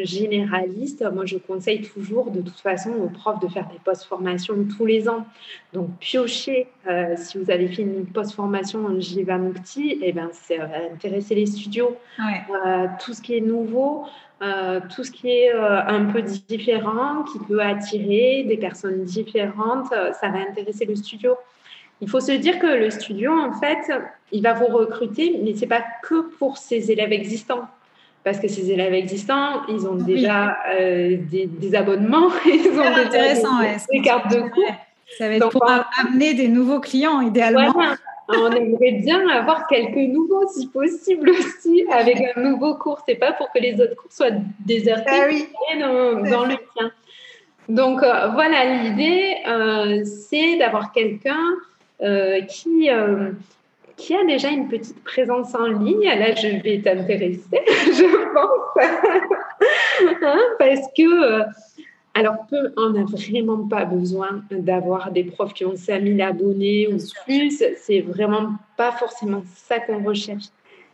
généraliste, 0.03 1.05
moi 1.13 1.25
je 1.25 1.37
conseille 1.37 1.81
toujours 1.81 2.31
de 2.31 2.41
toute 2.41 2.59
façon 2.59 2.91
aux 2.91 3.07
profs 3.07 3.39
de 3.39 3.47
faire 3.47 3.67
des 3.67 3.79
post-formations 3.83 4.55
tous 4.77 4.85
les 4.85 5.07
ans. 5.07 5.25
Donc 5.73 5.89
piochez, 5.99 6.67
euh, 6.87 7.15
si 7.15 7.37
vous 7.37 7.49
avez 7.51 7.67
fait 7.67 7.83
une 7.83 8.05
post-formation 8.05 8.85
en 8.85 8.99
Jivamukti, 8.99 9.91
et 9.91 9.99
eh 10.03 10.11
ben, 10.11 10.29
c'est 10.33 10.59
euh, 10.59 10.65
intéresser 10.93 11.35
les 11.35 11.45
studios. 11.45 11.97
tout 12.99 13.13
ce 13.13 13.21
qui 13.21 13.37
est 13.37 13.41
nouveau, 13.41 14.05
tout 14.89 15.03
ce 15.03 15.11
qui 15.11 15.29
est 15.29 15.51
un 15.51 16.05
peu 16.05 16.21
différent, 16.21 17.23
qui 17.23 17.39
peut 17.39 17.61
attirer 17.61 18.45
des 18.47 18.57
personnes 18.57 19.03
différentes, 19.03 19.89
ça 19.89 20.29
va 20.29 20.39
intéresser 20.39 20.85
le 20.85 20.95
studio. 20.95 21.35
Il 22.01 22.09
faut 22.09 22.21
se 22.21 22.31
dire 22.31 22.59
que 22.59 22.67
le 22.67 22.89
studio, 22.89 23.31
en 23.31 23.51
fait, 23.59 23.91
il 24.31 24.41
va 24.41 24.53
vous 24.53 24.67
recruter, 24.67 25.39
mais 25.43 25.53
c'est 25.55 25.67
pas 25.67 25.83
que 26.03 26.21
pour 26.37 26.57
ses 26.57 26.91
élèves 26.91 27.11
existants 27.11 27.67
parce 28.23 28.39
que 28.39 28.47
ces 28.47 28.71
élèves 28.71 28.93
existants, 28.93 29.65
ils 29.69 29.87
ont 29.87 29.95
déjà 29.95 30.57
euh, 30.69 31.17
des, 31.31 31.75
abonnements, 31.75 32.29
ils 32.45 32.67
ont 32.79 33.89
des, 33.91 34.01
cartes 34.01 34.31
de 34.31 34.41
cours. 34.41 34.75
Ça 35.17 35.27
va 35.27 35.35
être 35.35 35.49
pour 35.49 35.67
amener 35.99 36.33
des 36.33 36.47
nouveaux 36.47 36.79
clients, 36.79 37.21
idéalement. 37.21 37.73
On 38.29 38.51
aimerait 38.51 38.99
bien 39.03 39.27
avoir 39.29 39.67
quelques 39.67 39.95
nouveaux, 39.95 40.47
si 40.47 40.67
possible 40.67 41.31
aussi, 41.31 41.85
avec 41.91 42.17
un 42.35 42.41
nouveau 42.41 42.75
cours. 42.75 43.01
C'est 43.07 43.15
pas 43.15 43.33
pour 43.33 43.51
que 43.51 43.59
les 43.59 43.81
autres 43.81 43.95
cours 43.95 44.11
soient 44.11 44.31
désertés 44.59 45.11
ah 45.11 45.75
dans, 45.79 46.45
le 46.45 46.55
tien. 46.73 46.91
Donc 47.67 48.03
euh, 48.03 48.27
voilà, 48.29 48.65
l'idée, 48.65 49.35
euh, 49.47 50.03
c'est 50.05 50.57
d'avoir 50.57 50.91
quelqu'un 50.91 51.43
qui 52.47 52.89
qui 53.99 54.15
a 54.15 54.23
déjà 54.23 54.49
une 54.49 54.69
petite 54.69 55.03
présence 55.03 55.53
en 55.53 55.67
ligne, 55.67 56.05
là 56.05 56.33
je 56.33 56.47
vais 56.63 56.81
t'intéresser, 56.81 57.43
je 57.67 58.33
pense, 58.33 58.85
hein, 60.23 60.39
parce 60.57 60.87
que, 60.97 61.41
alors 62.13 62.35
on 62.77 62.89
n'a 62.89 63.03
vraiment 63.03 63.67
pas 63.67 63.85
besoin 63.85 64.43
d'avoir 64.51 65.11
des 65.11 65.23
profs 65.23 65.53
qui 65.53 65.65
ont 65.65 65.75
5000 65.75 66.21
abonnés 66.21 66.87
ou 66.87 66.97
plus, 67.25 67.63
c'est 67.77 68.01
vraiment 68.01 68.53
pas 68.77 68.91
forcément 68.91 69.43
ça 69.55 69.79
qu'on 69.79 70.03
recherche. 70.03 70.45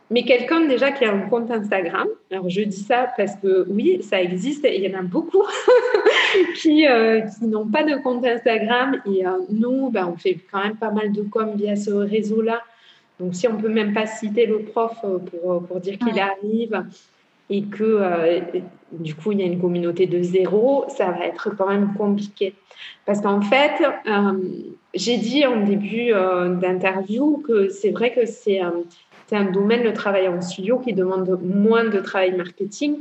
Mais 0.08 0.22
quelqu'un 0.22 0.66
déjà 0.66 0.92
qui 0.92 1.04
a 1.04 1.12
un 1.12 1.22
compte 1.22 1.50
Instagram, 1.50 2.06
alors 2.30 2.48
je 2.48 2.60
dis 2.60 2.76
ça 2.76 3.12
parce 3.16 3.34
que 3.36 3.66
oui, 3.68 4.02
ça 4.02 4.22
existe 4.22 4.64
et 4.64 4.76
il 4.76 4.88
y 4.88 4.94
en 4.94 5.00
a 5.00 5.02
beaucoup 5.02 5.42
qui, 6.56 6.86
euh, 6.86 7.22
qui 7.22 7.46
n'ont 7.46 7.66
pas 7.66 7.82
de 7.82 7.96
compte 7.96 8.24
Instagram 8.24 9.00
et 9.04 9.26
euh, 9.26 9.38
nous, 9.50 9.90
ben, 9.90 10.06
on 10.06 10.16
fait 10.16 10.38
quand 10.52 10.62
même 10.62 10.76
pas 10.76 10.92
mal 10.92 11.10
de 11.10 11.22
com 11.22 11.54
via 11.56 11.74
ce 11.74 11.90
réseau-là. 11.90 12.62
Donc, 13.18 13.34
si 13.34 13.48
on 13.48 13.56
peut 13.56 13.68
même 13.68 13.94
pas 13.94 14.06
citer 14.06 14.46
le 14.46 14.60
prof 14.60 14.94
pour, 15.00 15.52
euh, 15.52 15.60
pour 15.60 15.80
dire 15.80 15.98
qu'il 15.98 16.20
arrive 16.20 16.84
et 17.50 17.62
que 17.62 17.84
euh, 17.84 18.40
du 18.92 19.14
coup 19.14 19.32
il 19.32 19.40
y 19.40 19.42
a 19.42 19.46
une 19.46 19.60
communauté 19.60 20.06
de 20.06 20.22
zéro, 20.22 20.84
ça 20.88 21.10
va 21.10 21.26
être 21.26 21.50
quand 21.56 21.68
même 21.68 21.94
compliqué. 21.96 22.54
Parce 23.04 23.20
qu'en 23.20 23.40
fait, 23.40 23.82
j'ai 24.94 25.16
dit 25.16 25.46
en 25.46 25.64
début 25.64 26.10
d'interview 26.60 27.42
que 27.46 27.68
c'est 27.68 27.90
vrai 27.90 28.12
que 28.12 28.26
c'est 28.26 28.60
un 28.60 29.44
domaine, 29.50 29.82
le 29.82 29.92
travail 29.92 30.28
en 30.28 30.40
studio, 30.40 30.78
qui 30.78 30.92
demande 30.92 31.38
moins 31.42 31.84
de 31.84 31.98
travail 32.00 32.36
marketing, 32.36 32.96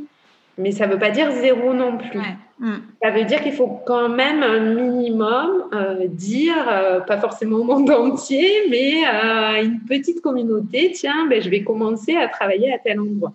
mais 0.58 0.72
ça 0.72 0.88
ne 0.88 0.93
veut 0.93 1.00
pas 1.00 1.10
dire 1.10 1.32
zéro 1.32 1.74
non 1.74 1.98
plus. 1.98 2.20
Mm. 2.60 2.76
Ça 3.04 3.12
veut 3.12 3.26
dire 3.26 3.41
qu'il 3.41 3.52
faut 3.52 3.80
quand 3.86 4.10
même 4.10 4.41
un 4.41 4.60
minimum 4.60 5.66
euh, 5.74 6.08
dire, 6.08 6.56
euh, 6.70 7.02
pas 7.02 7.18
forcément 7.18 7.58
au 7.58 7.64
monde 7.64 7.89
entier, 7.91 8.50
mais 8.70 9.04
à 9.06 9.62
une 9.62 9.82
petite 9.82 10.22
communauté, 10.22 10.91
tiens, 10.93 11.28
ben, 11.30 11.41
je 11.41 11.50
vais 11.50 11.64
commencer 11.64 12.16
à 12.16 12.28
travailler 12.28 12.74
à 12.74 12.78
tel 12.78 13.00
endroit. 13.00 13.34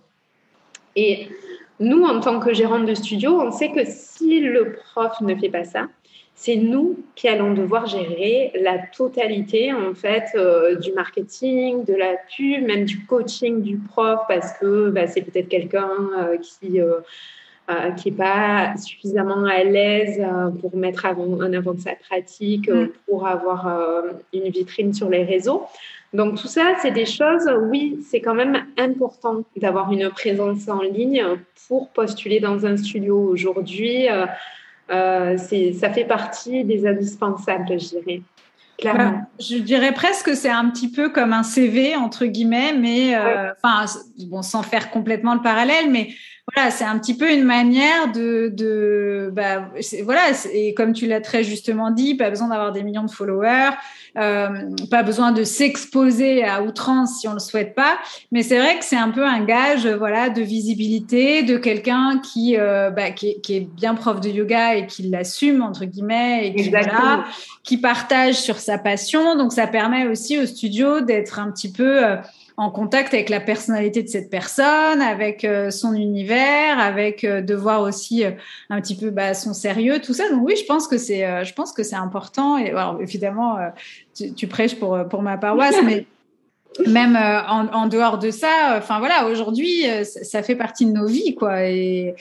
Et 0.97 1.29
nous, 1.79 2.03
en 2.03 2.21
tant 2.21 2.41
que 2.41 2.53
gérante 2.53 2.87
de 2.87 2.95
studio, 2.95 3.41
on 3.41 3.51
sait 3.51 3.71
que 3.71 3.81
si 3.87 4.41
le 4.41 4.75
prof 4.75 5.21
ne 5.23 5.35
fait 5.35 5.49
pas 5.49 5.65
ça, 5.65 5.87
c'est 6.41 6.57
nous 6.57 6.97
qui 7.17 7.29
allons 7.29 7.53
devoir 7.53 7.85
gérer 7.85 8.51
la 8.63 8.79
totalité 8.79 9.75
en 9.75 9.93
fait 9.95 10.25
euh, 10.35 10.75
du 10.77 10.91
marketing, 10.95 11.85
de 11.85 11.93
la 11.93 12.15
pub, 12.35 12.65
même 12.67 12.87
du 12.87 13.05
coaching 13.05 13.61
du 13.61 13.77
prof 13.77 14.21
parce 14.27 14.57
que 14.59 14.89
bah, 14.89 15.07
c'est 15.07 15.21
peut-être 15.21 15.49
quelqu'un 15.49 15.91
euh, 16.19 16.39
qui 16.39 16.81
euh, 16.81 17.01
qui 17.99 18.11
n'est 18.11 18.17
pas 18.17 18.75
suffisamment 18.79 19.45
à 19.45 19.63
l'aise 19.63 20.21
pour 20.61 20.75
mettre 20.77 21.05
en 21.05 21.53
avant 21.53 21.75
de 21.75 21.79
sa 21.79 21.95
pratique, 21.95 22.69
mm. 22.69 22.89
pour 23.07 23.29
avoir 23.29 23.69
une 24.33 24.49
vitrine 24.49 24.93
sur 24.93 25.09
les 25.09 25.23
réseaux. 25.23 25.63
Donc 26.13 26.41
tout 26.41 26.49
ça, 26.49 26.75
c'est 26.83 26.91
des 26.91 27.07
choses, 27.07 27.49
oui, 27.69 28.01
c'est 28.09 28.21
quand 28.21 28.35
même 28.35 28.67
important 28.77 29.45
d'avoir 29.57 29.93
une 29.93 30.11
présence 30.11 30.69
en 30.69 30.83
ligne 30.83 31.25
pour 31.69 31.91
postuler 31.91 32.41
dans 32.41 32.67
un 32.67 32.77
studio 32.77 33.17
aujourd'hui. 33.17 34.09
Euh, 34.09 34.27
euh, 34.91 35.37
ça 35.37 35.91
fait 35.91 36.05
partie 36.05 36.65
des 36.65 36.85
indispensables, 36.85 37.79
je 37.79 38.01
dirais. 38.01 38.23
Clairement. 38.77 39.11
Bah, 39.11 39.27
je 39.39 39.57
dirais 39.59 39.93
presque 39.93 40.27
que 40.27 40.35
c'est 40.35 40.51
un 40.51 40.69
petit 40.71 40.91
peu 40.91 41.11
comme 41.11 41.33
un 41.33 41.43
CV 41.43 41.95
entre 41.95 42.25
guillemets, 42.27 42.73
mais 42.73 43.15
euh, 43.15 43.53
enfin 43.63 43.85
bon, 44.27 44.43
sans 44.43 44.63
faire 44.63 44.91
complètement 44.91 45.35
le 45.35 45.43
parallèle, 45.43 45.91
mais 45.91 46.09
voilà, 46.55 46.71
c'est 46.71 46.85
un 46.85 46.99
petit 46.99 47.17
peu 47.17 47.33
une 47.33 47.45
manière 47.45 48.13
de, 48.13 48.51
de 48.53 49.31
bah, 49.33 49.69
voilà, 50.05 50.23
et 50.53 50.75
comme 50.75 50.93
tu 50.93 51.07
l'as 51.07 51.21
très 51.21 51.45
justement 51.45 51.91
dit, 51.91 52.15
pas 52.15 52.31
besoin 52.31 52.49
d'avoir 52.49 52.73
des 52.73 52.83
millions 52.83 53.05
de 53.05 53.11
followers, 53.11 53.71
euh, 54.19 54.49
pas 54.91 55.03
besoin 55.03 55.33
de 55.33 55.45
s'exposer 55.45 56.45
à 56.45 56.63
outrance 56.63 57.21
si 57.21 57.29
on 57.29 57.35
le 57.35 57.39
souhaite 57.39 57.75
pas, 57.75 57.99
mais 58.33 58.43
c'est 58.43 58.59
vrai 58.59 58.79
que 58.79 58.85
c'est 58.85 58.97
un 58.97 59.11
peu 59.11 59.25
un 59.25 59.45
gage, 59.45 59.87
voilà, 59.87 60.31
de 60.31 60.43
visibilité, 60.43 61.43
de 61.43 61.57
quelqu'un 61.57 62.21
qui, 62.21 62.57
euh, 62.57 62.91
bah, 62.91 63.11
qui, 63.11 63.31
est, 63.31 63.41
qui, 63.41 63.57
est 63.57 63.61
bien 63.61 63.95
prof 63.95 64.21
de 64.21 64.29
yoga 64.29 64.75
et 64.77 64.87
qui 64.87 65.03
l'assume 65.03 65.63
entre 65.63 65.85
guillemets 65.85 66.49
et 66.49 66.55
qui, 66.55 66.71
voilà, 66.71 67.25
qui 67.63 67.77
partage 67.77 68.35
sur 68.35 68.59
sa 68.59 68.79
passion. 68.79 69.37
Donc 69.37 69.53
ça 69.53 69.67
permet 69.67 70.07
aussi 70.07 70.39
au 70.39 70.47
studio 70.47 71.01
d'être 71.01 71.39
un 71.39 71.51
petit 71.51 71.73
peu 71.73 72.05
euh, 72.05 72.17
en 72.57 72.71
contact 72.71 73.15
avec 73.15 73.29
la 73.29 73.41
personnalité 73.41 74.03
de 74.03 74.09
cette 74.09 74.31
personne, 74.31 75.01
avec 75.01 75.45
euh, 75.45 75.71
son 75.71 75.95
univers, 75.95 76.79
avec 76.79 77.25
euh, 77.25 77.41
de 77.41 77.55
voir 77.55 77.83
aussi 77.83 78.25
euh, 78.25 78.33
un 78.69 78.81
petit 78.81 78.97
peu 78.97 79.11
bah, 79.11 79.35
son 79.35 79.55
sérieux, 79.55 80.01
tout 80.01 80.15
ça. 80.15 80.29
Donc 80.31 80.47
oui, 80.47 80.57
je 80.57 80.65
pense 80.65 80.87
que 80.87 80.99
c'est, 80.99 81.45
je 81.45 81.53
pense 81.55 81.73
que 81.73 81.83
c'est 81.83 81.97
important. 81.97 82.59
Et 82.59 82.71
alors, 82.71 82.99
évidemment, 83.01 83.59
tu, 84.15 84.47
prêches 84.47 84.79
pour 84.79 84.99
pour 85.09 85.23
ma 85.23 85.39
paroisse, 85.39 85.77
mais 85.85 86.07
même 86.87 87.17
en, 87.17 87.87
dehors 87.87 88.19
de 88.19 88.31
ça, 88.31 88.77
enfin 88.77 88.99
voilà, 88.99 89.27
aujourd'hui, 89.27 89.85
ça, 90.05 90.43
fait 90.43 90.55
partie 90.55 90.87
de 90.87 90.93
nos 90.93 91.07
vies, 91.07 91.35
quoi. 91.35 91.65
Et 91.65 92.15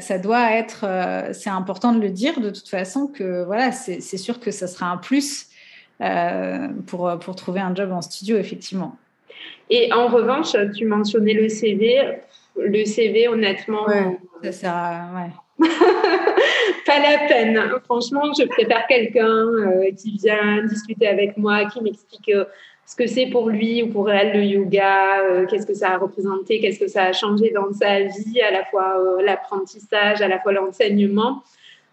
ça, 0.00 0.18
doit 0.18 0.52
être, 0.52 0.86
c'est 1.32 1.50
important 1.50 1.92
de 1.92 2.00
le 2.00 2.10
dire 2.10 2.40
de 2.40 2.50
toute 2.50 2.68
façon 2.68 3.06
que 3.06 3.44
voilà, 3.44 3.72
c'est 3.72 4.00
sûr 4.00 4.40
que 4.40 4.50
ça 4.50 4.66
sera 4.66 4.86
un 4.86 4.96
plus 4.96 5.48
pour 6.86 7.18
pour 7.18 7.36
trouver 7.36 7.60
un 7.60 7.74
job 7.74 7.92
en 7.92 8.02
studio, 8.02 8.36
effectivement. 8.36 8.96
Et 9.70 9.92
en 9.92 10.08
revanche, 10.08 10.56
tu 10.76 10.84
mentionnais 10.84 11.34
le 11.34 11.48
CV. 11.48 12.00
Le 12.56 12.84
CV, 12.84 13.28
honnêtement. 13.28 13.86
ça 14.42 14.52
sert 14.52 14.72
à. 14.74 15.08
Ouais. 15.14 15.30
pas 16.86 16.98
la 16.98 17.26
peine. 17.28 17.60
Franchement, 17.84 18.32
je 18.38 18.46
préfère 18.46 18.86
quelqu'un 18.86 19.46
euh, 19.46 19.90
qui 19.96 20.16
vient 20.16 20.64
discuter 20.64 21.06
avec 21.06 21.36
moi, 21.36 21.66
qui 21.66 21.80
m'explique 21.82 22.28
euh, 22.30 22.44
ce 22.86 22.96
que 22.96 23.06
c'est 23.06 23.26
pour 23.26 23.48
lui 23.48 23.82
ou 23.82 23.88
pour 23.88 24.10
elle 24.10 24.36
le 24.36 24.44
yoga, 24.44 25.20
euh, 25.22 25.46
qu'est-ce 25.46 25.66
que 25.66 25.74
ça 25.74 25.92
a 25.92 25.98
représenté, 25.98 26.60
qu'est-ce 26.60 26.80
que 26.80 26.88
ça 26.88 27.04
a 27.04 27.12
changé 27.12 27.50
dans 27.50 27.72
sa 27.72 28.00
vie, 28.00 28.40
à 28.42 28.50
la 28.50 28.64
fois 28.64 28.96
l'apprentissage, 29.22 30.20
à 30.20 30.28
la 30.28 30.38
fois 30.40 30.52
l'enseignement, 30.52 31.42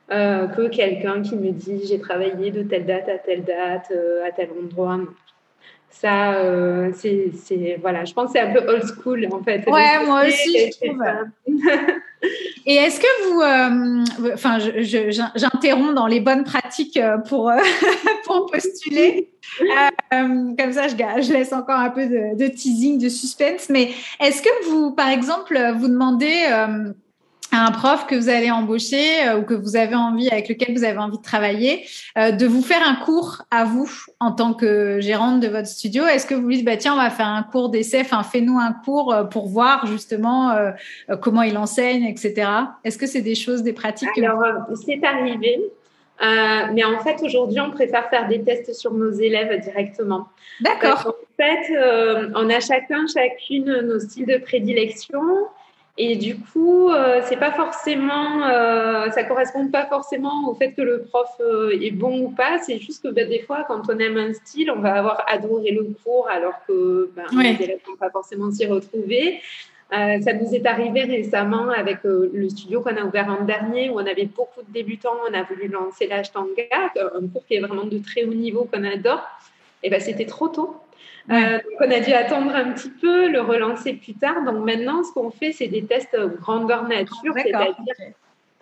que 0.09 0.67
quelqu'un 0.67 1.21
qui 1.21 1.38
me 1.38 1.51
dit 1.51 1.86
j'ai 1.88 1.99
travaillé 1.99 2.51
de 2.51 2.63
telle 2.63 2.86
date 2.86 3.07
à 3.07 3.17
telle 3.17 3.45
date, 3.45 3.93
à 4.27 4.32
tel 4.34 4.49
endroit. 4.61 4.99
Ça, 5.91 6.35
euh, 6.35 6.91
c'est, 6.95 7.77
voilà, 7.81 8.05
je 8.05 8.13
pense 8.13 8.31
que 8.31 8.39
c'est 8.39 8.39
un 8.39 8.53
peu 8.53 8.65
old 8.67 8.83
school 8.85 9.27
en 9.31 9.43
fait. 9.43 9.63
Ouais, 9.67 10.03
moi 10.05 10.23
aussi, 10.25 10.57
je 10.57 10.87
trouve. 10.87 11.03
Et 12.65 12.75
est-ce 12.75 12.99
que 12.99 13.27
vous, 13.27 13.41
euh, 13.41 14.33
enfin, 14.33 14.57
j'interromps 15.35 15.93
dans 15.93 16.07
les 16.07 16.19
bonnes 16.19 16.43
pratiques 16.43 16.97
euh, 16.97 17.17
pour, 17.17 17.51
pour 18.25 18.45
postuler. 18.45 19.29
comme 20.09 20.71
ça, 20.71 20.87
je, 20.87 20.95
je, 20.95 21.33
laisse 21.33 21.51
encore 21.51 21.79
un 21.79 21.89
peu 21.89 22.07
de, 22.07 22.37
de 22.37 22.47
teasing, 22.47 22.99
de 22.99 23.09
suspense. 23.09 23.69
Mais 23.69 23.91
est-ce 24.19 24.41
que 24.41 24.69
vous, 24.69 24.91
par 24.91 25.09
exemple, 25.09 25.59
vous 25.77 25.87
demandez 25.87 26.47
un 27.51 27.71
prof 27.71 28.07
que 28.07 28.15
vous 28.15 28.29
allez 28.29 28.49
embaucher 28.49 29.27
euh, 29.27 29.37
ou 29.37 29.43
que 29.43 29.53
vous 29.53 29.75
avez 29.75 29.95
envie, 29.95 30.29
avec 30.29 30.47
lequel 30.47 30.75
vous 30.75 30.83
avez 30.83 30.97
envie 30.97 31.17
de 31.17 31.23
travailler, 31.23 31.85
euh, 32.17 32.31
de 32.31 32.45
vous 32.45 32.61
faire 32.61 32.81
un 32.85 32.95
cours 32.95 33.43
à 33.51 33.65
vous 33.65 33.89
en 34.19 34.31
tant 34.31 34.53
que 34.53 34.99
gérante 35.01 35.41
de 35.41 35.47
votre 35.47 35.67
studio. 35.67 36.05
Est-ce 36.05 36.25
que 36.25 36.33
vous 36.33 36.49
dites, 36.49 36.65
bah, 36.65 36.77
tiens, 36.77 36.93
on 36.93 36.97
va 36.97 37.09
faire 37.09 37.27
un 37.27 37.43
cours 37.43 37.69
d'essai, 37.69 38.01
enfin, 38.01 38.23
fais-nous 38.23 38.57
un 38.57 38.71
cours 38.71 39.13
euh, 39.13 39.23
pour 39.23 39.47
voir 39.47 39.85
justement 39.85 40.55
comment 41.21 41.41
il 41.41 41.57
enseigne, 41.57 42.05
etc. 42.05 42.47
Est-ce 42.83 42.97
que 42.97 43.07
c'est 43.07 43.21
des 43.21 43.35
choses, 43.35 43.63
des 43.63 43.73
pratiques 43.73 44.09
Alors, 44.17 44.43
c'est 44.85 45.03
arrivé. 45.03 45.59
mais 46.73 46.83
en 46.83 46.99
fait, 46.99 47.21
aujourd'hui, 47.23 47.59
on 47.59 47.71
préfère 47.71 48.09
faire 48.09 48.27
des 48.27 48.41
tests 48.41 48.73
sur 48.73 48.93
nos 48.93 49.11
élèves 49.11 49.59
directement. 49.61 50.27
D'accord. 50.61 51.07
En 51.07 51.43
fait, 51.43 52.31
on 52.35 52.49
a 52.49 52.59
chacun, 52.59 53.05
chacune 53.07 53.81
nos 53.81 53.99
styles 53.99 54.25
de 54.25 54.37
prédilection. 54.37 55.21
Et 55.97 56.15
du 56.15 56.37
coup, 56.37 56.89
euh, 56.89 57.21
c'est 57.25 57.37
pas 57.37 57.51
forcément, 57.51 58.47
euh, 58.47 59.11
ça 59.11 59.23
correspond 59.25 59.67
pas 59.67 59.85
forcément 59.87 60.47
au 60.49 60.55
fait 60.55 60.71
que 60.71 60.81
le 60.81 61.03
prof 61.03 61.29
euh, 61.41 61.77
est 61.81 61.91
bon 61.91 62.21
ou 62.21 62.29
pas. 62.29 62.59
C'est 62.59 62.79
juste 62.79 63.03
que 63.03 63.09
ben, 63.09 63.27
des 63.27 63.39
fois, 63.39 63.65
quand 63.67 63.81
on 63.89 63.99
aime 63.99 64.17
un 64.17 64.33
style, 64.33 64.71
on 64.71 64.79
va 64.79 64.93
avoir 64.93 65.25
adoré 65.27 65.71
le 65.71 65.93
cours 66.03 66.29
alors 66.29 66.53
que 66.65 67.11
ben, 67.15 67.25
les 67.41 67.61
élèves 67.61 67.79
vont 67.85 67.97
pas 67.97 68.09
forcément 68.09 68.51
s'y 68.51 68.65
retrouver. 68.65 69.41
ça 69.91 70.33
nous 70.33 70.55
est 70.55 70.65
arrivé 70.65 71.03
récemment 71.03 71.69
avec 71.69 71.97
le 72.03 72.47
studio 72.47 72.79
qu'on 72.81 72.95
a 72.95 73.03
ouvert 73.03 73.27
en 73.27 73.43
dernier 73.43 73.89
où 73.89 73.95
on 73.95 74.05
avait 74.05 74.27
beaucoup 74.27 74.61
de 74.61 74.71
débutants. 74.71 75.17
On 75.29 75.33
a 75.33 75.43
voulu 75.43 75.67
lancer 75.67 76.07
l'Ashtanga, 76.07 76.93
un 76.95 77.27
cours 77.27 77.45
qui 77.45 77.55
est 77.55 77.59
vraiment 77.59 77.83
de 77.83 77.97
très 77.97 78.23
haut 78.23 78.33
niveau 78.33 78.63
qu'on 78.71 78.85
adore. 78.85 79.27
Et 79.83 79.89
ben, 79.89 79.99
c'était 79.99 80.25
trop 80.25 80.47
tôt. 80.47 80.77
Euh, 81.30 81.57
donc 81.57 81.80
on 81.80 81.91
a 81.91 81.99
dû 81.99 82.11
attendre 82.11 82.55
un 82.55 82.72
petit 82.72 82.89
peu, 82.89 83.30
le 83.30 83.41
relancer 83.41 83.93
plus 83.93 84.13
tard. 84.13 84.43
Donc 84.43 84.65
maintenant, 84.65 85.03
ce 85.03 85.11
qu'on 85.13 85.32
fait, 85.32 85.51
c'est 85.51 85.67
des 85.67 85.84
tests 85.84 86.17
grandeur 86.39 86.88
nature, 86.88 87.34
c'est-à-dire 87.36 87.76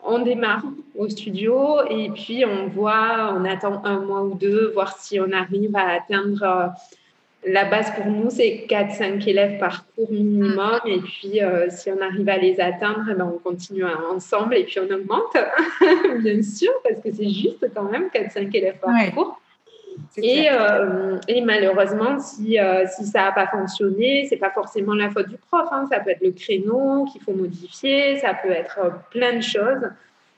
on 0.03 0.19
démarre 0.19 0.63
au 0.95 1.09
studio 1.09 1.81
et 1.89 2.09
puis 2.09 2.45
on 2.45 2.67
voit, 2.67 3.33
on 3.35 3.45
attend 3.45 3.83
un 3.83 3.99
mois 3.99 4.23
ou 4.23 4.35
deux, 4.35 4.71
voir 4.73 4.97
si 4.97 5.19
on 5.19 5.31
arrive 5.31 5.75
à 5.75 5.89
atteindre. 5.89 6.43
Euh, 6.43 6.67
la 7.45 7.63
base 7.63 7.93
pour 7.95 8.05
nous, 8.05 8.29
c'est 8.29 8.65
4-5 8.67 9.25
élèves 9.25 9.59
par 9.59 9.85
cours 9.95 10.11
minimum. 10.11 10.79
Et 10.85 10.99
puis, 10.99 11.41
euh, 11.41 11.67
si 11.69 11.89
on 11.89 12.01
arrive 12.01 12.27
à 12.27 12.37
les 12.37 12.59
atteindre, 12.59 13.05
eh 13.09 13.13
ben, 13.13 13.31
on 13.33 13.37
continue 13.37 13.85
ensemble 13.85 14.55
et 14.55 14.65
puis 14.65 14.79
on 14.79 14.93
augmente, 14.93 15.37
bien 16.19 16.41
sûr, 16.41 16.71
parce 16.83 17.01
que 17.01 17.13
c'est 17.13 17.29
juste 17.29 17.65
quand 17.73 17.83
même 17.83 18.09
4-5 18.13 18.53
élèves 18.53 18.79
par 18.79 18.93
cours. 19.13 19.39
Et, 20.17 20.49
euh, 20.51 21.17
et, 21.27 21.41
malheureusement, 21.41 22.19
si, 22.19 22.59
euh, 22.59 22.85
si 22.87 23.05
ça 23.05 23.25
n'a 23.25 23.31
pas 23.31 23.47
fonctionné, 23.47 24.25
c'est 24.29 24.37
pas 24.37 24.49
forcément 24.49 24.93
la 24.93 25.09
faute 25.09 25.29
du 25.29 25.37
prof. 25.37 25.67
Hein. 25.71 25.87
Ça 25.91 25.99
peut 25.99 26.11
être 26.11 26.23
le 26.23 26.31
créneau 26.31 27.05
qu'il 27.05 27.21
faut 27.21 27.33
modifier, 27.33 28.17
ça 28.17 28.33
peut 28.33 28.51
être 28.51 28.79
euh, 28.83 28.89
plein 29.11 29.37
de 29.37 29.41
choses. 29.41 29.89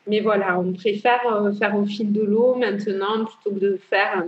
Mais 0.08 0.20
voilà, 0.20 0.60
on 0.60 0.74
préfère 0.74 1.22
faire 1.60 1.76
au 1.76 1.86
fil 1.86 2.12
de 2.12 2.24
l'eau 2.24 2.56
maintenant 2.56 3.26
plutôt 3.26 3.56
que 3.56 3.60
de 3.60 3.80
faire 3.90 4.26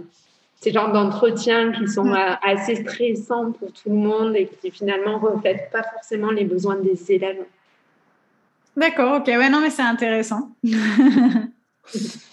ces 0.55 0.71
genres 0.71 0.91
d'entretiens 0.91 1.71
qui 1.71 1.87
sont 1.87 2.13
assez 2.43 2.75
stressants 2.75 3.51
pour 3.53 3.73
tout 3.73 3.89
le 3.89 3.95
monde 3.95 4.35
et 4.35 4.47
qui 4.47 4.69
finalement 4.69 5.19
ne 5.19 5.25
reflètent 5.25 5.71
pas 5.71 5.81
forcément 5.81 6.29
les 6.29 6.45
besoins 6.45 6.75
des 6.75 7.11
élèves. 7.11 7.43
D'accord, 8.77 9.17
ok. 9.17 9.27
Ouais, 9.27 9.49
non, 9.49 9.61
mais 9.61 9.71
c'est 9.71 9.81
intéressant. 9.81 10.51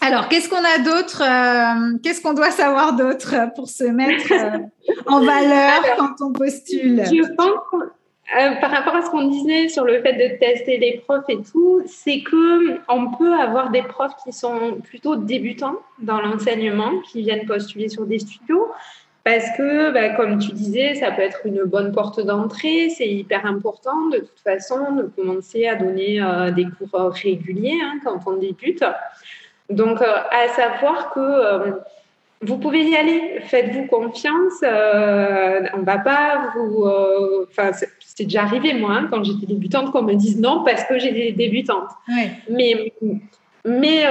Alors, 0.00 0.28
qu'est-ce 0.28 0.48
qu'on 0.48 0.56
a 0.56 0.78
d'autre 0.78 1.22
euh, 1.22 1.98
Qu'est-ce 2.02 2.22
qu'on 2.22 2.34
doit 2.34 2.50
savoir 2.50 2.94
d'autre 2.94 3.34
pour 3.54 3.68
se 3.68 3.84
mettre 3.84 4.32
euh, 4.32 4.58
en 5.06 5.20
valeur 5.20 5.82
quand 5.96 6.24
on 6.24 6.32
postule? 6.32 7.02
Je 7.04 7.34
pense, 7.34 7.82
euh, 8.38 8.54
par 8.60 8.70
rapport 8.70 8.94
à 8.94 9.02
ce 9.02 9.10
qu'on 9.10 9.28
disait 9.28 9.68
sur 9.68 9.84
le 9.84 10.00
fait 10.00 10.12
de 10.12 10.38
tester 10.38 10.78
les 10.78 11.02
profs 11.04 11.28
et 11.28 11.38
tout, 11.42 11.82
c'est 11.86 12.20
que 12.20 12.78
on 12.88 13.10
peut 13.16 13.34
avoir 13.34 13.70
des 13.70 13.82
profs 13.82 14.14
qui 14.22 14.32
sont 14.32 14.78
plutôt 14.84 15.16
débutants 15.16 15.78
dans 15.98 16.20
l'enseignement, 16.20 16.92
qui 17.10 17.22
viennent 17.22 17.46
postuler 17.46 17.88
sur 17.88 18.06
des 18.06 18.20
studios, 18.20 18.68
parce 19.24 19.46
que, 19.56 19.90
bah, 19.90 20.10
comme 20.10 20.38
tu 20.38 20.52
disais, 20.52 20.94
ça 20.94 21.10
peut 21.10 21.22
être 21.22 21.40
une 21.44 21.64
bonne 21.64 21.92
porte 21.92 22.24
d'entrée. 22.24 22.88
C'est 22.88 23.08
hyper 23.08 23.44
important 23.44 24.06
de 24.10 24.18
toute 24.18 24.40
façon 24.42 24.92
de 24.92 25.02
commencer 25.02 25.66
à 25.66 25.74
donner 25.74 26.20
des 26.54 26.64
cours 26.64 27.10
réguliers 27.10 27.78
hein, 27.82 27.98
quand 28.02 28.20
on 28.26 28.36
débute. 28.36 28.84
Donc, 29.70 30.00
euh, 30.00 30.06
à 30.30 30.48
savoir 30.48 31.12
que 31.12 31.20
euh, 31.20 31.72
vous 32.40 32.58
pouvez 32.58 32.84
y 32.84 32.96
aller, 32.96 33.40
faites-vous 33.46 33.86
confiance. 33.86 34.60
Euh, 34.62 35.60
on 35.74 35.82
va 35.82 35.98
pas 35.98 36.52
vous. 36.54 36.86
Enfin, 37.48 37.72
c'est 37.72 38.24
déjà 38.24 38.42
arrivé 38.42 38.74
moi 38.74 38.92
hein, 38.92 39.08
quand 39.10 39.24
j'étais 39.24 39.46
débutante 39.46 39.92
qu'on 39.92 40.02
me 40.02 40.14
dise 40.14 40.40
non 40.40 40.62
parce 40.64 40.84
que 40.84 40.98
j'ai 40.98 41.12
des 41.12 41.32
débutantes. 41.32 41.90
Mais 42.48 42.92
mais 43.64 44.06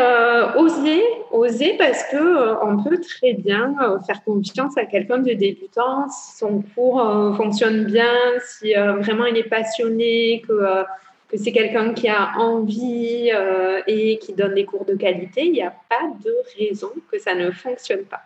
oser, 0.57 1.01
oser 1.31 1.75
parce 1.77 2.03
que 2.11 2.63
on 2.63 2.83
peut 2.83 2.99
très 2.99 3.33
bien 3.33 3.75
faire 4.05 4.23
confiance 4.23 4.77
à 4.77 4.85
quelqu'un 4.85 5.19
de 5.19 5.33
débutant 5.33 6.09
si 6.09 6.37
son 6.37 6.63
cours 6.75 7.01
fonctionne 7.37 7.85
bien, 7.85 8.13
si 8.45 8.73
vraiment 8.73 9.25
il 9.25 9.37
est 9.37 9.49
passionné, 9.49 10.43
que 10.47 10.83
que 11.27 11.37
c'est 11.37 11.51
quelqu'un 11.51 11.93
qui 11.93 12.07
a 12.07 12.37
envie 12.37 13.31
euh, 13.33 13.81
et 13.87 14.17
qui 14.19 14.33
donne 14.33 14.55
des 14.55 14.65
cours 14.65 14.85
de 14.85 14.95
qualité, 14.95 15.45
il 15.45 15.51
n'y 15.51 15.61
a 15.61 15.75
pas 15.89 16.09
de 16.23 16.33
raison 16.57 16.91
que 17.11 17.19
ça 17.19 17.35
ne 17.35 17.51
fonctionne 17.51 18.05
pas. 18.05 18.21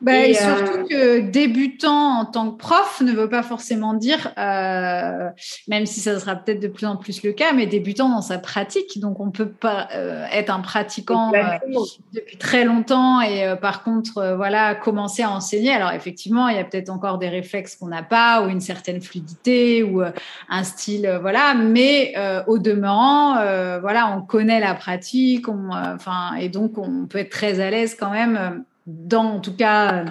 Bah, 0.00 0.26
et, 0.26 0.32
surtout 0.32 0.86
que 0.88 1.20
débutant 1.20 2.20
en 2.20 2.24
tant 2.24 2.50
que 2.50 2.56
prof 2.56 3.02
ne 3.02 3.12
veut 3.12 3.28
pas 3.28 3.42
forcément 3.42 3.92
dire, 3.92 4.32
euh, 4.38 5.28
même 5.68 5.84
si 5.84 6.00
ça 6.00 6.18
sera 6.18 6.36
peut-être 6.36 6.60
de 6.60 6.68
plus 6.68 6.86
en 6.86 6.96
plus 6.96 7.22
le 7.22 7.32
cas, 7.32 7.52
mais 7.52 7.66
débutant 7.66 8.08
dans 8.08 8.22
sa 8.22 8.38
pratique. 8.38 8.98
Donc 8.98 9.20
on 9.20 9.30
peut 9.30 9.50
pas 9.50 9.88
euh, 9.94 10.24
être 10.32 10.50
un 10.50 10.60
pratiquant 10.60 11.32
euh, 11.34 11.76
depuis 12.14 12.38
très 12.38 12.64
longtemps 12.64 13.20
et 13.20 13.54
par 13.60 13.84
contre 13.84 14.34
voilà 14.36 14.74
commencer 14.74 15.22
à 15.22 15.30
enseigner. 15.30 15.72
Alors 15.72 15.92
effectivement, 15.92 16.48
il 16.48 16.56
y 16.56 16.60
a 16.60 16.64
peut-être 16.64 16.88
encore 16.88 17.18
des 17.18 17.28
réflexes 17.28 17.76
qu'on 17.76 17.88
n'a 17.88 18.02
pas 18.02 18.42
ou 18.42 18.48
une 18.48 18.60
certaine 18.60 19.02
fluidité 19.02 19.82
ou 19.82 20.02
un 20.48 20.64
style 20.64 21.18
voilà, 21.20 21.52
mais 21.54 22.14
au 22.46 22.58
demeurant 22.58 23.34
voilà, 23.80 24.16
on 24.16 24.22
connaît 24.22 24.60
la 24.60 24.74
pratique, 24.74 25.46
enfin 25.48 26.34
et 26.38 26.48
donc 26.48 26.78
on 26.78 27.06
peut 27.06 27.18
être 27.18 27.30
très 27.30 27.60
à 27.60 27.70
l'aise 27.70 27.94
quand 27.94 28.10
même 28.10 28.64
dans 28.90 29.36
en 29.36 29.40
tout 29.40 29.56
cas 29.56 30.04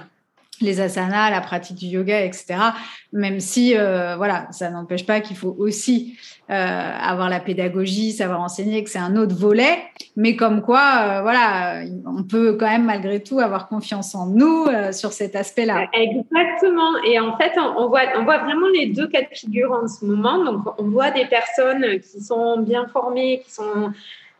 les 0.62 0.82
asanas, 0.82 1.30
la 1.30 1.42
pratique 1.42 1.78
du 1.78 1.86
yoga, 1.86 2.24
etc. 2.24 2.56
Même 3.14 3.40
si, 3.40 3.78
euh, 3.78 4.16
voilà, 4.18 4.48
ça 4.52 4.70
n'empêche 4.70 5.06
pas 5.06 5.22
qu'il 5.22 5.38
faut 5.38 5.56
aussi 5.58 6.18
euh, 6.50 6.54
avoir 6.54 7.30
la 7.30 7.40
pédagogie, 7.40 8.12
savoir 8.12 8.42
enseigner, 8.42 8.84
que 8.84 8.90
c'est 8.90 9.00
un 9.00 9.16
autre 9.16 9.36
volet. 9.36 9.78
Mais 10.16 10.36
comme 10.36 10.62
quoi, 10.62 10.82
euh, 11.02 11.22
voilà, 11.22 11.84
on 12.06 12.24
peut 12.24 12.58
quand 12.60 12.68
même 12.68 12.86
malgré 12.86 13.22
tout 13.22 13.40
avoir 13.40 13.68
confiance 13.68 14.16
en 14.16 14.28
nous 14.28 14.66
sur 14.92 15.14
cet 15.14 15.36
aspect-là. 15.36 15.88
Exactement. 15.94 16.98
Et 17.06 17.20
en 17.20 17.38
fait, 17.38 17.54
on 17.58 17.88
voit, 17.88 18.02
on 18.18 18.24
voit 18.24 18.40
vraiment 18.40 18.68
les 18.74 18.88
deux 18.88 19.08
cas 19.08 19.22
de 19.22 19.28
figure 19.32 19.72
en 19.72 19.88
ce 19.88 20.06
moment. 20.06 20.44
Donc, 20.44 20.64
on 20.78 20.90
voit 20.90 21.12
des 21.12 21.26
personnes 21.26 22.00
qui 22.00 22.22
sont 22.22 22.60
bien 22.60 22.88
formées, 22.88 23.42
qui 23.46 23.52
sont 23.52 23.92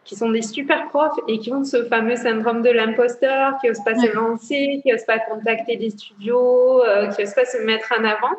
qui 0.10 0.16
sont 0.16 0.32
des 0.32 0.42
super 0.42 0.88
profs 0.88 1.20
et 1.28 1.38
qui 1.38 1.54
ont 1.54 1.64
ce 1.64 1.84
fameux 1.84 2.16
syndrome 2.16 2.64
de 2.64 2.72
l'imposteur, 2.72 3.60
qui 3.62 3.68
n'osent 3.68 3.84
pas 3.86 3.94
se 3.94 4.12
lancer, 4.12 4.80
qui 4.82 4.92
n'osent 4.92 5.06
pas 5.06 5.20
contacter 5.20 5.78
des 5.78 5.92
studios, 5.92 6.84
euh, 6.84 7.10
qui 7.10 7.22
n'osent 7.22 7.36
pas 7.36 7.46
se 7.46 7.60
mettre 7.60 7.94
en 7.96 8.04
avant. 8.04 8.36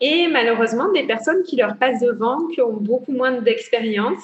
Et 0.00 0.26
malheureusement, 0.28 0.90
des 0.92 1.02
personnes 1.02 1.42
qui 1.42 1.56
leur 1.56 1.76
passent 1.76 2.00
devant, 2.00 2.46
qui 2.46 2.62
ont 2.62 2.72
beaucoup 2.72 3.12
moins 3.12 3.32
d'expérience, 3.32 4.22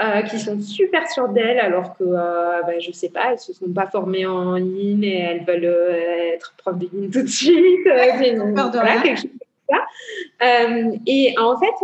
euh, 0.00 0.22
qui 0.22 0.38
sont 0.38 0.60
super 0.60 1.10
sûres 1.10 1.30
d'elles, 1.30 1.58
alors 1.58 1.96
que, 1.96 2.04
euh, 2.04 2.62
ben, 2.64 2.80
je 2.80 2.90
ne 2.90 2.94
sais 2.94 3.08
pas, 3.08 3.30
elles 3.30 3.32
ne 3.32 3.38
se 3.38 3.52
sont 3.52 3.72
pas 3.72 3.88
formées 3.88 4.24
en 4.24 4.54
ligne 4.54 5.02
et 5.02 5.18
elles 5.18 5.44
veulent 5.44 5.64
être 5.64 6.54
prof 6.58 6.78
de 6.78 6.86
ligne 6.92 7.10
tout 7.10 7.22
de 7.22 7.26
suite. 7.26 7.80
voilà, 7.84 9.00
quelque 9.02 9.16
chose 9.20 9.30
comme 9.68 9.78
ça. 9.78 10.68
et 11.06 11.34
en 11.40 11.58
fait, 11.58 11.74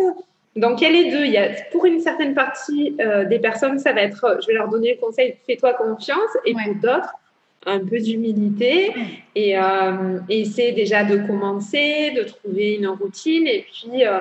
donc, 0.56 0.80
il 0.80 0.84
y 0.84 0.86
a 0.86 0.90
les 0.90 1.10
deux. 1.10 1.24
Il 1.24 1.32
y 1.32 1.38
a, 1.38 1.48
pour 1.70 1.84
une 1.86 2.00
certaine 2.00 2.34
partie 2.34 2.96
euh, 3.00 3.24
des 3.24 3.38
personnes, 3.38 3.78
ça 3.78 3.92
va 3.92 4.02
être, 4.02 4.38
je 4.42 4.48
vais 4.48 4.54
leur 4.54 4.68
donner 4.68 4.94
le 4.94 5.00
conseil, 5.00 5.36
fais-toi 5.46 5.74
confiance. 5.74 6.30
Et 6.44 6.52
pour 6.52 6.74
d'autres, 6.82 7.14
un 7.66 7.78
peu 7.78 7.98
d'humilité 7.98 8.92
et 9.34 9.58
euh, 9.58 10.18
essayer 10.28 10.72
déjà 10.72 11.04
de 11.04 11.18
commencer, 11.18 12.12
de 12.16 12.22
trouver 12.22 12.74
une 12.74 12.88
routine. 12.88 13.46
Et 13.46 13.64
puis, 13.70 14.04
euh, 14.04 14.18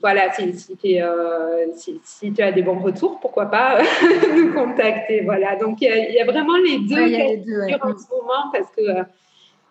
voilà, 0.00 0.32
si, 0.32 0.52
si, 0.54 2.00
si, 2.04 2.32
tu 2.32 2.42
as 2.42 2.52
des 2.52 2.62
bons 2.62 2.78
retours, 2.78 3.20
pourquoi 3.20 3.46
pas 3.46 3.78
nous 4.34 4.52
contacter. 4.52 5.20
Voilà, 5.20 5.56
donc 5.56 5.78
il 5.82 6.14
y, 6.14 6.20
a, 6.20 6.24
vraiment 6.24 6.56
les 6.56 6.78
deux, 6.80 7.00
ouais, 7.00 7.74
en 7.80 7.96
ce 7.96 8.08
moment 8.10 8.50
parce 8.52 8.70
que 8.76 9.06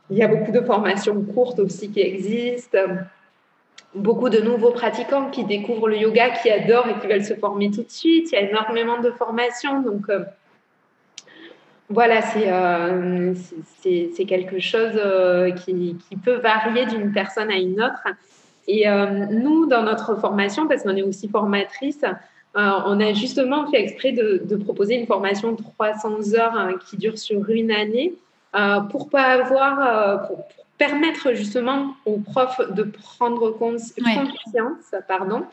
il 0.10 0.18
y 0.18 0.24
a 0.24 0.28
beaucoup 0.28 0.52
de 0.52 0.60
formations 0.60 1.22
courtes 1.22 1.60
aussi 1.60 1.90
qui 1.90 2.02
existent 2.02 2.80
beaucoup 3.96 4.30
de 4.30 4.40
nouveaux 4.40 4.72
pratiquants 4.72 5.30
qui 5.30 5.44
découvrent 5.44 5.90
le 5.90 5.98
yoga, 5.98 6.30
qui 6.30 6.50
adorent 6.50 6.88
et 6.88 7.00
qui 7.00 7.08
veulent 7.08 7.26
se 7.26 7.34
former 7.34 7.70
tout 7.72 7.84
de 7.84 7.92
suite. 7.92 8.32
Il 8.32 8.36
y 8.36 8.38
a 8.38 8.50
énormément 8.50 9.00
de 9.02 9.12
formations. 9.12 9.82
Donc, 9.82 10.10
euh, 10.10 10.24
voilà, 11.90 12.22
euh, 12.38 13.34
c'est 13.82 14.26
quelque 14.26 14.60
chose 14.60 14.94
euh, 14.96 15.52
qui, 15.52 15.98
qui, 16.08 16.16
peut 16.16 16.36
varier 16.36 16.86
d'une 16.86 17.12
personne 17.12 17.52
à 17.52 17.58
une 17.58 17.82
autre. 17.82 18.08
Et 18.68 18.86
nous, 19.32 19.66
dans 19.66 19.82
notre 19.82 20.16
formation, 20.16 20.68
parce 20.68 20.84
qu'on 20.84 20.96
est 20.96 21.02
aussi 21.02 21.28
formatrice, 21.28 22.06
on 22.54 23.00
a 23.00 23.12
justement 23.12 23.70
fait 23.70 23.82
exprès 23.82 24.12
de, 24.14 24.56
proposer 24.56 24.96
une 24.96 25.08
formation 25.08 25.52
de 25.54 25.62
300 25.62 26.36
heures 26.36 26.56
hein, 26.56 26.76
qui 26.88 26.96
dure 26.96 27.18
sur 27.18 27.50
une 27.50 27.72
année 27.72 28.14
pour 28.92 29.10
pas 29.10 29.24
avoir, 29.24 30.30
permettre 30.82 31.34
justement 31.34 31.94
aux 32.06 32.18
profs 32.18 32.60
de 32.72 32.82
prendre 32.82 33.52
conscience 33.52 33.94
pardon, 35.08 35.44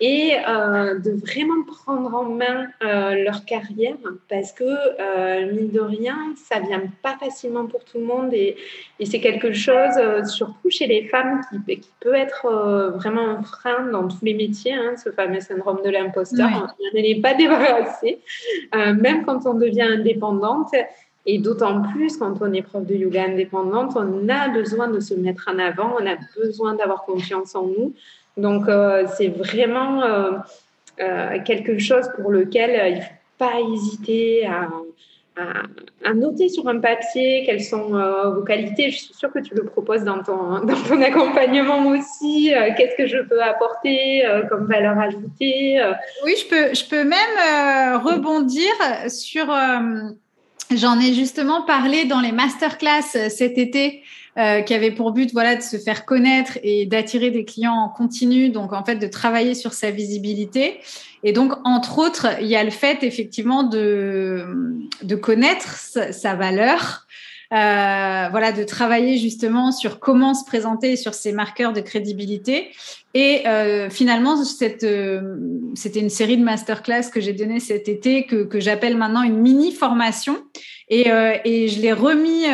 et 0.00 0.32
euh, 0.48 0.98
de 0.98 1.10
vraiment 1.10 1.62
prendre 1.66 2.14
en 2.14 2.24
main 2.24 2.68
euh, 2.82 3.22
leur 3.22 3.44
carrière 3.44 3.98
parce 4.30 4.52
que, 4.52 4.64
euh, 4.64 5.52
mine 5.52 5.70
de 5.70 5.80
rien, 5.80 6.16
ça 6.48 6.60
vient 6.60 6.84
pas 7.02 7.14
facilement 7.18 7.66
pour 7.66 7.84
tout 7.84 7.98
le 7.98 8.06
monde 8.06 8.32
et, 8.32 8.56
et 8.98 9.04
c'est 9.04 9.20
quelque 9.20 9.52
chose, 9.52 9.96
surtout 10.24 10.70
chez 10.70 10.86
les 10.86 11.08
femmes, 11.08 11.42
qui, 11.50 11.78
qui 11.78 11.90
peut 12.00 12.14
être 12.14 12.48
vraiment 12.94 13.28
un 13.28 13.42
frein 13.42 13.82
dans 13.92 14.08
tous 14.08 14.24
les 14.24 14.32
métiers, 14.32 14.72
hein, 14.72 14.94
ce 14.96 15.10
fameux 15.10 15.40
syndrome 15.40 15.80
de 15.84 15.90
l'imposteur. 15.90 16.74
On 16.94 16.96
n'est 16.96 17.20
pas 17.20 17.34
débarrassé, 17.34 18.20
même 18.72 19.26
quand 19.26 19.44
on 19.44 19.52
devient 19.52 19.90
indépendante. 19.98 20.72
Et 21.26 21.38
d'autant 21.38 21.82
plus 21.82 22.16
quand 22.16 22.34
on 22.40 22.52
est 22.52 22.62
prof 22.62 22.84
de 22.84 22.94
yoga 22.94 23.24
indépendante, 23.24 23.92
on 23.94 24.28
a 24.28 24.48
besoin 24.48 24.88
de 24.88 25.00
se 25.00 25.14
mettre 25.14 25.50
en 25.52 25.58
avant, 25.58 25.94
on 26.00 26.06
a 26.06 26.16
besoin 26.36 26.74
d'avoir 26.74 27.04
confiance 27.04 27.54
en 27.54 27.66
nous. 27.66 27.92
Donc, 28.36 28.68
euh, 28.68 29.06
c'est 29.16 29.28
vraiment 29.28 30.02
euh, 30.02 30.32
euh, 31.00 31.38
quelque 31.44 31.78
chose 31.78 32.08
pour 32.16 32.30
lequel 32.30 32.92
il 32.92 32.96
ne 32.96 33.00
faut 33.02 33.08
pas 33.38 33.60
hésiter 33.74 34.46
à, 34.46 34.68
noter 36.14 36.50
sur 36.50 36.68
un 36.68 36.80
papier 36.80 37.44
quelles 37.46 37.62
sont 37.62 37.92
vos 38.34 38.42
qualités. 38.42 38.90
Je 38.90 38.98
suis 38.98 39.14
sûre 39.14 39.32
que 39.32 39.38
tu 39.38 39.54
le 39.54 39.64
proposes 39.64 40.04
dans 40.04 40.22
ton, 40.22 40.58
dans 40.64 40.82
ton 40.86 41.00
accompagnement 41.00 41.86
aussi. 41.86 42.52
Qu'est-ce 42.76 42.96
que 42.96 43.06
je 43.06 43.22
peux 43.22 43.42
apporter 43.42 44.22
comme 44.50 44.66
valeur 44.66 44.98
ajoutée 44.98 45.80
Oui, 46.24 46.34
je 46.36 46.46
peux, 46.46 46.74
je 46.74 46.86
peux 46.86 47.04
même 47.04 48.02
rebondir 48.02 48.70
sur 49.08 49.46
J'en 50.76 51.00
ai 51.00 51.14
justement 51.14 51.62
parlé 51.62 52.04
dans 52.04 52.20
les 52.20 52.30
masterclass 52.30 53.02
euh, 53.16 53.28
cet 53.28 53.58
été, 53.58 54.02
euh, 54.38 54.60
qui 54.60 54.72
avait 54.72 54.92
pour 54.92 55.10
but 55.10 55.32
voilà 55.32 55.56
de 55.56 55.62
se 55.62 55.76
faire 55.76 56.04
connaître 56.04 56.58
et 56.62 56.86
d'attirer 56.86 57.32
des 57.32 57.44
clients 57.44 57.74
en 57.74 57.88
continu, 57.88 58.50
donc 58.50 58.72
en 58.72 58.84
fait 58.84 58.94
de 58.94 59.08
travailler 59.08 59.54
sur 59.54 59.72
sa 59.72 59.90
visibilité. 59.90 60.78
Et 61.24 61.32
donc 61.32 61.54
entre 61.64 61.98
autres, 61.98 62.28
il 62.40 62.46
y 62.46 62.54
a 62.54 62.62
le 62.62 62.70
fait 62.70 63.02
effectivement 63.02 63.64
de 63.64 64.78
de 65.02 65.16
connaître 65.16 65.76
sa, 65.76 66.34
valeur, 66.36 67.06
euh, 67.52 68.28
voilà, 68.30 68.52
de 68.52 68.62
travailler 68.62 69.18
justement 69.18 69.72
sur 69.72 69.98
comment 69.98 70.34
se 70.34 70.44
présenter 70.44 70.96
sur 70.96 71.14
ces 71.14 71.32
marqueurs 71.32 71.72
de 71.72 71.80
crédibilité. 71.80 72.70
Et 73.14 73.46
euh, 73.46 73.90
finalement, 73.90 74.36
cette, 74.44 74.84
euh, 74.84 75.36
c'était 75.74 75.98
une 75.98 76.10
série 76.10 76.36
de 76.36 76.44
masterclass 76.44 77.10
que 77.12 77.20
j'ai 77.20 77.32
donné 77.32 77.58
cet 77.58 77.88
été 77.88 78.24
que, 78.24 78.44
que 78.44 78.60
j'appelle 78.60 78.96
maintenant 78.96 79.22
une 79.22 79.38
mini 79.38 79.72
formation. 79.72 80.38
Et, 80.88 81.10
euh, 81.10 81.34
et 81.44 81.66
je 81.68 81.80
l'ai 81.80 81.92
remis 81.92 82.44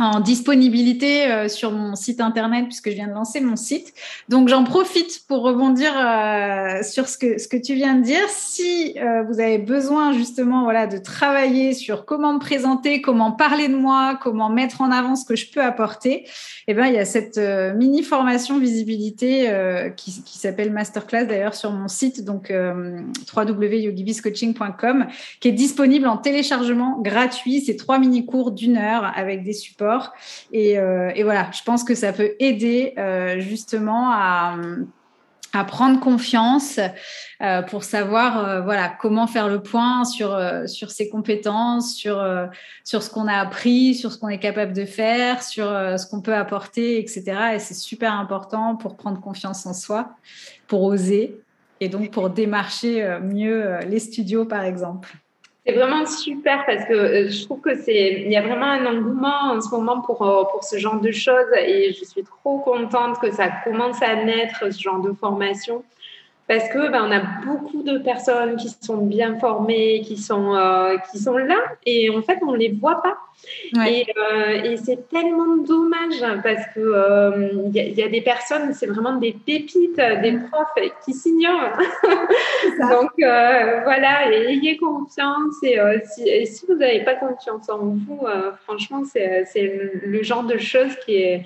en 0.00 0.20
disponibilité 0.20 1.30
euh, 1.30 1.48
sur 1.48 1.72
mon 1.72 1.94
site 1.94 2.22
internet 2.22 2.64
puisque 2.64 2.88
je 2.88 2.94
viens 2.94 3.06
de 3.06 3.12
lancer 3.12 3.42
mon 3.42 3.56
site. 3.56 3.92
Donc 4.30 4.48
j'en 4.48 4.64
profite 4.64 5.26
pour 5.28 5.42
rebondir 5.42 5.92
euh, 5.94 6.82
sur 6.82 7.06
ce 7.06 7.18
que 7.18 7.36
ce 7.38 7.46
que 7.46 7.58
tu 7.58 7.74
viens 7.74 7.96
de 7.96 8.02
dire. 8.02 8.26
Si 8.28 8.98
euh, 8.98 9.22
vous 9.24 9.40
avez 9.40 9.58
besoin 9.58 10.12
justement 10.12 10.64
voilà 10.64 10.86
de 10.86 10.96
travailler 10.96 11.74
sur 11.74 12.06
comment 12.06 12.32
me 12.32 12.38
présenter, 12.38 13.02
comment 13.02 13.30
parler 13.30 13.68
de 13.68 13.76
moi, 13.76 14.18
comment 14.22 14.48
mettre 14.48 14.80
en 14.80 14.90
avant 14.90 15.16
ce 15.16 15.26
que 15.26 15.36
je 15.36 15.50
peux 15.50 15.62
apporter, 15.62 16.26
eh 16.66 16.72
ben 16.72 16.86
il 16.86 16.94
y 16.94 16.98
a 16.98 17.04
cette 17.04 17.38
mini 17.76 18.02
formation 18.02 18.58
visibilité 18.58 19.50
qui, 19.96 20.22
qui 20.22 20.38
s'appelle 20.38 20.72
masterclass 20.72 21.26
d'ailleurs 21.26 21.54
sur 21.54 21.72
mon 21.72 21.88
site 21.88 22.24
donc 22.24 22.50
www.yogibiscoaching.com 22.50 25.08
qui 25.40 25.48
est 25.48 25.52
disponible 25.52 26.06
en 26.06 26.16
téléchargement 26.16 26.98
gratuit. 27.00 27.60
C'est 27.60 27.76
trois 27.76 27.98
mini 27.98 28.24
cours 28.24 28.52
d'une 28.52 28.78
heure 28.78 29.12
avec 29.16 29.44
des 29.44 29.52
supports 29.52 29.89
euh, 30.54 31.10
et, 31.14 31.22
voilà, 31.22 31.50
je 31.52 31.62
pense 31.62 31.84
que 31.84 31.94
ça 31.94 32.12
peut 32.12 32.32
aider 32.38 32.94
euh, 32.98 33.40
justement 33.40 34.10
à, 34.12 34.56
prendre 35.66 35.98
confiance 35.98 36.78
euh, 37.42 37.62
pour 37.62 37.82
savoir 37.82 38.62
voilà 38.62 38.88
comment 38.88 39.26
faire 39.26 39.48
le 39.48 39.60
point 39.60 40.04
sur 40.04 40.38
sur 40.66 40.92
ses 40.92 41.08
compétences, 41.08 41.96
sur 41.96 42.24
sur 42.84 43.02
ce 43.02 43.10
qu'on 43.10 43.26
a 43.26 43.34
appris, 43.34 43.96
sur 43.96 44.12
ce 44.12 44.18
qu'on 44.18 44.28
est 44.28 44.38
capable 44.38 44.72
de 44.72 44.84
faire, 44.84 45.42
sur 45.42 45.64
ce 45.64 46.06
qu'on 46.08 46.20
peut 46.20 46.36
apporter, 46.36 47.00
etc. 47.00 47.54
Et 47.54 47.58
c'est 47.58 47.74
super 47.74 48.12
important 48.12 48.76
pour 48.76 48.96
prendre 48.96 49.20
confiance 49.20 49.66
en 49.66 49.74
soi, 49.74 50.10
pour 50.68 50.84
oser 50.84 51.40
et 51.80 51.88
donc 51.88 52.12
pour 52.12 52.30
démarcher 52.30 53.18
mieux 53.20 53.80
les 53.88 53.98
studios 53.98 54.44
par 54.44 54.62
exemple. 54.62 55.19
C'est 55.70 55.76
vraiment 55.76 56.04
super 56.04 56.66
parce 56.66 56.84
que 56.84 56.92
euh, 56.92 57.28
je 57.30 57.44
trouve 57.44 57.60
que 57.60 57.76
c'est, 57.76 58.22
il 58.22 58.32
y 58.32 58.36
a 58.36 58.42
vraiment 58.42 58.66
un 58.66 58.86
engouement 58.86 59.52
en 59.52 59.60
ce 59.60 59.70
moment 59.70 60.00
pour, 60.00 60.20
euh, 60.22 60.42
pour 60.50 60.64
ce 60.64 60.78
genre 60.78 61.00
de 61.00 61.12
choses 61.12 61.46
et 61.64 61.92
je 61.92 62.04
suis 62.04 62.24
trop 62.24 62.58
contente 62.58 63.20
que 63.20 63.30
ça 63.30 63.48
commence 63.62 64.02
à 64.02 64.16
naître, 64.16 64.72
ce 64.72 64.80
genre 64.80 65.00
de 65.00 65.12
formation. 65.12 65.84
Parce 66.50 66.68
que 66.68 66.90
ben, 66.90 67.04
on 67.06 67.12
a 67.12 67.20
beaucoup 67.46 67.84
de 67.84 67.98
personnes 67.98 68.56
qui 68.56 68.74
sont 68.80 68.96
bien 68.96 69.38
formées, 69.38 70.00
qui 70.00 70.16
sont, 70.16 70.56
euh, 70.56 70.96
qui 71.08 71.20
sont 71.20 71.36
là, 71.36 71.54
et 71.86 72.10
en 72.10 72.22
fait, 72.22 72.40
on 72.42 72.50
ne 72.50 72.56
les 72.56 72.72
voit 72.72 73.00
pas. 73.00 73.18
Et, 73.86 74.04
euh, 74.18 74.64
et 74.64 74.76
c'est 74.76 75.08
tellement 75.08 75.58
dommage 75.58 76.20
parce 76.42 76.66
que 76.74 77.62
il 77.66 77.76
y, 77.76 78.00
y, 78.00 78.02
a 78.02 78.08
des 78.08 78.20
personnes, 78.20 78.74
c'est 78.74 78.88
vraiment 78.88 79.14
des 79.14 79.32
pépites, 79.32 79.94
des 79.96 80.40
profs 80.50 80.90
qui 81.04 81.12
s'ignorent. 81.12 81.78
Donc 82.80 83.12
voilà, 83.16 84.32
et 84.32 84.48
ayez 84.48 84.76
confiance. 84.76 85.54
Et, 85.62 85.78
si, 86.04 86.28
et 86.28 86.46
si, 86.46 86.66
vous 86.66 86.74
n'avez 86.74 87.04
pas 87.04 87.14
confiance 87.14 87.70
en 87.70 87.78
vous, 87.78 88.26
franchement, 88.64 89.04
c'est 89.04 89.72
le 90.04 90.22
genre 90.24 90.42
de 90.42 90.58
choses 90.58 90.96
qui 91.06 91.14
est 91.14 91.44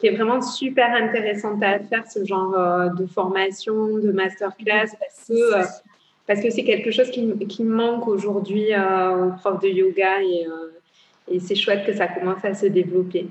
qui 0.00 0.06
est 0.06 0.16
vraiment 0.16 0.40
super 0.40 0.92
intéressante 0.94 1.62
à 1.62 1.78
faire, 1.78 2.10
ce 2.10 2.24
genre 2.24 2.54
euh, 2.56 2.88
de 2.88 3.06
formation, 3.06 3.98
de 3.98 4.10
masterclass, 4.10 4.96
parce 4.98 5.28
que 5.28 5.54
euh, 5.54 5.64
parce 6.26 6.40
que 6.40 6.50
c'est 6.50 6.64
quelque 6.64 6.90
chose 6.90 7.10
qui, 7.10 7.36
qui 7.46 7.64
manque 7.64 8.06
aujourd'hui 8.08 8.72
euh, 8.72 9.26
aux 9.26 9.32
profs 9.32 9.60
de 9.60 9.68
yoga 9.68 10.22
et, 10.22 10.46
et 11.28 11.40
c'est 11.40 11.56
chouette 11.56 11.84
que 11.84 11.92
ça 11.92 12.06
commence 12.06 12.44
à 12.44 12.54
se 12.54 12.66
développer. 12.66 13.26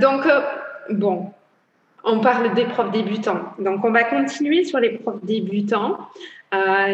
donc, 0.00 0.22
bon, 0.90 1.30
on 2.04 2.20
parle 2.20 2.54
des 2.54 2.64
profs 2.64 2.92
débutants. 2.92 3.40
Donc, 3.58 3.84
on 3.84 3.90
va 3.90 4.04
continuer 4.04 4.64
sur 4.64 4.78
les 4.78 4.90
profs 4.90 5.24
débutants. 5.24 5.98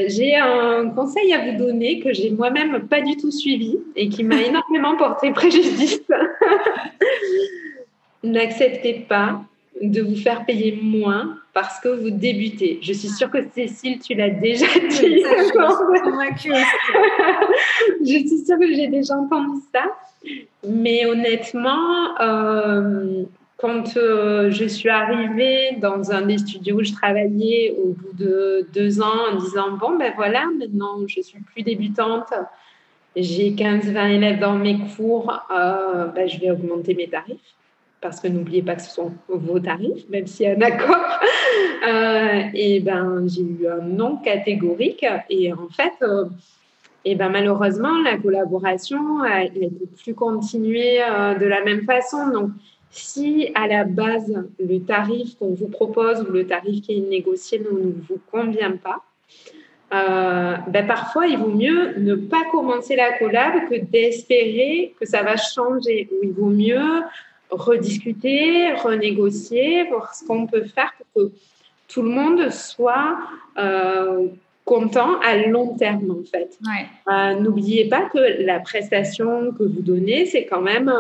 j'ai 0.06 0.36
un 0.36 0.88
conseil 0.90 1.34
à 1.34 1.50
vous 1.50 1.58
donner 1.58 2.00
que 2.00 2.12
j'ai 2.12 2.30
moi-même 2.30 2.86
pas 2.88 3.00
du 3.00 3.16
tout 3.16 3.30
suivi 3.30 3.78
et 3.96 4.08
qui 4.08 4.24
m'a 4.24 4.40
énormément 4.42 4.96
porté 4.96 5.32
préjudice. 5.32 6.02
N'acceptez 8.22 9.06
pas 9.08 9.40
de 9.80 10.02
vous 10.02 10.16
faire 10.16 10.44
payer 10.44 10.78
moins 10.82 11.38
parce 11.52 11.80
que 11.80 11.88
vous 11.88 12.10
débutez. 12.10 12.78
Je 12.82 12.92
suis 12.92 13.08
sûre 13.08 13.30
que 13.30 13.38
Cécile, 13.54 13.98
tu 13.98 14.14
l'as 14.14 14.30
déjà 14.30 14.66
dit. 14.66 14.72
je 18.00 18.04
suis 18.04 18.44
sûre 18.44 18.58
que 18.58 18.74
j'ai 18.74 18.88
déjà 18.88 19.14
entendu 19.14 19.60
ça. 19.72 19.84
Mais 20.68 21.06
honnêtement, 21.06 22.20
euh, 22.20 23.22
quand 23.60 23.96
euh, 23.96 24.50
je 24.50 24.64
suis 24.64 24.88
arrivée 24.88 25.76
dans 25.80 26.12
un 26.12 26.22
des 26.22 26.38
studios 26.38 26.80
où 26.80 26.84
je 26.84 26.92
travaillais 26.92 27.76
au 27.82 27.92
bout 27.92 28.12
de 28.14 28.66
deux 28.72 29.02
ans 29.02 29.30
en 29.30 29.36
disant, 29.36 29.72
bon, 29.72 29.98
ben 29.98 30.12
voilà, 30.16 30.46
maintenant 30.58 31.06
je 31.06 31.20
suis 31.20 31.40
plus 31.40 31.62
débutante, 31.62 32.32
j'ai 33.16 33.50
15-20 33.50 34.10
élèves 34.10 34.38
dans 34.38 34.54
mes 34.54 34.78
cours, 34.96 35.42
euh, 35.50 36.06
ben, 36.06 36.28
je 36.28 36.38
vais 36.38 36.50
augmenter 36.50 36.94
mes 36.94 37.08
tarifs 37.08 37.54
parce 38.00 38.20
que 38.20 38.28
n'oubliez 38.28 38.62
pas 38.62 38.76
que 38.76 38.82
ce 38.82 38.90
sont 38.90 39.12
vos 39.28 39.60
tarifs, 39.60 40.08
même 40.08 40.26
s'il 40.26 40.46
y 40.46 40.48
a 40.48 40.56
un 40.56 40.60
accord. 40.60 40.96
Euh, 41.88 42.42
et 42.52 42.80
ben, 42.80 43.26
j'ai 43.26 43.40
eu 43.40 43.66
un 43.66 43.80
non 43.80 44.18
catégorique. 44.18 45.04
Et 45.30 45.50
en 45.52 45.68
fait, 45.70 45.94
euh, 46.02 46.26
et 47.04 47.14
ben, 47.14 47.30
malheureusement, 47.30 47.98
la 48.02 48.18
collaboration, 48.18 49.24
elle 49.24 49.52
ne 49.54 49.86
plus 49.96 50.14
continuer 50.14 51.02
euh, 51.02 51.34
de 51.34 51.46
la 51.46 51.64
même 51.64 51.82
façon. 51.84 52.28
Donc, 52.28 52.50
si 52.90 53.50
à 53.54 53.66
la 53.68 53.84
base, 53.84 54.32
le 54.58 54.78
tarif 54.80 55.36
qu'on 55.38 55.54
vous 55.54 55.68
propose 55.68 56.20
ou 56.22 56.32
le 56.32 56.46
tarif 56.46 56.82
qui 56.82 56.98
est 56.98 57.00
négocié 57.00 57.58
ne 57.60 57.92
vous 58.08 58.20
convient 58.30 58.76
pas, 58.76 59.02
ben 59.92 60.86
parfois, 60.86 61.26
il 61.26 61.38
vaut 61.38 61.50
mieux 61.50 61.98
ne 61.98 62.14
pas 62.14 62.44
commencer 62.52 62.94
la 62.94 63.18
collab 63.18 63.68
que 63.68 63.74
d'espérer 63.76 64.94
que 65.00 65.06
ça 65.06 65.22
va 65.22 65.36
changer. 65.36 66.08
Ou 66.12 66.24
il 66.24 66.32
vaut 66.32 66.50
mieux 66.50 67.02
rediscuter, 67.50 68.72
renégocier, 68.74 69.84
voir 69.84 70.14
ce 70.14 70.24
qu'on 70.24 70.46
peut 70.46 70.64
faire 70.64 70.92
pour 71.12 71.24
que 71.24 71.32
tout 71.88 72.02
le 72.02 72.10
monde 72.10 72.50
soit 72.50 73.18
euh, 73.58 74.28
content 74.64 75.18
à 75.20 75.36
long 75.36 75.76
terme 75.76 76.10
en 76.10 76.24
fait. 76.24 76.58
Euh, 77.08 77.40
n'oubliez 77.40 77.88
pas 77.88 78.02
que 78.02 78.44
la 78.44 78.60
prestation 78.60 79.52
que 79.52 79.64
vous 79.64 79.82
donnez, 79.82 80.26
c'est 80.26 80.46
quand 80.46 80.60
même 80.60 80.92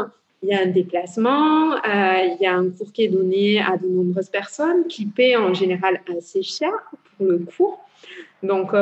il 0.42 0.48
y 0.48 0.54
a 0.54 0.60
un 0.60 0.66
déplacement, 0.66 1.74
euh, 1.74 1.76
il 1.84 2.38
y 2.40 2.46
a 2.46 2.54
un 2.54 2.70
cours 2.70 2.92
qui 2.92 3.04
est 3.04 3.08
donné 3.08 3.60
à 3.60 3.76
de 3.76 3.86
nombreuses 3.86 4.30
personnes 4.30 4.86
qui 4.88 5.06
paient 5.06 5.36
en 5.36 5.52
général 5.52 6.00
assez 6.16 6.42
cher 6.42 6.72
pour 7.16 7.26
le 7.26 7.38
cours. 7.38 7.78
Donc 8.42 8.72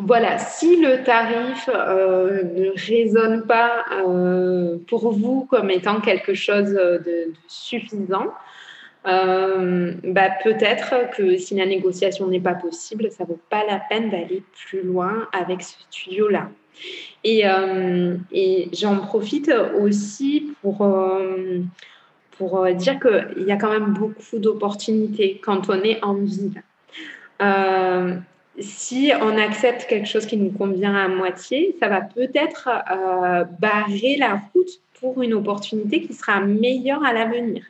voilà, 0.00 0.38
si 0.38 0.76
le 0.76 1.02
tarif 1.02 1.68
euh, 1.72 2.42
ne 2.44 2.70
résonne 2.86 3.46
pas 3.46 3.84
euh, 4.06 4.78
pour 4.88 5.12
vous 5.12 5.46
comme 5.50 5.70
étant 5.70 6.00
quelque 6.00 6.34
chose 6.34 6.70
de, 6.70 7.32
suffisant, 7.48 8.32
euh, 9.06 9.94
bah, 10.04 10.30
peut-être 10.42 11.10
que 11.16 11.36
si 11.36 11.56
la 11.56 11.66
négociation 11.66 12.28
n'est 12.28 12.40
pas 12.40 12.54
possible, 12.54 13.10
ça 13.10 13.24
ne 13.24 13.30
vaut 13.30 13.40
pas 13.50 13.64
la 13.66 13.80
peine 13.80 14.10
d'aller 14.10 14.42
plus 14.66 14.82
loin 14.82 15.28
avec 15.32 15.62
ce 15.62 15.74
studio-là. 15.90 16.48
Et, 17.24 17.42
et 18.32 18.68
j'en 18.72 18.98
profite 18.98 19.52
aussi 19.78 20.52
pour, 20.62 20.88
pour 22.38 22.66
dire 22.74 22.98
qu'il 23.00 23.44
y 23.44 23.50
a 23.50 23.56
quand 23.56 23.70
même 23.70 23.92
beaucoup 23.92 24.38
d'opportunités 24.38 25.40
quand 25.44 25.68
on 25.68 25.82
est 25.82 26.02
en 26.02 26.14
ville 26.14 26.62
si 28.60 29.12
on 29.20 29.36
accepte 29.38 29.86
quelque 29.86 30.08
chose 30.08 30.26
qui 30.26 30.36
nous 30.36 30.50
convient 30.50 30.94
à 30.94 31.08
moitié, 31.08 31.76
ça 31.80 31.88
va 31.88 32.00
peut-être 32.00 32.68
euh, 32.68 33.44
barrer 33.60 34.16
la 34.18 34.40
route 34.52 34.80
pour 35.00 35.22
une 35.22 35.34
opportunité 35.34 36.02
qui 36.02 36.12
sera 36.12 36.40
meilleure 36.40 37.04
à 37.04 37.12
l'avenir. 37.12 37.64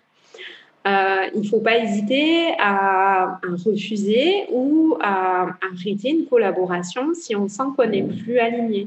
Euh, 0.86 1.26
il 1.34 1.42
ne 1.42 1.46
faut 1.46 1.61
pas 1.61 1.76
hésiter 1.78 2.55
à, 2.59 3.38
refuser 3.66 4.46
ou 4.51 4.96
à, 5.01 5.49
arrêter 5.61 6.11
une 6.11 6.26
collaboration 6.26 7.12
si 7.14 7.36
on 7.36 7.49
sent 7.49 7.64
qu'on 7.76 7.86
n'est 7.86 8.05
plus 8.05 8.38
aligné. 8.38 8.86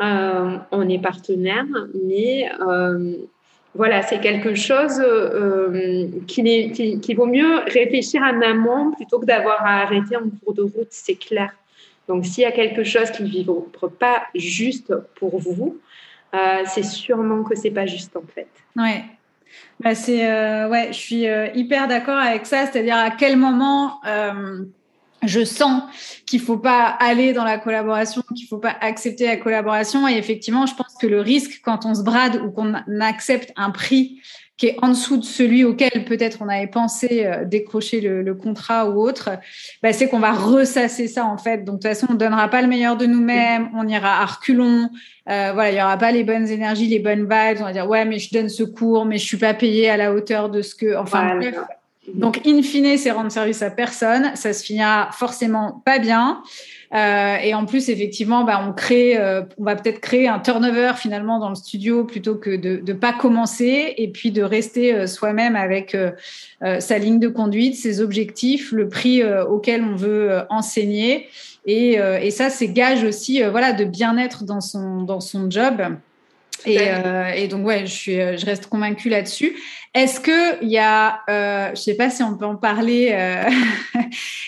Euh, 0.00 0.56
on 0.70 0.88
est 0.88 0.98
partenaire, 1.02 1.66
mais 2.06 2.48
voilà, 3.74 4.02
c'est 4.02 4.20
quelque 4.20 4.54
chose 4.54 5.00
euh, 5.00 6.08
qui, 6.26 7.14
vaut 7.14 7.26
mieux 7.26 7.60
réfléchir 7.66 8.20
en 8.22 8.40
amont 8.42 8.90
plutôt 8.92 9.20
que 9.20 9.26
d'avoir 9.26 9.64
à 9.64 9.82
arrêter 9.82 10.16
en 10.16 10.28
cours 10.42 10.54
de 10.54 10.62
route, 10.62 10.88
c'est 10.90 11.14
clair. 11.14 11.52
Donc, 12.08 12.26
s'il 12.26 12.42
y 12.42 12.46
a 12.46 12.52
quelque 12.52 12.82
chose 12.82 13.10
qui 13.12 13.22
ne 13.22 13.28
vibre 13.28 13.66
pas 13.98 14.24
juste 14.34 14.92
pour 15.14 15.38
vous, 15.38 15.78
euh, 16.34 16.62
c'est 16.66 16.82
sûrement 16.82 17.44
que 17.44 17.54
c'est 17.54 17.70
pas 17.70 17.86
juste 17.86 18.16
en 18.16 18.24
fait. 18.34 18.48
Ouais. 18.76 19.04
Bah, 19.78 19.90
euh, 19.90 20.68
ouais, 20.68 20.88
je 20.88 20.98
suis 20.98 21.26
hyper 21.54 21.86
d'accord 21.86 22.18
avec 22.18 22.46
ça. 22.46 22.66
C'est-à-dire 22.66 22.96
à 22.96 23.10
quel 23.10 23.36
moment 23.36 24.00
je 25.22 25.44
sens 25.44 25.82
qu'il 26.26 26.40
faut 26.40 26.58
pas 26.58 26.84
aller 26.84 27.32
dans 27.32 27.44
la 27.44 27.58
collaboration, 27.58 28.22
qu'il 28.34 28.46
faut 28.46 28.58
pas 28.58 28.76
accepter 28.80 29.26
la 29.26 29.36
collaboration. 29.36 30.08
Et 30.08 30.16
effectivement, 30.16 30.66
je 30.66 30.74
pense 30.74 30.94
que 31.00 31.06
le 31.06 31.20
risque 31.20 31.60
quand 31.64 31.86
on 31.86 31.94
se 31.94 32.02
brade 32.02 32.40
ou 32.44 32.50
qu'on 32.50 32.74
accepte 33.00 33.52
un 33.56 33.70
prix 33.70 34.20
qui 34.60 34.66
est 34.66 34.76
en 34.82 34.88
dessous 34.88 35.16
de 35.16 35.24
celui 35.24 35.64
auquel 35.64 36.04
peut-être 36.04 36.42
on 36.42 36.48
avait 36.48 36.66
pensé 36.66 37.24
euh, 37.24 37.46
décrocher 37.46 38.02
le, 38.02 38.34
contrat 38.34 38.90
ou 38.90 39.00
autre, 39.00 39.30
bah, 39.82 39.94
c'est 39.94 40.06
qu'on 40.06 40.18
va 40.18 40.32
ressasser 40.32 41.08
ça 41.08 41.24
en 41.24 41.38
fait. 41.38 41.64
Donc 41.64 41.76
de 41.76 41.80
toute 41.80 41.84
façon, 41.84 42.08
on 42.10 42.14
donnera 42.14 42.48
pas 42.48 42.60
le 42.60 42.68
meilleur 42.68 42.98
de 42.98 43.06
nous-mêmes, 43.06 43.70
on 43.74 43.88
ira 43.88 44.20
à 44.20 44.26
reculons. 44.26 44.90
Euh, 45.30 45.52
voilà, 45.54 45.70
il 45.70 45.78
y 45.78 45.82
aura 45.82 45.96
pas 45.96 46.12
les 46.12 46.24
bonnes 46.24 46.46
énergies, 46.46 46.88
les 46.88 46.98
bonnes 46.98 47.22
vibes. 47.22 47.60
On 47.60 47.64
va 47.64 47.72
dire 47.72 47.88
ouais, 47.88 48.04
mais 48.04 48.18
je 48.18 48.30
donne 48.34 48.50
ce 48.50 48.62
cours, 48.62 49.06
mais 49.06 49.16
je 49.16 49.24
suis 49.24 49.38
pas 49.38 49.54
payé 49.54 49.88
à 49.88 49.96
la 49.96 50.12
hauteur 50.12 50.50
de 50.50 50.60
ce 50.60 50.74
que. 50.74 50.94
Enfin 50.94 51.36
bref, 51.36 51.56
donc, 52.14 52.40
in 52.46 52.62
fine, 52.62 52.96
c'est 52.96 53.10
rendre 53.10 53.30
service 53.30 53.62
à 53.62 53.70
personne. 53.70 54.32
Ça 54.34 54.52
se 54.52 54.64
finira 54.64 55.10
forcément 55.12 55.82
pas 55.84 55.98
bien. 55.98 56.42
Euh, 56.92 57.36
et 57.36 57.54
en 57.54 57.66
plus, 57.66 57.88
effectivement, 57.88 58.42
bah, 58.42 58.64
on 58.66 58.72
crée, 58.72 59.16
euh, 59.16 59.42
on 59.58 59.64
va 59.64 59.76
peut-être 59.76 60.00
créer 60.00 60.26
un 60.26 60.40
turnover 60.40 60.92
finalement 60.96 61.38
dans 61.38 61.48
le 61.48 61.54
studio 61.54 62.04
plutôt 62.04 62.34
que 62.34 62.56
de 62.56 62.82
ne 62.84 62.92
pas 62.92 63.12
commencer 63.12 63.94
et 63.96 64.08
puis 64.08 64.32
de 64.32 64.42
rester 64.42 64.92
euh, 64.92 65.06
soi-même 65.06 65.54
avec 65.54 65.96
sa 66.78 66.98
ligne 66.98 67.18
de 67.18 67.28
conduite, 67.28 67.74
ses 67.74 68.00
objectifs, 68.00 68.72
le 68.72 68.88
prix 68.88 69.22
auquel 69.24 69.82
on 69.82 69.96
veut 69.96 70.42
enseigner. 70.50 71.28
Et, 71.64 71.92
et 71.94 72.30
ça, 72.30 72.50
c'est 72.50 72.68
gage 72.68 73.02
aussi, 73.02 73.42
voilà, 73.42 73.72
de 73.72 73.84
bien-être 73.84 74.44
dans 74.44 74.60
son 74.60 75.02
dans 75.02 75.20
son 75.20 75.50
job. 75.50 75.80
Et, 76.66 76.78
et, 77.36 77.48
donc 77.48 77.66
ouais, 77.66 77.86
je 77.86 77.92
suis, 77.92 78.14
je 78.14 78.44
reste 78.44 78.66
convaincue 78.66 79.08
là-dessus. 79.08 79.56
Est-ce 79.92 80.20
que 80.20 80.62
il 80.62 80.70
y 80.70 80.78
a, 80.78 81.20
euh, 81.28 81.70
je 81.70 81.80
sais 81.80 81.96
pas 81.96 82.10
si 82.10 82.22
on 82.22 82.36
peut 82.36 82.44
en 82.44 82.54
parler. 82.54 83.10
Euh, 83.12 83.50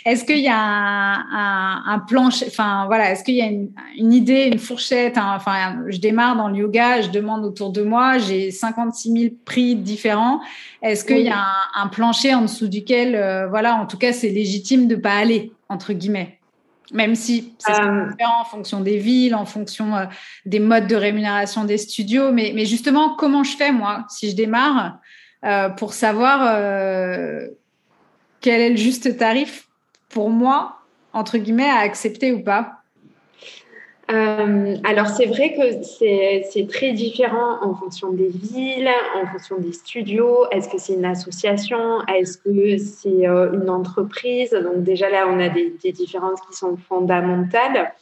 est-ce 0.06 0.24
qu'il 0.24 0.38
y 0.38 0.48
a 0.48 0.56
un, 0.56 1.14
un, 1.14 1.82
un 1.84 1.98
plancher, 1.98 2.46
enfin 2.46 2.86
voilà, 2.86 3.10
est-ce 3.10 3.24
qu'il 3.24 3.34
y 3.34 3.42
a 3.42 3.46
une, 3.46 3.70
une, 3.96 4.12
idée, 4.12 4.44
une 4.52 4.60
fourchette 4.60 5.18
Enfin, 5.18 5.78
je 5.88 5.98
démarre 5.98 6.36
dans 6.36 6.46
le 6.46 6.58
yoga, 6.58 7.00
je 7.00 7.10
demande 7.10 7.44
autour 7.44 7.70
de 7.70 7.82
moi, 7.82 8.18
j'ai 8.18 8.52
56 8.52 9.12
000 9.12 9.34
prix 9.44 9.74
différents. 9.74 10.40
Est-ce 10.80 11.04
qu'il 11.04 11.22
y 11.22 11.30
a 11.30 11.38
un, 11.38 11.82
un, 11.82 11.88
plancher 11.88 12.34
en 12.34 12.42
dessous 12.42 12.68
duquel, 12.68 13.16
euh, 13.16 13.48
voilà, 13.48 13.74
en 13.74 13.86
tout 13.86 13.98
cas, 13.98 14.12
c'est 14.12 14.30
légitime 14.30 14.86
de 14.86 14.94
pas 14.94 15.14
aller 15.14 15.52
entre 15.68 15.92
guillemets? 15.92 16.38
Même 16.92 17.14
si 17.14 17.54
c'est 17.58 17.72
euh, 17.72 18.10
différent 18.10 18.42
en 18.42 18.44
fonction 18.44 18.80
des 18.80 18.98
villes, 18.98 19.34
en 19.34 19.46
fonction 19.46 19.96
euh, 19.96 20.04
des 20.44 20.60
modes 20.60 20.86
de 20.86 20.96
rémunération 20.96 21.64
des 21.64 21.78
studios. 21.78 22.32
Mais, 22.32 22.52
mais, 22.54 22.66
justement, 22.66 23.14
comment 23.16 23.44
je 23.44 23.56
fais, 23.56 23.72
moi, 23.72 24.04
si 24.08 24.30
je 24.30 24.36
démarre 24.36 24.98
euh, 25.44 25.68
pour 25.70 25.92
savoir 25.92 26.54
euh, 26.54 27.48
quel 28.40 28.60
est 28.60 28.70
le 28.70 28.76
juste 28.76 29.16
tarif 29.16 29.68
pour 30.08 30.30
moi, 30.30 30.76
entre 31.12 31.38
guillemets, 31.38 31.68
à 31.68 31.78
accepter 31.78 32.32
ou 32.32 32.42
pas 32.42 32.78
euh, 34.10 34.76
alors 34.84 35.06
c'est 35.06 35.24
vrai 35.24 35.54
que 35.54 35.82
c'est 35.82 36.66
très 36.68 36.92
différent 36.92 37.62
en 37.62 37.74
fonction 37.74 38.12
des 38.12 38.28
villes, 38.28 38.90
en 39.14 39.26
fonction 39.26 39.56
des 39.58 39.72
studios. 39.72 40.44
Est-ce 40.50 40.68
que 40.68 40.76
c'est 40.76 40.94
une 40.94 41.04
association? 41.06 42.02
Est-ce 42.08 42.36
que 42.36 42.76
c'est 42.76 43.24
une 43.24 43.70
entreprise? 43.70 44.50
Donc 44.50 44.82
déjà 44.82 45.08
là, 45.08 45.26
on 45.28 45.38
a 45.38 45.48
des, 45.48 45.92
différences 45.92 46.40
qui 46.42 46.54
sont 46.54 46.76
fondamentales. 46.88 47.94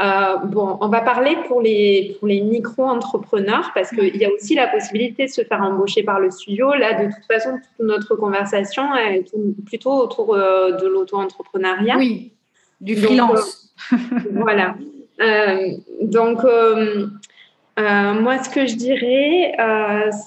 Euh, 0.00 0.36
bon, 0.44 0.78
on 0.80 0.88
va 0.88 1.02
parler 1.02 1.36
pour 1.46 1.60
les, 1.60 2.16
pour 2.18 2.28
les 2.28 2.40
micro-entrepreneurs 2.40 3.70
parce 3.74 3.90
qu'il 3.90 4.16
y 4.16 4.24
a 4.24 4.30
aussi 4.30 4.54
la 4.54 4.66
possibilité 4.66 5.26
de 5.26 5.30
se 5.30 5.42
faire 5.42 5.60
embaucher 5.60 6.02
par 6.02 6.20
le 6.20 6.30
studio. 6.30 6.72
Là, 6.74 7.02
de 7.02 7.12
toute 7.12 7.26
façon, 7.26 7.50
toute 7.56 7.86
notre 7.86 8.14
conversation 8.16 8.94
est 8.96 9.30
plutôt 9.66 9.92
autour 9.92 10.34
de 10.36 10.86
l'auto-entrepreneuriat. 10.86 11.96
Oui, 11.98 12.32
du 12.80 12.96
freelance. 12.96 13.74
voilà. 14.32 14.74
Euh, 15.20 15.68
donc, 16.00 16.38
euh, 17.78 17.82
euh, 17.82 18.20
moi, 18.20 18.42
ce 18.42 18.50
que 18.50 18.66
je 18.66 18.74
dirais, 18.74 19.54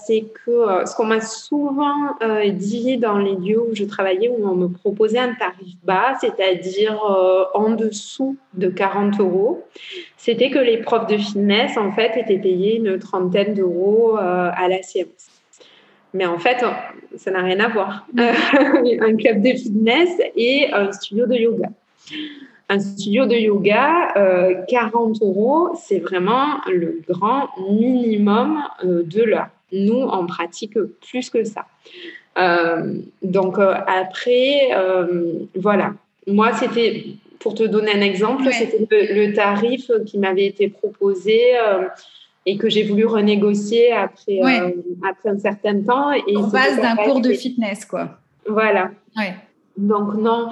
c'est 0.06 0.24
que 0.46 0.86
ce 0.86 0.96
qu'on 0.96 1.06
m'a 1.06 1.22
souvent 1.22 2.16
dit 2.52 2.98
dans 2.98 3.18
les 3.18 3.36
lieux 3.36 3.62
où 3.62 3.76
je 3.76 3.84
travaillais, 3.84 4.30
où 4.30 4.48
on 4.48 4.56
me 4.56 4.68
proposait 4.68 5.20
un 5.20 5.34
tarif 5.34 5.76
bas, 5.84 6.16
c'est-à-dire 6.20 7.00
en 7.54 7.72
dessous 7.72 8.38
de 8.54 8.70
40 8.70 9.20
euros, 9.20 9.64
c'était 10.18 10.50
que 10.50 10.60
les 10.60 10.78
profs 10.78 11.08
de 11.08 11.18
fitness, 11.18 11.78
en 11.78 11.92
fait, 11.92 12.18
étaient 12.18 12.40
payés 12.40 12.78
une 12.78 12.98
trentaine 12.98 13.54
d'euros 13.54 14.16
à 14.18 14.68
la 14.68 14.82
séance. 14.82 15.30
Mais 16.14 16.26
en 16.26 16.38
fait, 16.38 16.64
ça 17.18 17.32
n'a 17.32 17.42
rien 17.42 17.60
à 17.60 17.68
voir. 17.68 18.08
un 18.18 19.16
club 19.16 19.42
de 19.42 19.50
fitness 19.50 20.10
et 20.36 20.72
un 20.72 20.92
studio 20.92 21.26
de 21.26 21.36
yoga 21.36 21.70
un 22.74 22.80
studio 22.80 23.26
de 23.26 23.36
yoga, 23.36 24.64
40 24.68 25.22
euh, 25.22 25.26
euros, 25.26 25.70
c'est 25.80 26.00
vraiment 26.00 26.62
le 26.68 27.02
grand 27.08 27.50
minimum 27.70 28.64
euh, 28.84 29.04
de 29.04 29.22
l'heure. 29.22 29.50
Nous, 29.72 30.00
on 30.00 30.26
pratique 30.26 30.78
plus 31.08 31.30
que 31.30 31.44
ça. 31.44 31.66
Euh, 32.38 32.96
donc 33.22 33.58
après, 33.60 34.70
voilà. 35.56 35.94
Moi, 36.28 36.54
c'était, 36.54 37.06
pour 37.40 37.54
te 37.54 37.64
donner 37.64 37.92
un 37.94 38.02
exemple, 38.02 38.46
c'était 38.52 38.88
le, 38.90 39.34
tarif 39.34 39.92
qui 40.06 40.18
m'avait 40.18 40.46
été 40.46 40.68
proposé 40.70 41.40
et 42.46 42.58
que 42.58 42.70
j'ai 42.70 42.84
voulu 42.84 43.06
renégocier 43.06 43.92
après, 43.92 44.40
après 45.10 45.30
un 45.30 45.40
certain 45.40 45.82
temps. 45.82 46.12
Et 46.12 46.38
On 46.38 46.50
passe 46.50 46.80
d'un 46.80 46.96
cours 46.96 47.22
de 47.22 47.34
fitness, 47.34 47.86
quoi. 47.86 48.20
Voilà. 48.48 48.92
Donc 49.78 50.14
non, 50.16 50.50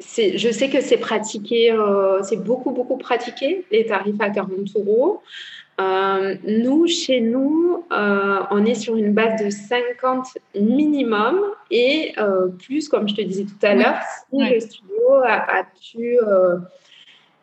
je 0.00 0.50
sais 0.52 0.68
que 0.68 0.80
c'est 0.80 0.98
pratiqué, 0.98 1.72
euh, 1.72 2.22
c'est 2.22 2.42
beaucoup, 2.42 2.70
beaucoup 2.70 2.96
pratiqué, 2.96 3.64
les 3.70 3.86
tarifs 3.86 4.20
à 4.20 4.30
40 4.30 4.50
euros. 4.76 5.22
Euh, 5.80 6.34
nous, 6.44 6.86
chez 6.88 7.20
nous, 7.20 7.84
euh, 7.92 8.40
on 8.50 8.64
est 8.64 8.74
sur 8.74 8.96
une 8.96 9.12
base 9.12 9.42
de 9.42 9.50
50 9.50 10.38
minimum 10.58 11.40
et 11.70 12.14
plus, 12.64 12.88
comme 12.88 13.08
je 13.08 13.14
te 13.14 13.22
disais 13.22 13.44
tout 13.44 13.66
à 13.66 13.74
l'heure, 13.74 13.98
si 14.30 14.38
le 14.38 14.60
studio 14.60 15.12
a, 15.24 15.64
pu, 15.64 16.18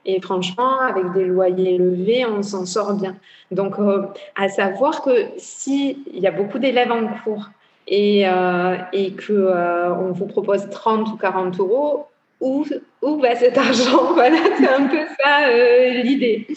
et 0.05 0.21
franchement, 0.21 0.79
avec 0.79 1.13
des 1.13 1.25
loyers 1.25 1.75
élevés, 1.75 2.25
on 2.25 2.43
s'en 2.43 2.65
sort 2.65 2.93
bien. 2.93 3.15
Donc, 3.51 3.75
à 4.35 4.49
savoir 4.49 5.01
que 5.01 5.27
s'il 5.37 5.97
y 6.13 6.27
a 6.27 6.31
beaucoup 6.31 6.59
d'élèves 6.59 6.91
en 6.91 7.07
cours 7.23 7.49
et, 7.87 8.25
et 8.91 9.15
qu'on 9.15 10.11
vous 10.11 10.27
propose 10.27 10.69
30 10.69 11.13
ou 11.13 11.17
40 11.17 11.59
euros, 11.59 12.07
où, 12.41 12.65
où 13.01 13.19
va 13.19 13.35
cet 13.35 13.57
argent 13.57 14.03
Voilà, 14.13 14.37
c'est 14.57 14.67
un 14.67 14.87
peu 14.87 15.05
ça 15.23 15.47
euh, 15.49 16.01
l'idée. 16.03 16.47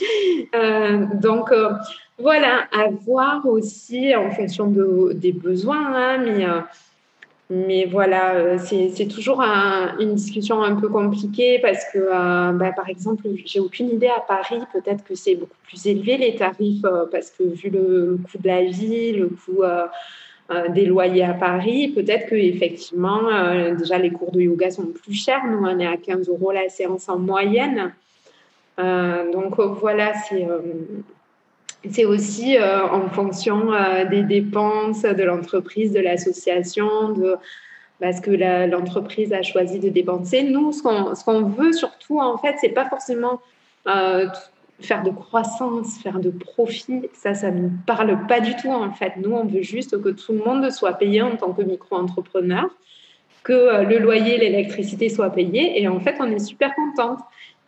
Euh, 0.54 1.06
donc, 1.14 1.52
euh, 1.52 1.70
voilà, 2.18 2.66
à 2.72 2.88
voir 2.88 3.46
aussi 3.46 4.14
en 4.14 4.30
fonction 4.30 4.66
de, 4.66 5.12
des 5.14 5.32
besoins, 5.32 5.94
hein, 5.94 6.18
mais, 6.18 6.46
mais 7.50 7.84
voilà, 7.86 8.58
c'est 8.58 9.06
toujours 9.06 9.40
une 9.40 10.14
discussion 10.14 10.62
un 10.62 10.74
peu 10.74 10.88
compliquée 10.88 11.60
parce 11.60 11.84
que, 11.92 12.10
bah, 12.58 12.72
par 12.72 12.88
exemple, 12.88 13.22
j'ai 13.44 13.60
aucune 13.60 13.90
idée 13.90 14.08
à 14.08 14.20
Paris, 14.20 14.60
peut-être 14.72 15.04
que 15.04 15.14
c'est 15.14 15.36
beaucoup 15.36 15.56
plus 15.64 15.86
élevé 15.86 16.16
les 16.16 16.34
tarifs 16.34 16.84
parce 17.12 17.30
que 17.30 17.44
vu 17.44 17.70
le 17.70 18.18
coût 18.30 18.38
de 18.38 18.48
la 18.48 18.64
vie, 18.64 19.12
le 19.12 19.28
coût 19.28 19.62
euh, 20.50 20.68
des 20.68 20.86
loyers 20.86 21.24
à 21.24 21.34
Paris, 21.34 21.88
peut-être 21.88 22.30
que 22.30 22.34
effectivement, 22.34 23.28
euh, 23.28 23.74
déjà 23.74 23.98
les 23.98 24.10
cours 24.10 24.32
de 24.32 24.40
yoga 24.40 24.70
sont 24.70 24.86
plus 24.86 25.12
chers. 25.12 25.46
Nous, 25.46 25.58
on 25.58 25.78
est 25.78 25.86
à 25.86 25.98
15 25.98 26.26
euros 26.30 26.52
la 26.52 26.70
séance 26.70 27.06
en 27.10 27.18
moyenne. 27.18 27.92
Euh, 28.78 29.30
donc 29.30 29.60
voilà, 29.60 30.14
c'est 30.14 30.46
c'est 31.88 32.04
aussi 32.06 32.56
en 32.58 33.08
fonction 33.08 33.70
des 34.10 34.22
dépenses 34.22 35.02
de 35.02 35.22
l'entreprise, 35.22 35.92
de 35.92 36.00
l'association, 36.00 37.10
de 37.10 37.36
parce 38.00 38.20
que 38.20 38.32
l'entreprise 38.68 39.32
a 39.32 39.42
choisi 39.42 39.78
de 39.78 39.88
dépenser. 39.88 40.42
Nous, 40.42 40.72
ce 40.72 41.24
qu'on 41.24 41.42
veut 41.42 41.72
surtout, 41.72 42.18
en 42.18 42.36
fait, 42.36 42.56
c'est 42.60 42.70
pas 42.70 42.88
forcément 42.88 43.40
faire 44.80 45.02
de 45.02 45.10
croissance, 45.10 45.98
faire 46.02 46.20
de 46.20 46.30
profit, 46.30 47.08
ça, 47.12 47.34
ça 47.34 47.50
ne 47.50 47.62
nous 47.62 47.72
parle 47.86 48.26
pas 48.26 48.40
du 48.40 48.54
tout 48.56 48.70
en 48.70 48.92
fait. 48.92 49.14
Nous, 49.16 49.32
on 49.32 49.44
veut 49.44 49.62
juste 49.62 50.00
que 50.00 50.08
tout 50.10 50.32
le 50.32 50.38
monde 50.38 50.70
soit 50.70 50.92
payé 50.92 51.20
en 51.22 51.36
tant 51.36 51.52
que 51.52 51.62
micro-entrepreneur, 51.62 52.68
que 53.42 53.52
euh, 53.52 53.82
le 53.82 53.98
loyer, 53.98 54.38
l'électricité 54.38 55.08
soient 55.08 55.30
payés 55.30 55.80
et 55.80 55.88
en 55.88 56.00
fait, 56.00 56.16
on 56.20 56.30
est 56.30 56.38
super 56.38 56.72
contente. 56.74 57.20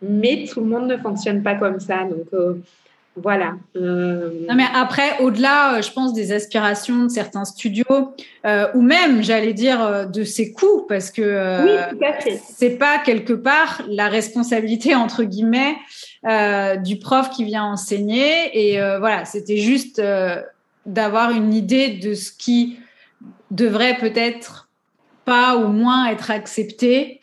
Mais 0.03 0.45
tout 0.51 0.61
le 0.61 0.65
monde 0.65 0.87
ne 0.87 0.97
fonctionne 0.97 1.43
pas 1.43 1.53
comme 1.53 1.79
ça. 1.79 2.05
Donc, 2.05 2.25
euh, 2.33 2.55
voilà. 3.15 3.53
Euh, 3.75 4.31
non, 4.49 4.55
mais 4.55 4.65
après, 4.73 5.19
au-delà, 5.19 5.79
je 5.81 5.91
pense, 5.91 6.13
des 6.13 6.31
aspirations 6.31 7.03
de 7.03 7.09
certains 7.09 7.45
studios, 7.45 8.15
ou 8.73 8.81
même, 8.81 9.21
j'allais 9.21 9.53
dire, 9.53 10.09
de 10.09 10.23
ses 10.23 10.53
coûts, 10.53 10.87
parce 10.89 11.11
que 11.11 11.63
oui, 11.63 12.35
c'est 12.49 12.79
pas 12.79 12.97
quelque 12.97 13.33
part 13.33 13.83
la 13.87 14.07
responsabilité, 14.07 14.95
entre 14.95 15.23
guillemets, 15.23 15.75
euh, 16.27 16.75
du 16.75 16.99
prof 16.99 17.31
qui 17.31 17.43
vient 17.43 17.63
enseigner. 17.63 18.51
Et 18.53 18.79
euh, 18.79 18.99
voilà, 18.99 19.25
c'était 19.25 19.57
juste 19.57 19.97
euh, 19.97 20.39
d'avoir 20.85 21.31
une 21.31 21.51
idée 21.51 21.89
de 21.89 22.13
ce 22.13 22.31
qui 22.31 22.77
devrait 23.49 23.97
peut-être 23.97 24.69
pas 25.25 25.55
au 25.55 25.67
moins 25.67 26.09
être 26.09 26.29
accepté 26.29 27.21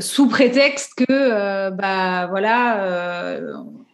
sous 0.00 0.28
prétexte 0.28 0.92
que 0.94 1.70
bah 1.70 2.26
voilà 2.26 3.40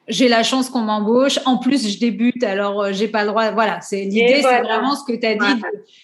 j'ai 0.06 0.28
la 0.28 0.44
chance 0.44 0.70
qu'on 0.70 0.82
m'embauche. 0.82 1.40
En 1.46 1.58
plus 1.58 1.88
je 1.88 1.98
débute 1.98 2.44
alors 2.44 2.92
j'ai 2.92 3.08
pas 3.08 3.22
le 3.22 3.30
droit 3.30 3.50
voilà 3.50 3.80
c'est 3.80 4.02
l'idée 4.02 4.40
c'est 4.40 4.62
vraiment 4.62 4.94
ce 4.94 5.04
que 5.04 5.18
tu 5.18 5.26
as 5.26 5.34
dit 5.34 5.60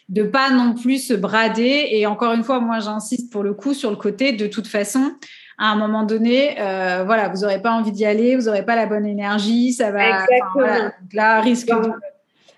de, 0.08 0.22
de, 0.22 0.28
pas 0.28 0.50
non 0.50 0.74
plus 0.74 1.06
se 1.06 1.14
brader. 1.14 1.88
Et 1.90 2.06
encore 2.06 2.32
une 2.32 2.42
fois 2.42 2.58
moi 2.58 2.80
j'insiste 2.80 3.30
pour 3.30 3.44
le 3.44 3.54
coup 3.54 3.74
sur 3.74 3.90
le 3.90 3.96
côté 3.96 4.32
de 4.32 4.48
toute 4.48 4.66
façon 4.66 5.12
à 5.58 5.70
un 5.70 5.76
moment 5.76 6.02
donné, 6.04 6.56
euh, 6.60 7.02
voilà, 7.04 7.28
vous 7.28 7.42
n'aurez 7.42 7.60
pas 7.60 7.72
envie 7.72 7.92
d'y 7.92 8.04
aller, 8.04 8.36
vous 8.36 8.44
n'aurez 8.44 8.64
pas 8.64 8.76
la 8.76 8.86
bonne 8.86 9.06
énergie, 9.06 9.72
ça 9.72 9.90
va. 9.90 10.22
Exactement. 10.22 10.90
là, 11.12 11.40
risque 11.40 11.70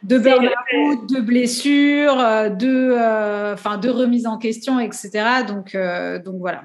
de, 0.02 0.18
burn-out, 0.18 1.08
de 1.14 1.20
blessures, 1.20 2.18
euh, 2.18 2.48
de, 2.48 2.94
euh, 2.98 3.54
de 3.54 3.90
remise 3.90 4.26
en 4.26 4.38
question, 4.38 4.80
etc. 4.80 5.10
Donc, 5.46 5.76
donc 6.24 6.36
voilà. 6.38 6.64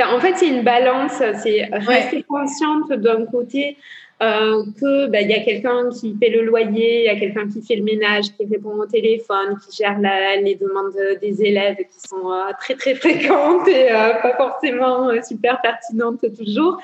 En 0.00 0.20
fait, 0.20 0.34
c'est 0.36 0.48
une 0.48 0.62
balance. 0.62 1.22
C'est 1.42 1.68
rester 1.72 2.22
consciente 2.22 2.92
d'un 2.92 3.26
côté 3.26 3.76
euh, 4.22 4.64
que 4.78 5.06
bah, 5.06 5.22
il 5.22 5.30
y 5.30 5.32
a 5.32 5.40
quelqu'un 5.40 5.88
qui 5.88 6.12
paie 6.12 6.28
le 6.28 6.42
loyer, 6.42 7.00
il 7.00 7.06
y 7.06 7.08
a 7.08 7.18
quelqu'un 7.18 7.48
qui 7.48 7.62
fait 7.62 7.76
le 7.76 7.84
ménage, 7.84 8.26
qui 8.36 8.44
répond 8.44 8.74
au 8.74 8.84
téléphone, 8.84 9.56
qui 9.64 9.74
gère 9.82 9.98
les 9.98 10.56
demandes 10.56 10.94
des 11.22 11.42
élèves 11.42 11.76
qui 11.76 12.06
sont 12.06 12.30
euh, 12.30 12.52
très 12.58 12.74
très 12.74 12.94
fréquentes 12.94 13.66
et 13.66 13.90
euh, 13.90 14.12
pas 14.20 14.36
forcément 14.36 15.10
super 15.26 15.62
pertinentes 15.62 16.20
toujours, 16.36 16.78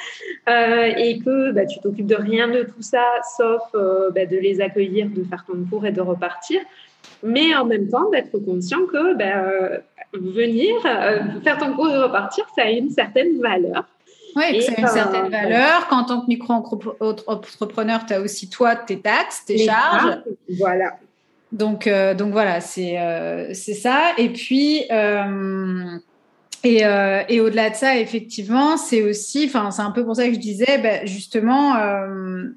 et 0.49 1.19
que 1.19 1.53
bah, 1.53 1.67
tu 1.67 1.79
t'occupes 1.81 2.07
de 2.07 2.15
rien 2.15 2.49
de 2.49 2.63
tout 2.63 2.81
ça, 2.81 3.05
sauf 3.37 3.63
bah, 3.73 4.25
de 4.25 4.37
les 4.39 4.63
accueillir, 4.63 5.09
de 5.11 5.23
faire 5.25 5.45
ton 5.47 5.63
cours 5.69 5.85
et 5.85 5.93
de 5.93 6.01
repartir. 6.01 6.61
Mais 7.23 7.55
en 7.55 7.67
même 7.67 7.89
temps, 7.89 8.09
d'être 8.09 8.39
conscient 8.39 8.87
que 8.87 9.15
venir, 10.15 10.75
faire 11.45 11.59
ton 11.59 11.75
cours 11.75 11.91
et 11.91 11.99
repartir, 11.99 12.47
ça 12.57 12.63
a 12.63 12.71
une 12.71 12.89
certaine 12.91 13.41
valeur. 13.41 13.85
Oui, 14.37 14.63
ça 14.63 14.73
a 14.77 14.81
une 14.81 14.87
certaine 14.87 15.29
valeur. 15.31 15.89
Qu'en 15.89 16.05
tant 16.05 16.21
que 16.21 16.27
micro-entrepreneur, 16.27 18.05
tu 18.07 18.13
as 18.13 18.21
aussi 18.21 18.49
toi 18.51 18.77
tes 18.77 19.01
taxes, 19.01 19.45
tes 19.47 19.59
charges. 19.59 20.19
Voilà. 20.59 20.99
Donc, 21.53 21.87
euh, 21.87 22.15
donc 22.15 22.33
voilà, 22.33 22.61
c'est 22.61 23.01
euh, 23.01 23.55
c'est 23.55 23.75
ça. 23.75 24.13
Et 24.19 24.29
puis, 24.29 24.85
euh, 24.91 25.97
et, 26.63 26.83
et 27.29 27.41
au-delà 27.41 27.71
de 27.71 27.77
ça, 27.77 27.97
effectivement, 27.97 28.77
c'est 28.77 29.03
aussi, 29.03 29.45
enfin, 29.47 29.71
c'est 29.71 29.83
un 29.83 29.93
peu 29.93 30.05
pour 30.05 30.17
ça 30.17 30.27
que 30.27 30.35
je 30.35 30.39
disais, 30.39 30.79
ben, 30.79 31.07
justement, 31.07 31.77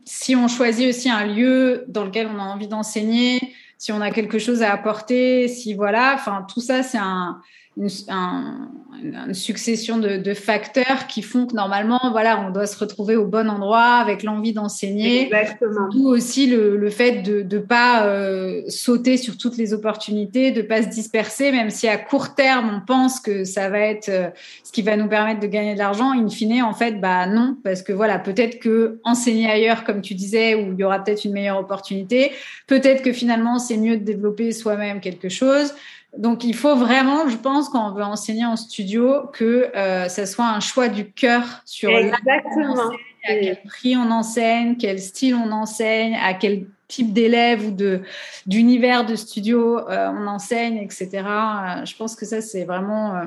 si 0.04 0.36
on 0.36 0.48
choisit 0.48 0.90
aussi 0.90 1.10
un 1.10 1.26
lieu 1.26 1.86
dans 1.88 2.06
lequel 2.06 2.28
on 2.28 2.40
a 2.40 2.44
envie 2.44 2.68
d'enseigner, 2.68 3.40
si 3.78 3.92
on 3.92 4.02
a 4.02 4.10
quelque 4.10 4.40
chose 4.40 4.64
à 4.64 4.74
apporter, 4.74 5.48
si 5.48 5.76
voilà, 5.76 6.14
enfin, 6.16 6.46
tout 6.52 6.60
ça, 6.60 6.82
c'est 6.82 6.98
un 6.98 7.40
une, 7.80 9.34
succession 9.34 9.98
de, 9.98 10.34
facteurs 10.34 11.08
qui 11.08 11.22
font 11.22 11.48
que 11.48 11.56
normalement, 11.56 12.00
voilà, 12.12 12.46
on 12.46 12.52
doit 12.52 12.68
se 12.68 12.78
retrouver 12.78 13.16
au 13.16 13.26
bon 13.26 13.50
endroit 13.50 13.96
avec 13.96 14.24
l'envie 14.24 14.52
d'enseigner. 14.52 15.24
Exactement. 15.24 15.88
Ou 15.96 16.10
aussi 16.10 16.48
le, 16.48 16.90
fait 16.90 17.22
de 17.22 17.42
ne 17.42 17.62
pas 17.62 18.06
euh, 18.06 18.64
sauter 18.68 19.16
sur 19.16 19.38
toutes 19.38 19.56
les 19.58 19.74
opportunités, 19.74 20.52
de 20.52 20.62
ne 20.62 20.68
pas 20.68 20.82
se 20.84 20.90
disperser, 20.90 21.52
même 21.52 21.70
si 21.70 21.88
à 21.88 21.98
court 21.98 22.36
terme, 22.36 22.82
on 22.82 22.86
pense 22.86 23.22
que 23.22 23.46
ça 23.46 23.70
va 23.70 23.80
être 23.80 24.10
euh, 24.10 24.30
ce 24.64 24.72
qui 24.72 24.82
va 24.82 24.98
nous 24.98 25.08
permettre 25.08 25.40
de 25.40 25.48
gagner 25.48 25.74
de 25.74 25.80
l'argent. 25.80 26.12
In 26.12 26.28
fine, 26.28 26.62
en 26.62 26.74
fait, 26.74 27.00
bah 27.00 27.26
non, 27.28 27.56
parce 27.64 27.82
que 27.82 27.94
voilà, 27.94 28.20
peut-être 28.20 28.60
que 28.60 29.00
enseigner 29.06 29.50
ailleurs, 29.50 29.86
comme 29.86 30.02
tu 30.02 30.16
disais, 30.16 30.56
où 30.56 30.74
il 30.74 30.80
y 30.80 30.84
aura 30.84 31.02
peut-être 31.02 31.24
une 31.24 31.34
meilleure 31.34 31.60
opportunité, 31.60 32.32
peut-être 32.68 33.02
que 33.02 33.14
finalement, 33.14 33.60
c'est 33.60 33.78
mieux 33.78 33.98
de 33.98 34.04
développer 34.04 34.52
soi-même 34.52 35.00
quelque 35.00 35.30
chose. 35.30 35.74
Donc, 36.18 36.44
il 36.44 36.56
faut 36.56 36.76
vraiment, 36.76 37.30
je 37.30 37.38
pense, 37.38 37.70
quand 37.70 37.92
on 37.92 37.94
veut 37.94 38.04
enseigner 38.04 38.46
en 38.46 38.56
studio, 38.56 39.28
que 39.32 39.70
euh, 39.76 40.08
ça 40.10 40.26
soit 40.26 40.48
un 40.48 40.60
choix 40.60 40.88
du 40.88 41.12
cœur 41.12 41.44
sur 41.66 41.90
Exactement. 41.90 42.90
à 43.28 43.34
quel 43.34 43.62
prix 43.64 43.96
on 43.96 44.10
enseigne, 44.10 44.76
quel 44.78 45.00
style 45.00 45.36
on 45.36 45.52
enseigne, 45.52 46.18
à 46.22 46.34
quel 46.34 46.66
type 46.88 47.14
d'élèves 47.14 47.68
ou 47.68 47.72
de 47.72 48.02
d'univers 48.48 49.06
de 49.06 49.16
studio 49.16 49.88
euh, 49.88 50.10
on 50.10 50.26
enseigne, 50.26 50.78
etc. 50.78 51.10
Euh, 51.14 51.86
je 51.86 51.96
pense 51.96 52.16
que 52.16 52.26
ça, 52.26 52.42
c'est 52.42 52.64
vraiment... 52.64 53.22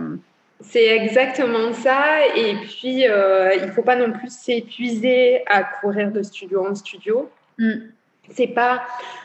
C'est 0.61 0.97
exactement 0.97 1.73
ça. 1.73 2.27
Et 2.37 2.55
puis, 2.55 3.03
il 3.03 3.67
ne 3.67 3.71
faut 3.73 3.83
pas 3.83 3.97
non 3.97 4.13
plus 4.13 4.33
s'épuiser 4.33 5.43
à 5.47 5.65
courir 5.65 6.11
de 6.13 6.23
studio 6.23 6.67
en 6.69 6.75
studio. 6.75 7.31
Mm. 7.59 7.91
C'est 8.35 8.49
pas. 8.49 8.83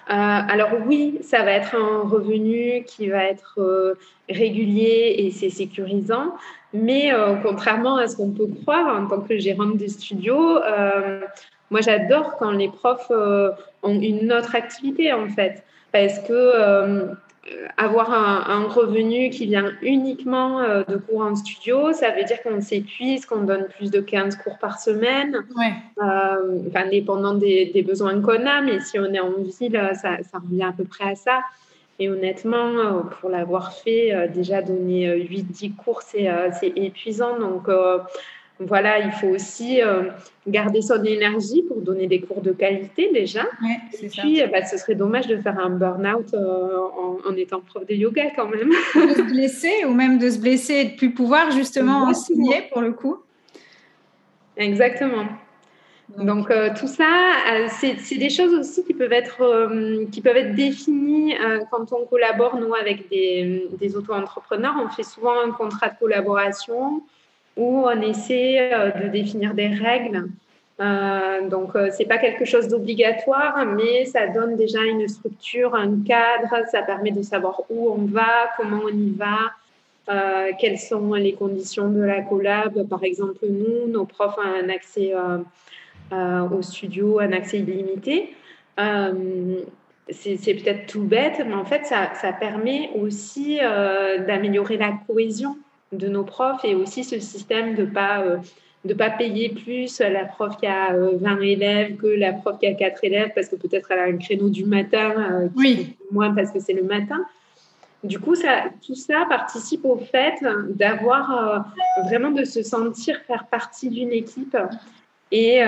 Euh, 0.10 0.14
alors 0.14 0.70
oui, 0.86 1.20
ça 1.22 1.44
va 1.44 1.52
être 1.52 1.76
un 1.76 2.08
revenu 2.08 2.84
qui 2.86 3.10
va 3.10 3.24
être 3.26 3.56
euh, 3.58 3.96
régulier 4.30 5.16
et 5.18 5.32
c'est 5.32 5.50
sécurisant, 5.50 6.34
mais 6.74 7.14
euh, 7.14 7.36
contrairement 7.44 7.98
à 7.98 8.08
ce 8.08 8.16
qu'on 8.16 8.32
peut 8.32 8.48
croire 8.62 9.02
en 9.02 9.08
tant 9.08 9.22
que 9.22 9.38
gérante 9.38 9.78
de 9.78 9.88
studio, 9.88 10.60
moi 11.70 11.82
j'adore 11.82 12.38
quand 12.38 12.52
les 12.52 12.70
profs 12.70 13.12
ont 13.12 14.00
une 14.00 14.32
autre 14.32 14.56
activité 14.56 15.12
en 15.12 15.28
fait, 15.28 15.64
parce 15.92 16.20
que 16.20 17.12
avoir 17.78 18.12
un, 18.12 18.68
revenu 18.68 19.30
qui 19.30 19.46
vient 19.46 19.72
uniquement 19.82 20.62
euh, 20.62 20.84
de 20.84 20.98
cours 20.98 21.22
en 21.22 21.36
studio, 21.36 21.94
ça 21.94 22.12
veut 22.12 22.24
dire 22.24 22.42
qu'on 22.44 22.62
s'épuise, 22.62 23.26
qu'on 23.26 23.44
donne 23.44 23.68
plus 23.78 23.92
de 23.92 24.00
15 24.00 24.36
cours 24.38 24.58
par 24.58 24.80
semaine, 24.80 25.46
ouais. 25.56 25.74
euh, 26.04 26.60
enfin, 26.68 26.88
dépendant 26.88 27.34
des, 27.34 27.84
besoins 27.88 28.20
qu'on 28.22 28.46
a, 28.46 28.62
mais 28.62 28.80
si 28.82 29.00
on 29.00 29.14
est 29.14 29.20
en 29.20 29.32
ville, 29.32 29.80
ça, 29.94 30.18
ça, 30.24 30.40
revient 30.40 30.64
à 30.64 30.74
peu 30.76 30.84
près 30.84 31.12
à 31.12 31.16
ça. 31.16 31.40
Et 32.00 32.10
honnêtement, 32.10 33.04
pour 33.20 33.30
l'avoir 33.30 33.74
fait, 33.74 34.30
déjà 34.32 34.62
donner 34.62 35.08
8-10 35.18 35.76
cours, 35.76 36.04
c'est 36.04 36.28
épuisant. 36.76 37.40
Donc, 37.40 37.68
voilà, 38.60 39.00
il 39.00 39.12
faut 39.12 39.28
aussi 39.28 39.82
euh, 39.82 40.04
garder 40.48 40.82
son 40.82 41.04
énergie 41.04 41.62
pour 41.64 41.82
donner 41.82 42.08
des 42.08 42.22
cours 42.22 42.42
de 42.42 42.52
qualité 42.52 43.12
déjà. 43.14 43.44
et 44.02 44.08
puis, 44.08 44.42
bah, 44.52 44.66
ce 44.66 44.78
serait 44.78 44.96
dommage 44.96 45.28
de 45.28 45.38
faire 45.38 45.60
un 45.60 45.70
burn-out 45.70 46.34
euh, 46.34 46.78
en, 47.26 47.36
étant 47.36 47.62
prof 47.62 47.86
de 47.86 47.94
yoga 47.94 48.32
quand 48.36 48.48
même. 48.48 48.70
de 48.96 49.14
se 49.14 49.22
blesser 49.22 49.86
ou 49.86 49.94
même 49.94 50.18
de 50.18 50.30
se 50.30 50.40
blesser 50.40 50.74
et 50.74 50.86
de 50.86 50.96
plus 50.96 51.14
pouvoir 51.14 51.52
justement 51.52 52.04
enseigner 52.04 52.64
pour 52.72 52.82
le 52.82 52.94
coup. 52.94 53.18
Exactement. 54.56 55.26
Donc, 56.18 56.50
euh, 56.50 56.70
tout 56.76 56.88
ça, 56.88 57.36
c'est 57.80 58.18
des 58.18 58.30
choses 58.30 58.54
aussi 58.54 58.84
qui 58.86 58.94
peuvent 58.94 59.12
être, 59.12 60.10
qui 60.10 60.22
peuvent 60.22 60.38
être 60.38 60.56
définies 60.56 61.36
quand 61.70 61.92
on 61.92 62.06
collabore, 62.06 62.58
nous, 62.60 62.74
avec 62.74 63.08
des, 63.10 63.68
des 63.78 63.96
auto-entrepreneurs. 63.96 64.74
On 64.84 64.90
fait 64.90 65.04
souvent 65.04 65.40
un 65.46 65.52
contrat 65.52 65.90
de 65.90 66.00
collaboration 66.00 67.04
où 67.58 67.86
on 67.86 68.02
essaie 68.02 68.72
euh, 68.74 68.92
de 68.92 69.08
définir 69.08 69.54
des 69.54 69.68
règles. 69.68 70.30
Euh, 70.80 71.50
donc, 71.50 71.76
euh, 71.76 71.90
c'est 71.92 72.06
pas 72.06 72.20
quelque 72.20 72.46
chose 72.46 72.68
d'obligatoire, 72.68 73.66
mais 73.66 74.06
ça 74.06 74.28
donne 74.28 74.56
déjà 74.56 74.84
une 74.84 75.08
structure, 75.08 75.74
un 75.76 76.04
cadre. 76.06 76.68
Ça 76.72 76.84
permet 76.84 77.12
de 77.12 77.24
savoir 77.24 77.62
où 77.70 77.90
on 77.90 78.06
va, 78.06 78.52
comment 78.58 78.82
on 78.86 78.90
y 78.90 79.12
va, 79.12 79.52
quelles 80.60 80.80
sont 80.80 81.16
les 81.16 81.34
conditions 81.34 81.90
de 81.90 82.02
la 82.02 82.22
collab. 82.22 82.88
Par 82.88 83.04
exemple, 83.04 83.46
nous, 83.50 83.92
nos 83.92 84.06
profs 84.06 84.38
ont 84.38 84.64
un 84.64 84.70
accès 84.70 85.14
au 86.14 86.62
studio, 86.62 87.20
un 87.20 87.34
accès 87.34 87.60
illimité. 87.60 88.34
c'est 88.78 90.54
peut-être 90.54 90.86
tout 90.86 91.04
bête, 91.04 91.42
mais 91.46 91.56
en 91.56 91.66
fait, 91.66 91.84
ça 91.84 92.34
permet 92.40 92.90
aussi 92.96 93.58
d'améliorer 93.58 94.78
la 94.78 94.94
cohésion 95.06 95.58
de 95.92 96.08
nos 96.08 96.24
profs 96.24 96.64
et 96.66 96.76
aussi 96.76 97.04
ce 97.04 97.20
système 97.20 97.76
de 97.76 97.86
pas 97.86 98.22
euh, 98.22 98.38
de 98.86 98.94
pas 98.94 99.10
payer 99.10 99.50
plus 99.50 100.00
la 100.00 100.26
prof 100.26 100.58
qui 100.58 100.68
a 100.68 100.94
20 100.94 100.98
euh, 100.98 101.42
élèves 101.42 101.98
que 101.98 102.08
la 102.08 102.34
prof 102.34 102.58
qui 102.60 102.68
a 102.68 102.74
4 102.74 103.04
élèves 103.04 103.32
parce 103.34 103.48
que 103.50 103.56
peut-être 103.56 103.92
elle 103.92 104.00
a 104.00 104.04
un 104.04 104.18
créneau 104.18 104.50
du 104.50 104.66
matin 104.66 105.14
euh, 105.18 105.50
oui. 105.56 105.96
moins 106.12 106.34
parce 106.34 106.52
que 106.52 106.60
c'est 106.60 106.74
le 106.74 106.84
matin. 106.84 107.26
Du 108.04 108.20
coup, 108.20 108.36
ça, 108.36 108.66
tout 108.86 108.94
ça 108.94 109.26
participe 109.28 109.84
au 109.84 109.98
fait 109.98 110.36
d'avoir 110.70 111.66
vraiment 112.06 112.30
de 112.30 112.44
se 112.44 112.62
sentir 112.62 113.20
faire 113.26 113.48
partie 113.48 113.90
d'une 113.90 114.12
équipe 114.12 114.56
et 115.32 115.62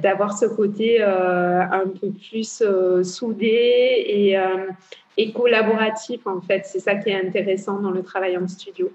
d'avoir 0.00 0.38
ce 0.38 0.46
côté 0.46 1.02
un 1.02 1.84
peu 2.00 2.12
plus 2.12 2.62
soudé 3.02 4.04
et, 4.06 4.36
et 5.16 5.32
collaboratif 5.32 6.28
en 6.28 6.40
fait. 6.40 6.62
C'est 6.64 6.78
ça 6.78 6.94
qui 6.94 7.10
est 7.10 7.26
intéressant 7.26 7.80
dans 7.80 7.90
le 7.90 8.04
travail 8.04 8.38
en 8.38 8.46
studio. 8.46 8.90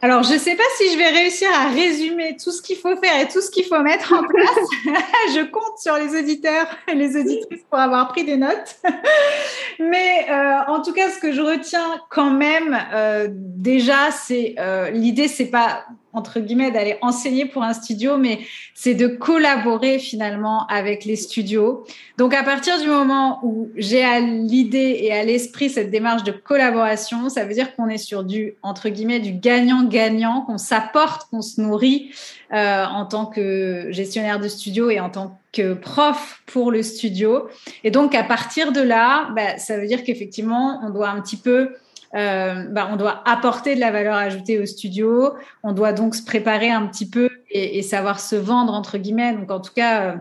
Alors, 0.00 0.22
je 0.22 0.34
ne 0.34 0.38
sais 0.38 0.54
pas 0.54 0.62
si 0.76 0.92
je 0.92 0.98
vais 0.98 1.08
réussir 1.08 1.48
à 1.52 1.68
résumer 1.70 2.36
tout 2.42 2.52
ce 2.52 2.62
qu'il 2.62 2.76
faut 2.76 2.96
faire 2.96 3.20
et 3.20 3.28
tout 3.28 3.40
ce 3.40 3.50
qu'il 3.50 3.64
faut 3.64 3.80
mettre 3.80 4.12
en 4.12 4.22
place. 4.22 4.68
je 5.34 5.44
compte 5.44 5.78
sur 5.78 5.96
les 5.96 6.18
auditeurs 6.18 6.66
et 6.86 6.94
les 6.94 7.16
auditrices 7.16 7.62
pour 7.68 7.78
avoir 7.78 8.08
pris 8.08 8.24
des 8.24 8.36
notes. 8.36 8.76
Mais 9.80 10.26
euh, 10.30 10.60
en 10.68 10.82
tout 10.82 10.92
cas, 10.92 11.10
ce 11.10 11.18
que 11.18 11.32
je 11.32 11.40
retiens 11.40 12.00
quand 12.10 12.30
même, 12.30 12.78
euh, 12.92 13.28
déjà, 13.30 14.10
c'est 14.12 14.54
euh, 14.58 14.90
l'idée, 14.90 15.26
c'est 15.26 15.50
pas 15.50 15.84
entre 16.12 16.40
guillemets, 16.40 16.70
d'aller 16.70 16.96
enseigner 17.02 17.44
pour 17.44 17.62
un 17.62 17.74
studio, 17.74 18.16
mais 18.16 18.40
c'est 18.74 18.94
de 18.94 19.06
collaborer 19.06 19.98
finalement 19.98 20.66
avec 20.66 21.04
les 21.04 21.16
studios. 21.16 21.84
Donc, 22.16 22.34
à 22.34 22.42
partir 22.42 22.80
du 22.80 22.88
moment 22.88 23.40
où 23.42 23.68
j'ai 23.76 24.04
à 24.04 24.20
l'idée 24.20 24.98
et 25.02 25.12
à 25.12 25.24
l'esprit 25.24 25.70
cette 25.70 25.90
démarche 25.90 26.24
de 26.24 26.32
collaboration, 26.32 27.28
ça 27.28 27.44
veut 27.44 27.54
dire 27.54 27.74
qu'on 27.76 27.88
est 27.88 27.98
sur 27.98 28.24
du, 28.24 28.54
entre 28.62 28.88
guillemets, 28.88 29.20
du 29.20 29.32
gagnant-gagnant, 29.32 30.42
qu'on 30.42 30.58
s'apporte, 30.58 31.28
qu'on 31.30 31.42
se 31.42 31.60
nourrit 31.60 32.10
euh, 32.52 32.84
en 32.84 33.04
tant 33.04 33.26
que 33.26 33.88
gestionnaire 33.90 34.40
de 34.40 34.48
studio 34.48 34.90
et 34.90 35.00
en 35.00 35.10
tant 35.10 35.38
que 35.52 35.74
prof 35.74 36.42
pour 36.46 36.70
le 36.70 36.82
studio. 36.82 37.48
Et 37.84 37.90
donc, 37.90 38.14
à 38.14 38.22
partir 38.22 38.72
de 38.72 38.80
là, 38.80 39.28
bah, 39.34 39.58
ça 39.58 39.78
veut 39.78 39.86
dire 39.86 40.04
qu'effectivement, 40.04 40.80
on 40.84 40.90
doit 40.90 41.10
un 41.10 41.20
petit 41.20 41.36
peu 41.36 41.74
euh, 42.14 42.64
bah, 42.70 42.88
on 42.90 42.96
doit 42.96 43.22
apporter 43.28 43.74
de 43.74 43.80
la 43.80 43.90
valeur 43.90 44.14
ajoutée 44.14 44.58
au 44.58 44.66
studio. 44.66 45.34
On 45.62 45.72
doit 45.72 45.92
donc 45.92 46.14
se 46.14 46.22
préparer 46.22 46.70
un 46.70 46.86
petit 46.86 47.08
peu 47.08 47.28
et, 47.50 47.82
savoir 47.82 48.20
se 48.20 48.36
vendre, 48.36 48.72
entre 48.72 48.98
guillemets. 48.98 49.34
Donc, 49.34 49.50
en 49.50 49.60
tout 49.60 49.72
cas, 49.74 50.02
euh, 50.02 50.16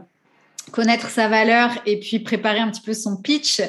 connaître 0.71 1.09
sa 1.09 1.27
valeur 1.27 1.71
et 1.85 1.99
puis 1.99 2.19
préparer 2.19 2.59
un 2.59 2.69
petit 2.69 2.81
peu 2.81 2.93
son 2.93 3.17
pitch 3.17 3.61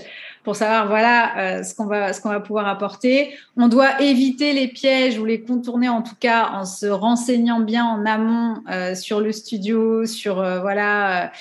pour 0.48 0.56
savoir 0.56 0.88
voilà 0.88 1.58
euh, 1.58 1.62
ce 1.62 1.74
qu'on 1.74 1.84
va 1.84 2.14
ce 2.14 2.22
qu'on 2.22 2.30
va 2.30 2.40
pouvoir 2.40 2.68
apporter. 2.68 3.34
On 3.58 3.68
doit 3.68 4.00
éviter 4.00 4.54
les 4.54 4.66
pièges 4.66 5.18
ou 5.18 5.26
les 5.26 5.42
contourner 5.42 5.90
en 5.90 6.00
tout 6.00 6.14
cas 6.18 6.48
en 6.54 6.64
se 6.64 6.86
renseignant 6.86 7.60
bien 7.60 7.84
en 7.84 8.06
amont 8.06 8.62
euh, 8.70 8.94
sur 8.94 9.20
le 9.20 9.30
studio, 9.30 10.06
sur 10.06 10.40
euh, 10.40 10.60
voilà 10.60 11.32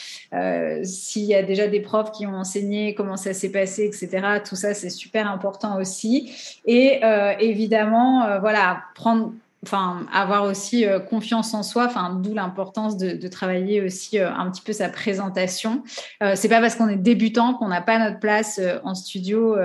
s'il 0.84 1.24
y 1.24 1.36
a 1.36 1.42
déjà 1.42 1.68
des 1.68 1.80
profs 1.80 2.12
qui 2.12 2.28
ont 2.28 2.36
enseigné, 2.36 2.96
comment 2.96 3.16
ça 3.16 3.34
s'est 3.34 3.50
passé, 3.50 3.86
etc. 3.86 4.42
Tout 4.46 4.58
ça 4.58 4.74
c'est 4.74 4.90
super 4.90 5.32
important 5.32 5.80
aussi. 5.80 6.34
Et 6.66 7.00
évidemment 7.40 8.40
voilà 8.42 8.82
prendre 8.94 9.32
enfin 9.68 10.06
avoir 10.14 10.46
aussi 10.46 10.86
euh, 10.86 11.00
confiance 11.00 11.54
en 11.54 11.62
soi 11.62 11.86
enfin 11.86 12.20
d'où 12.24 12.34
l'importance 12.34 12.96
de, 12.98 13.28
travailler 13.28 13.82
aussi 13.82 14.20
euh, 14.20 14.32
un 14.32 14.50
petit 14.50 14.62
peu 14.62 14.72
sa 14.72 14.88
présentation. 14.88 15.84
Euh, 16.24 16.34
c'est 16.36 16.48
pas 16.48 16.62
parce 16.62 16.76
qu'on 16.76 16.88
est 16.88 16.96
débutant 16.96 17.54
qu'on 17.54 17.68
n'a 17.68 17.82
pas 17.82 18.00
notre 18.00 18.20
place 18.20 18.60
en 18.84 18.96
studio 18.96 19.56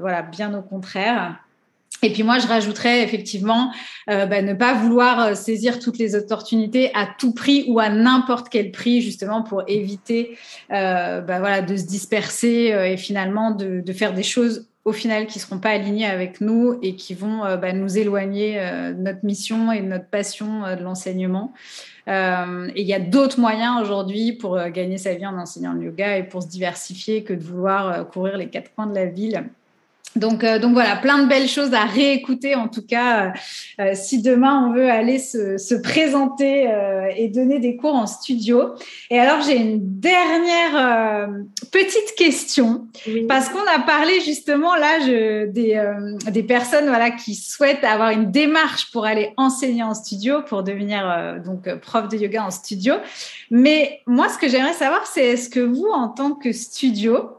voilà 0.00 0.22
bien 0.22 0.56
au 0.56 0.62
contraire. 0.62 1.36
Et 2.02 2.12
puis 2.12 2.22
moi, 2.22 2.38
je 2.38 2.46
rajouterais 2.46 3.02
effectivement 3.02 3.72
bah, 4.06 4.40
ne 4.40 4.54
pas 4.54 4.74
vouloir 4.74 5.36
saisir 5.36 5.80
toutes 5.80 5.98
les 5.98 6.14
opportunités 6.14 6.92
à 6.94 7.08
tout 7.18 7.34
prix 7.34 7.64
ou 7.66 7.80
à 7.80 7.88
n'importe 7.88 8.48
quel 8.50 8.70
prix, 8.70 9.00
justement 9.02 9.42
pour 9.42 9.64
éviter 9.66 10.38
bah, 10.70 11.22
voilà, 11.40 11.60
de 11.60 11.76
se 11.76 11.86
disperser 11.86 12.72
et 12.92 12.96
finalement 12.96 13.50
de, 13.50 13.92
faire 13.92 14.14
des 14.14 14.22
choses 14.22 14.67
au 14.88 14.92
final 14.92 15.26
qui 15.26 15.38
seront 15.38 15.58
pas 15.58 15.68
alignés 15.68 16.06
avec 16.06 16.40
nous 16.40 16.78
et 16.82 16.96
qui 16.96 17.12
vont 17.12 17.44
euh, 17.44 17.58
bah, 17.58 17.74
nous 17.74 17.98
éloigner 17.98 18.58
euh, 18.58 18.94
de 18.94 19.02
notre 19.02 19.22
mission 19.22 19.70
et 19.70 19.82
de 19.82 19.86
notre 19.86 20.06
passion 20.06 20.64
euh, 20.64 20.76
de 20.76 20.82
l'enseignement. 20.82 21.52
et 22.06 22.80
il 22.80 22.86
y 22.86 22.94
a 22.94 23.00
d'autres 23.00 23.38
moyens 23.38 23.82
aujourd'hui 23.82 24.32
pour 24.32 24.58
gagner 24.70 24.96
sa 24.96 25.12
vie 25.12 25.26
en 25.26 25.36
enseignant 25.36 25.74
le 25.74 25.84
yoga 25.84 26.16
et 26.16 26.22
pour 26.22 26.42
se 26.42 26.48
diversifier 26.48 27.22
que 27.22 27.34
de 27.34 27.42
vouloir 27.42 28.08
courir 28.08 28.38
les 28.38 28.48
quatre 28.48 28.74
coins 28.74 28.86
de 28.86 28.94
la 28.94 29.04
ville 29.04 29.44
Donc, 30.16 30.42
euh, 30.42 30.58
donc 30.58 30.72
voilà, 30.72 30.96
plein 30.96 31.22
de 31.22 31.28
belles 31.28 31.48
choses 31.48 31.74
à 31.74 31.84
réécouter 31.84 32.54
en 32.54 32.68
tout 32.68 32.84
cas 32.84 33.26
euh, 33.26 33.30
euh, 33.80 33.92
si 33.94 34.22
demain 34.22 34.66
on 34.66 34.72
veut 34.72 34.90
aller 34.90 35.18
se, 35.18 35.58
se 35.58 35.74
présenter 35.74 36.68
et 37.16 37.28
donner 37.28 37.58
des 37.58 37.76
cours 37.76 37.94
en 37.94 38.06
studio. 38.06 38.74
Et 39.10 39.18
alors 39.18 39.42
j'ai 39.42 39.56
une 39.56 39.78
dernière 40.00 41.28
petite 41.70 42.14
question 42.16 42.86
parce 43.28 43.48
qu'on 43.48 43.64
a 43.74 43.80
parlé 43.80 44.20
justement 44.20 44.74
là 44.74 45.00
je, 45.00 45.46
des, 45.46 45.80
des 46.30 46.42
personnes 46.42 46.86
voilà 46.86 47.10
qui 47.10 47.34
souhaitent 47.34 47.84
avoir 47.84 48.10
une 48.10 48.30
démarche 48.30 48.90
pour 48.90 49.04
aller 49.04 49.32
enseigner 49.36 49.82
en 49.82 49.94
studio 49.94 50.42
pour 50.42 50.62
devenir 50.62 51.40
donc 51.44 51.72
prof 51.80 52.08
de 52.08 52.16
yoga 52.16 52.44
en 52.44 52.50
studio. 52.50 52.94
Mais 53.50 54.00
moi 54.06 54.28
ce 54.28 54.38
que 54.38 54.48
j'aimerais 54.48 54.74
savoir 54.74 55.06
c'est 55.06 55.24
est-ce 55.24 55.48
que 55.48 55.60
vous 55.60 55.88
en 55.92 56.08
tant 56.08 56.32
que 56.32 56.52
studio 56.52 57.37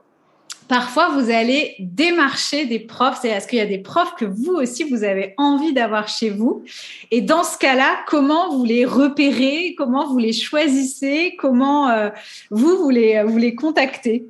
parfois 0.70 1.10
vous 1.10 1.30
allez 1.30 1.76
démarcher 1.80 2.66
des 2.66 2.80
profs. 2.80 3.20
C'est 3.22 3.30
est-ce 3.30 3.48
qu'il 3.48 3.60
y 3.60 3.62
a 3.62 3.66
des 3.66 3.80
profs 3.80 4.16
que 4.16 4.24
vous 4.24 4.54
aussi 4.54 4.86
vous 4.86 5.04
avez 5.04 5.34
envie 5.38 5.74
d'avoir 5.74 6.08
chez 6.08 6.30
vous? 6.30 6.64
Et 7.12 7.20
dans 7.20 7.44
ce 7.44 7.58
cas-là, 7.58 7.98
comment 8.08 8.56
vous 8.56 8.64
les 8.64 8.86
repérez? 8.86 9.76
Comment 9.78 10.08
vous 10.08 10.20
les 10.20 10.32
choisissez? 10.32 11.36
Comment 11.38 11.90
euh, 11.90 12.10
vous 12.52 12.78
vous 12.78 12.90
les, 12.90 13.22
vous 13.24 13.38
les 13.38 13.56
contactez? 13.56 14.28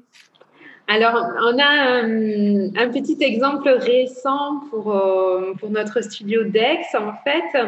Alors, 0.88 1.24
on 1.46 1.60
a 1.60 2.02
un, 2.02 2.90
petit 2.90 3.18
exemple 3.20 3.70
récent 3.70 4.62
pour, 4.72 4.96
euh, 4.96 5.54
pour 5.60 5.70
notre 5.70 6.02
studio 6.02 6.46
Dex. 6.46 6.96
En 6.96 7.14
fait, 7.24 7.60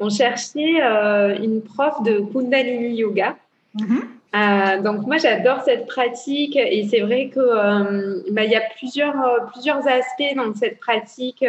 on 0.00 0.08
cherchait 0.08 0.80
euh, 0.82 1.36
une 1.36 1.60
prof 1.60 2.02
de 2.04 2.20
Kundalini 2.20 2.94
Yoga. 2.94 3.36
Mm-hmm. 3.76 4.17
Euh, 4.34 4.82
donc 4.82 5.06
moi 5.06 5.16
j'adore 5.16 5.62
cette 5.62 5.86
pratique 5.86 6.54
et 6.54 6.86
c'est 6.90 7.00
vrai 7.00 7.30
que 7.34 7.40
euh, 7.40 8.20
bah, 8.30 8.44
il 8.44 8.50
y 8.50 8.56
a 8.56 8.62
plusieurs 8.76 9.18
euh, 9.24 9.38
plusieurs 9.50 9.88
aspects 9.88 10.36
dans 10.36 10.54
cette 10.54 10.78
pratique 10.80 11.44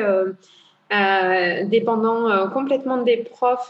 dépendant 1.66 2.50
complètement 2.50 2.98
des 2.98 3.18
profs. 3.18 3.70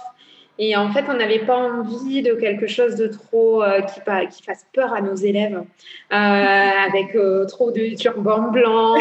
Et 0.62 0.76
en 0.76 0.92
fait 0.92 1.06
on 1.10 1.14
n'avait 1.14 1.40
pas 1.40 1.58
envie 1.58 2.22
de 2.22 2.34
quelque 2.34 2.68
chose 2.68 2.96
de 2.98 3.08
trop 3.08 3.64
qui, 3.88 4.28
qui 4.36 4.44
fasse 4.44 4.66
peur 4.74 4.94
à 4.94 5.02
nos 5.02 5.16
élèves 5.16 5.64
avec 6.12 7.18
trop 7.48 7.72
de 7.72 7.96
turbans 7.96 8.52
blancs 8.52 9.00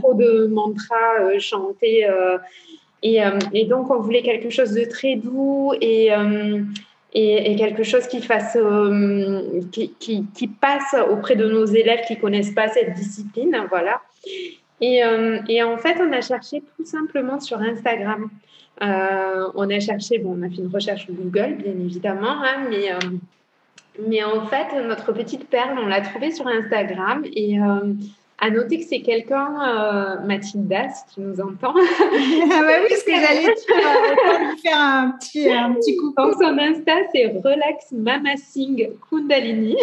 trop 0.00 0.14
de 0.14 0.46
mantras 0.46 1.38
chantés 1.38 2.06
et, 3.02 3.20
et, 3.52 3.64
donc 3.64 3.90
on 3.90 4.00
voulait 4.00 4.22
quelque 4.22 4.50
chose 4.50 4.72
de 4.72 4.84
très 4.84 5.16
doux 5.16 5.72
et 5.80 6.10
et, 7.14 7.56
quelque 7.56 7.82
chose 7.82 8.04
euh, 8.56 9.60
qui, 9.72 10.48
passe 10.60 10.94
auprès 11.10 11.36
de 11.36 11.48
nos 11.48 11.64
élèves 11.64 12.00
qui 12.06 12.18
connaissent 12.18 12.54
pas 12.54 12.68
cette 12.68 12.94
discipline, 12.94 13.56
voilà. 13.68 14.02
Et, 14.80 15.02
euh, 15.02 15.40
et, 15.48 15.62
en 15.62 15.76
fait, 15.78 15.96
on 16.00 16.12
a 16.12 16.20
cherché 16.20 16.62
tout 16.76 16.84
simplement 16.84 17.40
sur 17.40 17.58
Instagram. 17.60 18.28
Euh, 18.82 19.48
on 19.54 19.68
a 19.70 19.80
cherché, 19.80 20.18
bon, 20.18 20.38
on 20.38 20.42
a 20.42 20.50
fait 20.50 20.58
une 20.58 20.68
recherche 20.68 21.10
Google, 21.10 21.56
bien 21.56 21.72
évidemment, 21.72 22.42
hein, 22.44 22.66
mais, 22.68 22.90
mais 24.06 24.22
en 24.22 24.46
fait, 24.46 24.66
notre 24.86 25.12
petite 25.12 25.48
perle, 25.48 25.78
on 25.78 25.86
l'a 25.86 26.02
trouvée 26.02 26.30
sur 26.30 26.46
Instagram 26.46 27.24
et 27.24 27.58
à 28.40 28.50
noter 28.50 28.78
que 28.78 28.84
c'est 28.84 29.00
quelqu'un, 29.00 29.48
euh, 29.60 30.20
Mathilda, 30.24 30.88
si 30.90 31.14
tu 31.14 31.20
nous 31.20 31.40
entends. 31.40 31.74
ah 31.76 32.62
bah 32.62 32.78
oui, 32.84 32.94
ce 32.96 33.04
que 33.04 33.10
j'allais 33.10 33.48
euh, 33.48 34.56
faire 34.62 34.78
un 34.78 35.10
petit, 35.18 35.50
un 35.50 35.72
petit 35.72 35.96
coup. 35.96 36.14
Donc 36.16 36.34
son 36.34 36.56
Insta, 36.56 36.92
c'est 37.12 37.26
Relax 37.44 37.90
Mama 37.90 38.36
Sing 38.36 38.90
Kundalini. 39.10 39.76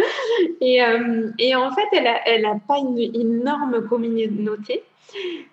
et, 0.60 0.82
euh, 0.82 1.30
et, 1.38 1.54
en 1.54 1.70
fait, 1.70 1.86
elle 1.92 2.04
n'a 2.04 2.26
elle 2.26 2.44
a 2.44 2.56
pas 2.66 2.78
une 2.78 2.98
énorme 2.98 3.86
communauté. 3.88 4.82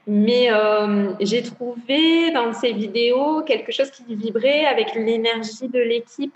Mais 0.07 0.51
euh, 0.51 1.11
j'ai 1.19 1.43
trouvé 1.43 2.31
dans 2.31 2.53
ses 2.53 2.71
vidéos 2.71 3.41
quelque 3.41 3.71
chose 3.71 3.91
qui 3.91 4.15
vibrait 4.15 4.65
avec 4.65 4.95
l'énergie 4.95 5.67
de 5.67 5.79
l'équipe, 5.79 6.33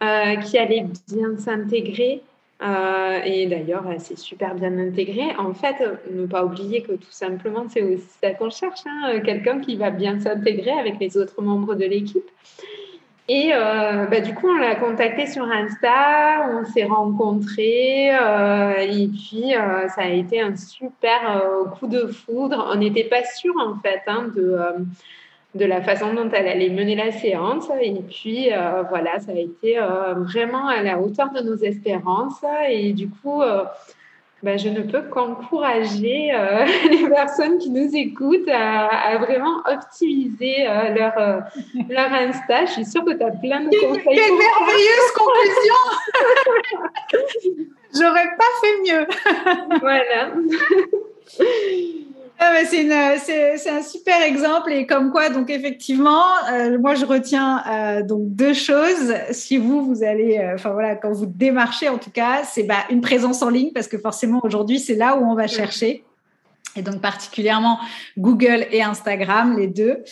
qui 0.00 0.58
allait 0.58 0.84
bien 1.08 1.38
s'intégrer. 1.38 2.22
Euh, 2.60 3.20
et 3.24 3.46
d'ailleurs, 3.46 3.84
elle 3.90 4.00
s'est 4.00 4.16
super 4.16 4.54
bien 4.54 4.76
intégrée. 4.78 5.34
En 5.38 5.54
fait, 5.54 5.76
ne 6.10 6.26
pas 6.26 6.44
oublier 6.44 6.82
que 6.82 6.92
tout 6.92 7.10
simplement, 7.10 7.66
c'est 7.68 7.82
aussi 7.82 8.08
ça 8.20 8.30
qu'on 8.30 8.50
cherche, 8.50 8.80
hein, 8.86 9.20
quelqu'un 9.20 9.60
qui 9.60 9.76
va 9.76 9.90
bien 9.90 10.18
s'intégrer 10.18 10.72
avec 10.72 10.98
les 10.98 11.16
autres 11.16 11.40
membres 11.40 11.74
de 11.74 11.84
l'équipe. 11.84 12.28
Et 13.28 13.50
euh, 13.52 14.06
bah, 14.06 14.20
du 14.20 14.34
coup, 14.34 14.48
on 14.48 14.56
l'a 14.56 14.74
contactée 14.74 15.26
sur 15.26 15.44
Insta, 15.44 16.48
on 16.50 16.64
s'est 16.64 16.84
rencontrés, 16.84 18.10
euh, 18.10 18.74
et 18.78 19.06
puis 19.06 19.52
ça 19.94 20.02
a 20.02 20.08
été 20.08 20.40
un 20.40 20.56
super 20.56 21.42
coup 21.78 21.86
de 21.86 22.06
foudre. 22.06 22.70
On 22.72 22.76
n'était 22.76 23.04
pas 23.04 23.22
sûr 23.22 23.54
en 23.58 23.78
fait 23.80 24.00
hein, 24.06 24.30
de 24.34 24.58
de 25.58 25.64
la 25.64 25.82
façon 25.82 26.14
dont 26.14 26.30
elle 26.32 26.48
allait 26.48 26.70
mener 26.70 26.94
la 26.94 27.12
séance. 27.12 27.68
Et 27.80 27.92
puis, 28.08 28.52
euh, 28.52 28.82
voilà, 28.88 29.18
ça 29.18 29.32
a 29.32 29.38
été 29.38 29.78
euh, 29.78 30.14
vraiment 30.14 30.66
à 30.68 30.82
la 30.82 30.98
hauteur 30.98 31.30
de 31.32 31.40
nos 31.40 31.56
espérances. 31.56 32.42
Et 32.70 32.92
du 32.92 33.10
coup, 33.10 33.42
euh, 33.42 33.64
ben, 34.42 34.58
je 34.58 34.68
ne 34.68 34.82
peux 34.82 35.02
qu'encourager 35.02 36.30
les 36.90 37.08
personnes 37.08 37.58
qui 37.58 37.70
nous 37.70 37.94
écoutent 37.94 38.48
à, 38.48 39.18
vraiment 39.18 39.58
optimiser 39.66 40.64
leur, 40.64 41.14
leur 41.90 42.12
Insta. 42.12 42.64
Je 42.66 42.72
suis 42.72 42.86
sûre 42.86 43.04
que 43.04 43.12
tu 43.12 43.24
as 43.24 43.32
plein 43.32 43.60
de 43.60 43.68
conseils. 43.68 44.04
Quelle 44.04 44.36
merveilleuse 44.36 45.12
conclusion 45.16 45.74
J'aurais 47.94 48.28
pas 48.36 48.52
fait 48.62 48.76
mieux. 48.86 49.06
voilà. 49.80 50.30
Ah, 52.40 52.54
c'est 52.64 53.68
un 53.68 53.82
super 53.82 54.22
exemple 54.22 54.72
et 54.72 54.86
comme 54.86 55.10
quoi 55.10 55.28
donc 55.28 55.50
effectivement 55.50 56.22
euh, 56.52 56.78
moi 56.78 56.94
je 56.94 57.04
retiens 57.04 57.64
euh, 57.68 58.02
donc 58.04 58.20
deux 58.28 58.54
choses. 58.54 59.12
Si 59.32 59.58
vous 59.58 59.84
vous 59.84 60.04
allez 60.04 60.38
euh, 60.38 60.54
enfin 60.54 60.70
voilà 60.70 60.94
quand 60.94 61.10
vous 61.10 61.26
démarchez 61.26 61.88
en 61.88 61.98
tout 61.98 62.12
cas 62.12 62.44
c'est 62.44 62.62
bah, 62.62 62.84
une 62.90 63.00
présence 63.00 63.42
en 63.42 63.50
ligne 63.50 63.72
parce 63.72 63.88
que 63.88 63.98
forcément 63.98 64.40
aujourd'hui 64.44 64.78
c'est 64.78 64.94
là 64.94 65.16
où 65.16 65.28
on 65.28 65.34
va 65.34 65.48
chercher. 65.48 66.04
Et 66.76 66.82
donc 66.82 67.00
particulièrement 67.00 67.80
Google 68.16 68.66
et 68.70 68.84
Instagram 68.84 69.58
les 69.58 69.66
deux. 69.66 70.04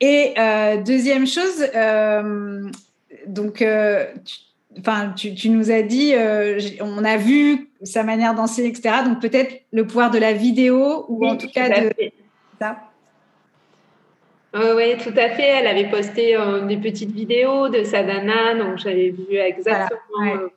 Et 0.00 0.34
deuxième 0.84 1.26
chose 1.26 1.66
donc 3.26 3.54
tu, 3.56 4.49
enfin, 4.78 5.12
tu, 5.16 5.48
nous 5.48 5.70
as 5.70 5.82
dit, 5.82 6.14
euh, 6.14 6.60
on 6.80 7.04
a 7.04 7.16
vu 7.16 7.70
sa 7.82 8.02
manière 8.02 8.34
danser, 8.34 8.66
etc. 8.66 8.96
Donc 9.04 9.20
peut-être 9.20 9.62
le 9.72 9.86
pouvoir 9.86 10.10
de 10.10 10.18
la 10.18 10.32
vidéo 10.32 11.06
ou 11.08 11.26
en 11.26 11.36
tout 11.36 11.48
cas 11.48 11.68
de 11.68 11.90
ça. 12.60 12.76
oui, 14.54 14.96
tout 15.02 15.16
à 15.16 15.30
fait. 15.30 15.46
Elle 15.46 15.66
avait 15.66 15.88
posté 15.88 16.36
euh, 16.36 16.66
des 16.66 16.76
petites 16.76 17.12
vidéos 17.12 17.68
de 17.68 17.84
sadhana, 17.84 18.54
donc 18.54 18.78
j'avais 18.78 19.10
vu 19.10 19.36
exactement 19.36 19.90
euh, 20.26 20.48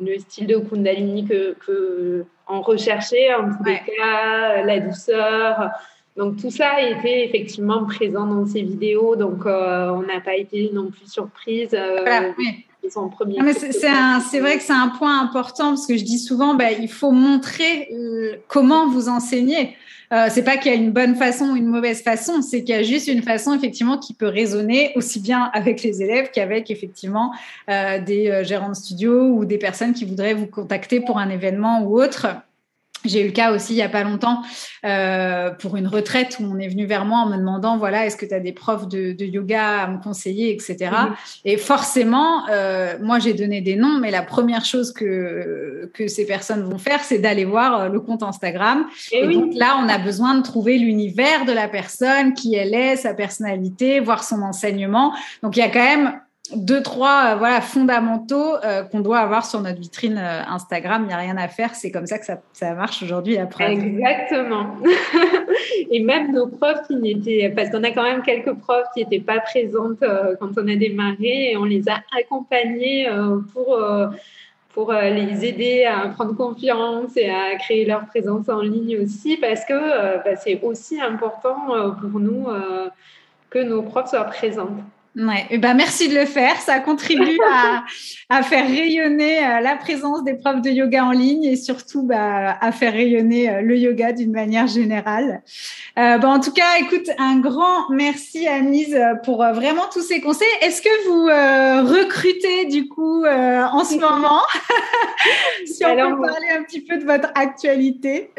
le, 0.00 0.18
style 0.18 0.46
de 0.46 0.56
Kundalini 0.56 1.24
que, 1.26 1.54
que 1.66 2.24
on 2.48 2.60
recherchait, 2.60 3.32
en 3.34 3.44
tous 3.44 3.64
les 3.64 3.80
cas, 3.96 4.62
la 4.64 4.80
douceur. 4.80 5.70
Donc 6.16 6.36
tout 6.36 6.50
ça 6.50 6.82
été 6.82 7.24
effectivement 7.24 7.86
présent 7.86 8.26
dans 8.26 8.44
ces 8.44 8.60
vidéos, 8.60 9.16
donc 9.16 9.46
on 9.46 10.02
n'a 10.02 10.20
pas 10.22 10.34
été 10.34 10.70
non 10.74 10.90
plus 10.90 11.10
surprise. 11.10 11.70
Voilà, 11.70 12.34
oui 12.36 12.66
c'est 14.28 14.40
vrai 14.40 14.56
que 14.56 14.62
c'est 14.62 14.72
un 14.72 14.88
point 14.88 15.20
important 15.20 15.70
parce 15.70 15.86
que 15.86 15.96
je 15.96 16.04
dis 16.04 16.18
souvent, 16.18 16.54
bah, 16.54 16.72
il 16.72 16.88
faut 16.88 17.12
montrer 17.12 17.88
euh, 17.92 18.36
comment 18.48 18.88
vous 18.88 19.08
enseignez. 19.08 19.76
Euh, 20.12 20.26
c'est 20.28 20.42
pas 20.42 20.58
qu'il 20.58 20.70
y 20.70 20.74
a 20.74 20.78
une 20.78 20.92
bonne 20.92 21.14
façon 21.14 21.52
ou 21.52 21.56
une 21.56 21.68
mauvaise 21.68 22.02
façon, 22.02 22.42
c'est 22.42 22.62
qu'il 22.62 22.74
y 22.74 22.78
a 22.78 22.82
juste 22.82 23.08
une 23.08 23.22
façon 23.22 23.54
effectivement 23.54 23.96
qui 23.96 24.12
peut 24.12 24.26
résonner 24.26 24.92
aussi 24.94 25.20
bien 25.20 25.50
avec 25.54 25.82
les 25.82 26.02
élèves 26.02 26.30
qu'avec 26.30 26.70
effectivement 26.70 27.32
euh, 27.70 27.98
des 27.98 28.28
euh, 28.28 28.44
gérants 28.44 28.68
de 28.68 28.74
studio 28.74 29.28
ou 29.28 29.46
des 29.46 29.56
personnes 29.56 29.94
qui 29.94 30.04
voudraient 30.04 30.34
vous 30.34 30.46
contacter 30.46 31.00
pour 31.00 31.18
un 31.18 31.30
événement 31.30 31.82
ou 31.82 31.98
autre. 31.98 32.26
J'ai 33.04 33.22
eu 33.22 33.26
le 33.26 33.32
cas 33.32 33.52
aussi 33.52 33.74
il 33.74 33.76
y 33.76 33.82
a 33.82 33.88
pas 33.88 34.04
longtemps 34.04 34.42
euh, 34.84 35.50
pour 35.50 35.76
une 35.76 35.86
retraite 35.86 36.36
où 36.40 36.44
on 36.44 36.58
est 36.58 36.68
venu 36.68 36.86
vers 36.86 37.04
moi 37.04 37.18
en 37.18 37.26
me 37.26 37.36
demandant 37.36 37.76
voilà 37.76 38.06
est-ce 38.06 38.16
que 38.16 38.26
tu 38.26 38.34
as 38.34 38.40
des 38.40 38.52
profs 38.52 38.88
de, 38.88 39.12
de, 39.12 39.24
yoga 39.24 39.82
à 39.82 39.86
me 39.88 40.02
conseiller 40.02 40.52
etc. 40.52 40.90
Et 41.44 41.56
forcément 41.56 42.48
euh, 42.48 42.96
moi 43.00 43.18
j'ai 43.18 43.34
donné 43.34 43.60
des 43.60 43.76
noms 43.76 43.98
mais 43.98 44.10
la 44.10 44.22
première 44.22 44.64
chose 44.64 44.92
que 44.92 45.90
que 45.94 46.06
ces 46.06 46.26
personnes 46.26 46.62
vont 46.62 46.78
faire 46.78 47.00
c'est 47.00 47.18
d'aller 47.18 47.44
voir 47.44 47.80
euh, 47.80 47.88
le 47.88 48.00
compte 48.00 48.22
Instagram. 48.22 48.86
Et, 49.10 49.26
donc 49.26 49.52
là 49.54 49.78
on 49.82 49.88
a 49.88 49.98
besoin 49.98 50.36
de 50.36 50.42
trouver 50.42 50.78
l'univers 50.78 51.44
de 51.44 51.52
la 51.52 51.68
personne 51.68 52.34
qui 52.34 52.54
elle 52.54 52.74
est 52.74 52.96
sa 52.96 53.14
personnalité 53.14 54.00
voir 54.00 54.24
son 54.24 54.42
enseignement. 54.42 55.12
Donc 55.42 55.56
il 55.56 55.60
y 55.60 55.62
a 55.62 55.68
quand 55.68 55.80
même 55.80 56.20
deux, 56.56 56.82
trois 56.82 57.32
euh, 57.32 57.36
voilà, 57.36 57.60
fondamentaux 57.60 58.56
euh, 58.64 58.82
qu'on 58.82 59.00
doit 59.00 59.18
avoir 59.18 59.44
sur 59.44 59.60
notre 59.60 59.80
vitrine 59.80 60.18
euh, 60.18 60.42
Instagram. 60.46 61.02
Il 61.04 61.08
n'y 61.08 61.12
a 61.12 61.18
rien 61.18 61.36
à 61.36 61.48
faire. 61.48 61.74
C'est 61.74 61.90
comme 61.90 62.06
ça 62.06 62.18
que 62.18 62.26
ça, 62.52 62.74
marche 62.74 63.02
aujourd'hui 63.02 63.38
après. 63.38 63.72
Exactement. 63.72 64.76
et 65.90 66.02
même 66.02 66.32
nos 66.32 66.46
profs 66.48 66.86
qui 66.86 66.96
n'étaient, 66.96 67.52
parce 67.54 67.70
qu'on 67.70 67.82
a 67.84 67.90
quand 67.90 68.02
même 68.02 68.22
quelques 68.22 68.54
profs 68.54 68.86
qui 68.94 69.00
n'étaient 69.00 69.24
pas 69.24 69.40
présentes 69.40 70.00
quand 70.00 70.50
on 70.56 70.68
a 70.68 70.76
démarré 70.76 71.52
et 71.52 71.56
on 71.56 71.64
les 71.64 71.88
a 71.88 72.02
accompagnés 72.18 73.08
pour 73.52 73.78
pour 74.70 74.92
les 74.92 75.44
aider 75.44 75.84
à 75.84 76.08
prendre 76.08 76.34
confiance 76.34 77.14
et 77.16 77.28
à 77.28 77.56
créer 77.56 77.84
leur 77.84 78.06
présence 78.06 78.48
en 78.48 78.62
ligne 78.62 78.98
aussi, 79.02 79.36
parce 79.36 79.66
que 79.66 80.22
bah, 80.24 80.36
c'est 80.36 80.60
aussi 80.62 81.00
important 81.00 81.94
pour 82.00 82.20
nous 82.20 82.46
que 83.50 83.58
nos 83.58 83.82
profs 83.82 84.10
soient 84.10 84.24
présentes. 84.24 84.80
Ouais, 85.14 85.40
et 85.50 85.56
eh 85.56 85.58
ben 85.58 85.74
merci 85.74 86.08
de 86.08 86.14
le 86.14 86.24
faire. 86.24 86.56
Ça 86.56 86.80
contribue 86.80 87.38
à, 87.46 87.84
à 88.30 88.42
faire 88.42 88.66
rayonner 88.66 89.44
euh, 89.44 89.60
la 89.60 89.76
présence 89.76 90.24
des 90.24 90.32
profs 90.32 90.62
de 90.62 90.70
yoga 90.70 91.04
en 91.04 91.10
ligne 91.10 91.44
et 91.44 91.56
surtout 91.56 92.02
bah, 92.02 92.56
à 92.58 92.72
faire 92.72 92.94
rayonner 92.94 93.50
euh, 93.50 93.60
le 93.60 93.76
yoga 93.76 94.12
d'une 94.12 94.32
manière 94.32 94.66
générale. 94.68 95.42
Euh, 95.98 96.16
bon, 96.16 96.28
en 96.28 96.40
tout 96.40 96.52
cas, 96.52 96.78
écoute, 96.80 97.10
un 97.18 97.40
grand 97.40 97.90
merci 97.90 98.48
Anise 98.48 98.98
pour 99.22 99.44
vraiment 99.52 99.84
tous 99.92 100.00
ces 100.00 100.22
conseils. 100.22 100.48
Est-ce 100.62 100.80
que 100.80 101.06
vous 101.06 101.26
recrutez 101.92 102.64
du 102.66 102.88
coup 102.88 103.26
en 103.26 103.84
ce 103.84 103.96
moment? 104.00 104.40
Si 105.66 105.84
on 105.84 105.94
peut 105.94 106.26
parler 106.26 106.48
un 106.58 106.64
petit 106.64 106.80
peu 106.80 106.96
de 106.98 107.04
votre 107.04 107.28
actualité. 107.36 108.30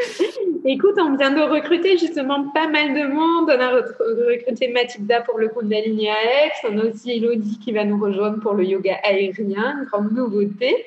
Écoute, 0.66 0.96
on 0.98 1.16
vient 1.16 1.32
de 1.32 1.42
recruter 1.42 1.98
justement 1.98 2.50
pas 2.50 2.68
mal 2.68 2.94
de 2.94 3.08
monde. 3.08 3.50
On 3.50 3.60
a 3.60 3.70
recruté 3.70 4.68
Mathilda 4.70 5.22
pour 5.22 5.40
le 5.40 5.48
Kundalini 5.48 6.10
AX 6.10 6.63
on 6.70 6.78
a 6.80 6.86
aussi 6.86 7.12
Elodie 7.12 7.60
qui 7.60 7.72
va 7.72 7.86
nous 7.86 8.00
rejoindre 8.00 8.40
pour 8.40 8.54
le 8.54 8.66
yoga 8.66 8.96
aérien, 9.04 9.78
une 9.80 9.86
grande 9.86 10.12
nouveauté. 10.12 10.86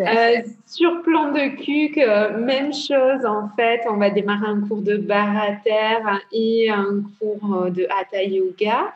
Euh, 0.00 0.36
sur 0.66 1.02
plan 1.02 1.32
de 1.32 1.56
CUC, 1.56 1.98
euh, 1.98 2.38
même 2.38 2.72
chose 2.72 3.24
en 3.24 3.48
fait. 3.56 3.82
On 3.88 3.96
va 3.96 4.10
démarrer 4.10 4.46
un 4.46 4.60
cours 4.60 4.82
de 4.82 4.96
barre 4.96 5.36
à 5.36 5.52
terre 5.64 6.20
et 6.32 6.70
un 6.70 7.02
cours 7.18 7.64
euh, 7.64 7.70
de 7.70 7.86
hatha 7.90 8.22
yoga. 8.22 8.94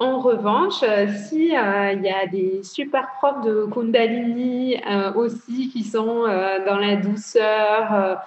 En 0.00 0.20
revanche, 0.20 0.84
si 1.28 1.46
il 1.46 1.50
y 1.50 1.56
a 1.56 2.26
des 2.30 2.62
super 2.62 3.08
profs 3.18 3.44
de 3.44 3.64
Kundalini 3.64 4.76
aussi 5.16 5.70
qui 5.70 5.82
sont 5.82 6.22
dans 6.66 6.78
la 6.78 6.94
douceur, 6.94 8.20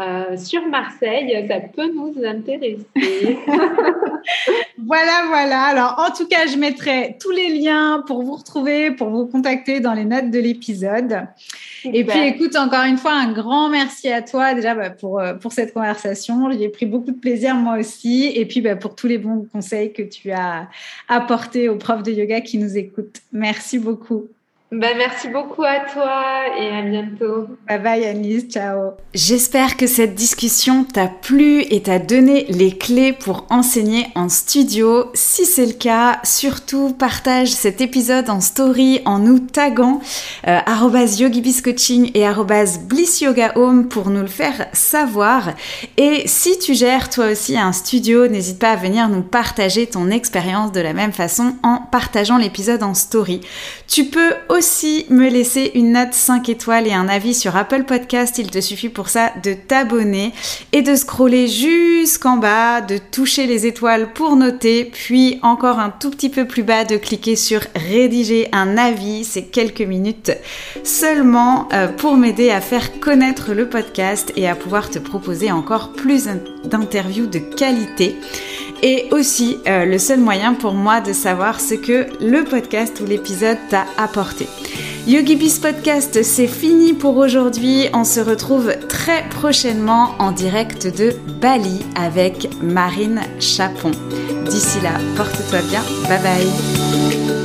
euh, 0.00 0.36
sur 0.36 0.64
Marseille, 0.66 1.44
ça 1.48 1.60
peut 1.60 1.90
nous 1.92 2.14
intéresser. 2.24 2.86
voilà, 4.78 5.24
voilà. 5.26 5.62
Alors, 5.62 5.96
en 5.98 6.14
tout 6.16 6.28
cas, 6.28 6.46
je 6.46 6.56
mettrai 6.56 7.16
tous 7.20 7.32
les 7.32 7.48
liens 7.48 8.04
pour 8.06 8.22
vous 8.22 8.36
retrouver, 8.36 8.92
pour 8.92 9.10
vous 9.10 9.26
contacter 9.26 9.80
dans 9.80 9.94
les 9.94 10.04
notes 10.04 10.30
de 10.30 10.38
l'épisode. 10.38 11.26
Et 11.84 12.04
puis, 12.04 12.20
écoute, 12.20 12.54
encore 12.54 12.84
une 12.84 12.96
fois, 12.96 13.12
un 13.12 13.32
grand 13.32 13.68
merci 13.70 14.08
à 14.08 14.22
toi 14.22 14.54
déjà 14.54 14.74
bah, 14.74 14.90
pour, 14.90 15.18
euh, 15.18 15.34
pour 15.34 15.52
cette 15.52 15.74
conversation. 15.74 16.50
J'ai 16.52 16.68
pris 16.68 16.86
beaucoup 16.86 17.10
de 17.10 17.18
plaisir 17.18 17.56
moi 17.56 17.78
aussi. 17.78 18.30
Et 18.34 18.46
puis, 18.46 18.60
bah, 18.60 18.76
pour 18.76 18.94
tous 18.94 19.08
les 19.08 19.18
bons 19.18 19.48
conseils 19.52 19.92
que 19.92 20.02
tu 20.02 20.30
as 20.30 20.68
apportés 21.08 21.68
aux 21.68 21.76
profs 21.76 22.04
de 22.04 22.12
yoga 22.12 22.40
qui 22.40 22.58
nous 22.58 22.76
écoutent. 22.76 23.20
Merci 23.32 23.78
beaucoup. 23.78 24.28
Ben, 24.70 24.98
merci 24.98 25.28
beaucoup 25.28 25.64
à 25.64 25.80
toi 25.90 26.42
et 26.60 26.68
à 26.68 26.82
bientôt. 26.82 27.46
Bye 27.66 27.78
bye 27.78 28.04
Annise, 28.04 28.48
ciao. 28.50 28.90
J'espère 29.14 29.78
que 29.78 29.86
cette 29.86 30.14
discussion 30.14 30.84
t'a 30.84 31.06
plu 31.06 31.62
et 31.70 31.80
t'a 31.80 31.98
donné 31.98 32.44
les 32.50 32.76
clés 32.76 33.14
pour 33.14 33.46
enseigner 33.48 34.08
en 34.14 34.28
studio. 34.28 35.06
Si 35.14 35.46
c'est 35.46 35.64
le 35.64 35.72
cas, 35.72 36.20
surtout 36.22 36.92
partage 36.92 37.48
cet 37.48 37.80
épisode 37.80 38.28
en 38.28 38.42
story 38.42 39.00
en 39.06 39.20
nous 39.20 39.38
taguant 39.38 40.02
euh, 40.46 40.58
@yogibiscoaching 41.18 42.10
et 42.12 42.26
@blissyoga_home 42.86 43.88
pour 43.88 44.10
nous 44.10 44.20
le 44.20 44.26
faire 44.26 44.66
savoir. 44.74 45.54
Et 45.96 46.24
si 46.26 46.58
tu 46.58 46.74
gères 46.74 47.08
toi 47.08 47.30
aussi 47.30 47.56
un 47.56 47.72
studio, 47.72 48.28
n'hésite 48.28 48.58
pas 48.58 48.72
à 48.72 48.76
venir 48.76 49.08
nous 49.08 49.22
partager 49.22 49.86
ton 49.86 50.10
expérience 50.10 50.72
de 50.72 50.80
la 50.82 50.92
même 50.92 51.12
façon 51.12 51.56
en 51.62 51.78
partageant 51.90 52.36
l'épisode 52.36 52.82
en 52.82 52.92
story. 52.92 53.40
Tu 53.86 54.04
peux 54.04 54.34
aussi 54.50 54.57
me 54.58 55.28
laisser 55.28 55.70
une 55.76 55.92
note 55.92 56.14
5 56.14 56.48
étoiles 56.48 56.88
et 56.88 56.92
un 56.92 57.08
avis 57.08 57.32
sur 57.32 57.54
Apple 57.54 57.84
Podcast. 57.84 58.38
Il 58.38 58.50
te 58.50 58.60
suffit 58.60 58.88
pour 58.88 59.08
ça 59.08 59.30
de 59.44 59.54
t'abonner 59.54 60.32
et 60.72 60.82
de 60.82 60.96
scroller 60.96 61.46
jusqu'en 61.46 62.38
bas, 62.38 62.80
de 62.80 62.98
toucher 62.98 63.46
les 63.46 63.66
étoiles 63.66 64.12
pour 64.12 64.34
noter, 64.34 64.84
puis 64.84 65.38
encore 65.42 65.78
un 65.78 65.90
tout 65.90 66.10
petit 66.10 66.28
peu 66.28 66.44
plus 66.44 66.64
bas 66.64 66.84
de 66.84 66.96
cliquer 66.96 67.36
sur 67.36 67.60
rédiger 67.76 68.48
un 68.50 68.76
avis. 68.76 69.22
C'est 69.22 69.44
quelques 69.44 69.80
minutes 69.80 70.32
seulement 70.82 71.68
euh, 71.72 71.86
pour 71.86 72.16
m'aider 72.16 72.50
à 72.50 72.60
faire 72.60 72.98
connaître 72.98 73.52
le 73.52 73.68
podcast 73.68 74.32
et 74.34 74.48
à 74.48 74.56
pouvoir 74.56 74.90
te 74.90 74.98
proposer 74.98 75.52
encore 75.52 75.92
plus 75.92 76.28
d'interviews 76.64 77.26
de 77.26 77.38
qualité 77.38 78.16
et 78.82 79.08
aussi 79.10 79.58
euh, 79.66 79.84
le 79.84 79.98
seul 79.98 80.20
moyen 80.20 80.54
pour 80.54 80.74
moi 80.74 81.00
de 81.00 81.12
savoir 81.12 81.60
ce 81.60 81.74
que 81.74 82.06
le 82.20 82.44
podcast 82.44 83.00
ou 83.00 83.06
l'épisode 83.06 83.58
t'a 83.70 83.86
apporté. 83.96 84.46
YogiBiz 85.06 85.60
Podcast, 85.60 86.22
c'est 86.22 86.46
fini 86.46 86.92
pour 86.92 87.16
aujourd'hui. 87.16 87.86
On 87.94 88.04
se 88.04 88.20
retrouve 88.20 88.74
très 88.88 89.26
prochainement 89.30 90.14
en 90.18 90.32
direct 90.32 90.86
de 90.86 91.14
Bali 91.40 91.80
avec 91.94 92.48
Marine 92.62 93.22
Chapon. 93.40 93.90
D'ici 94.50 94.80
là, 94.82 94.98
porte-toi 95.16 95.60
bien. 95.70 95.82
Bye 96.08 96.22
bye. 96.22 97.37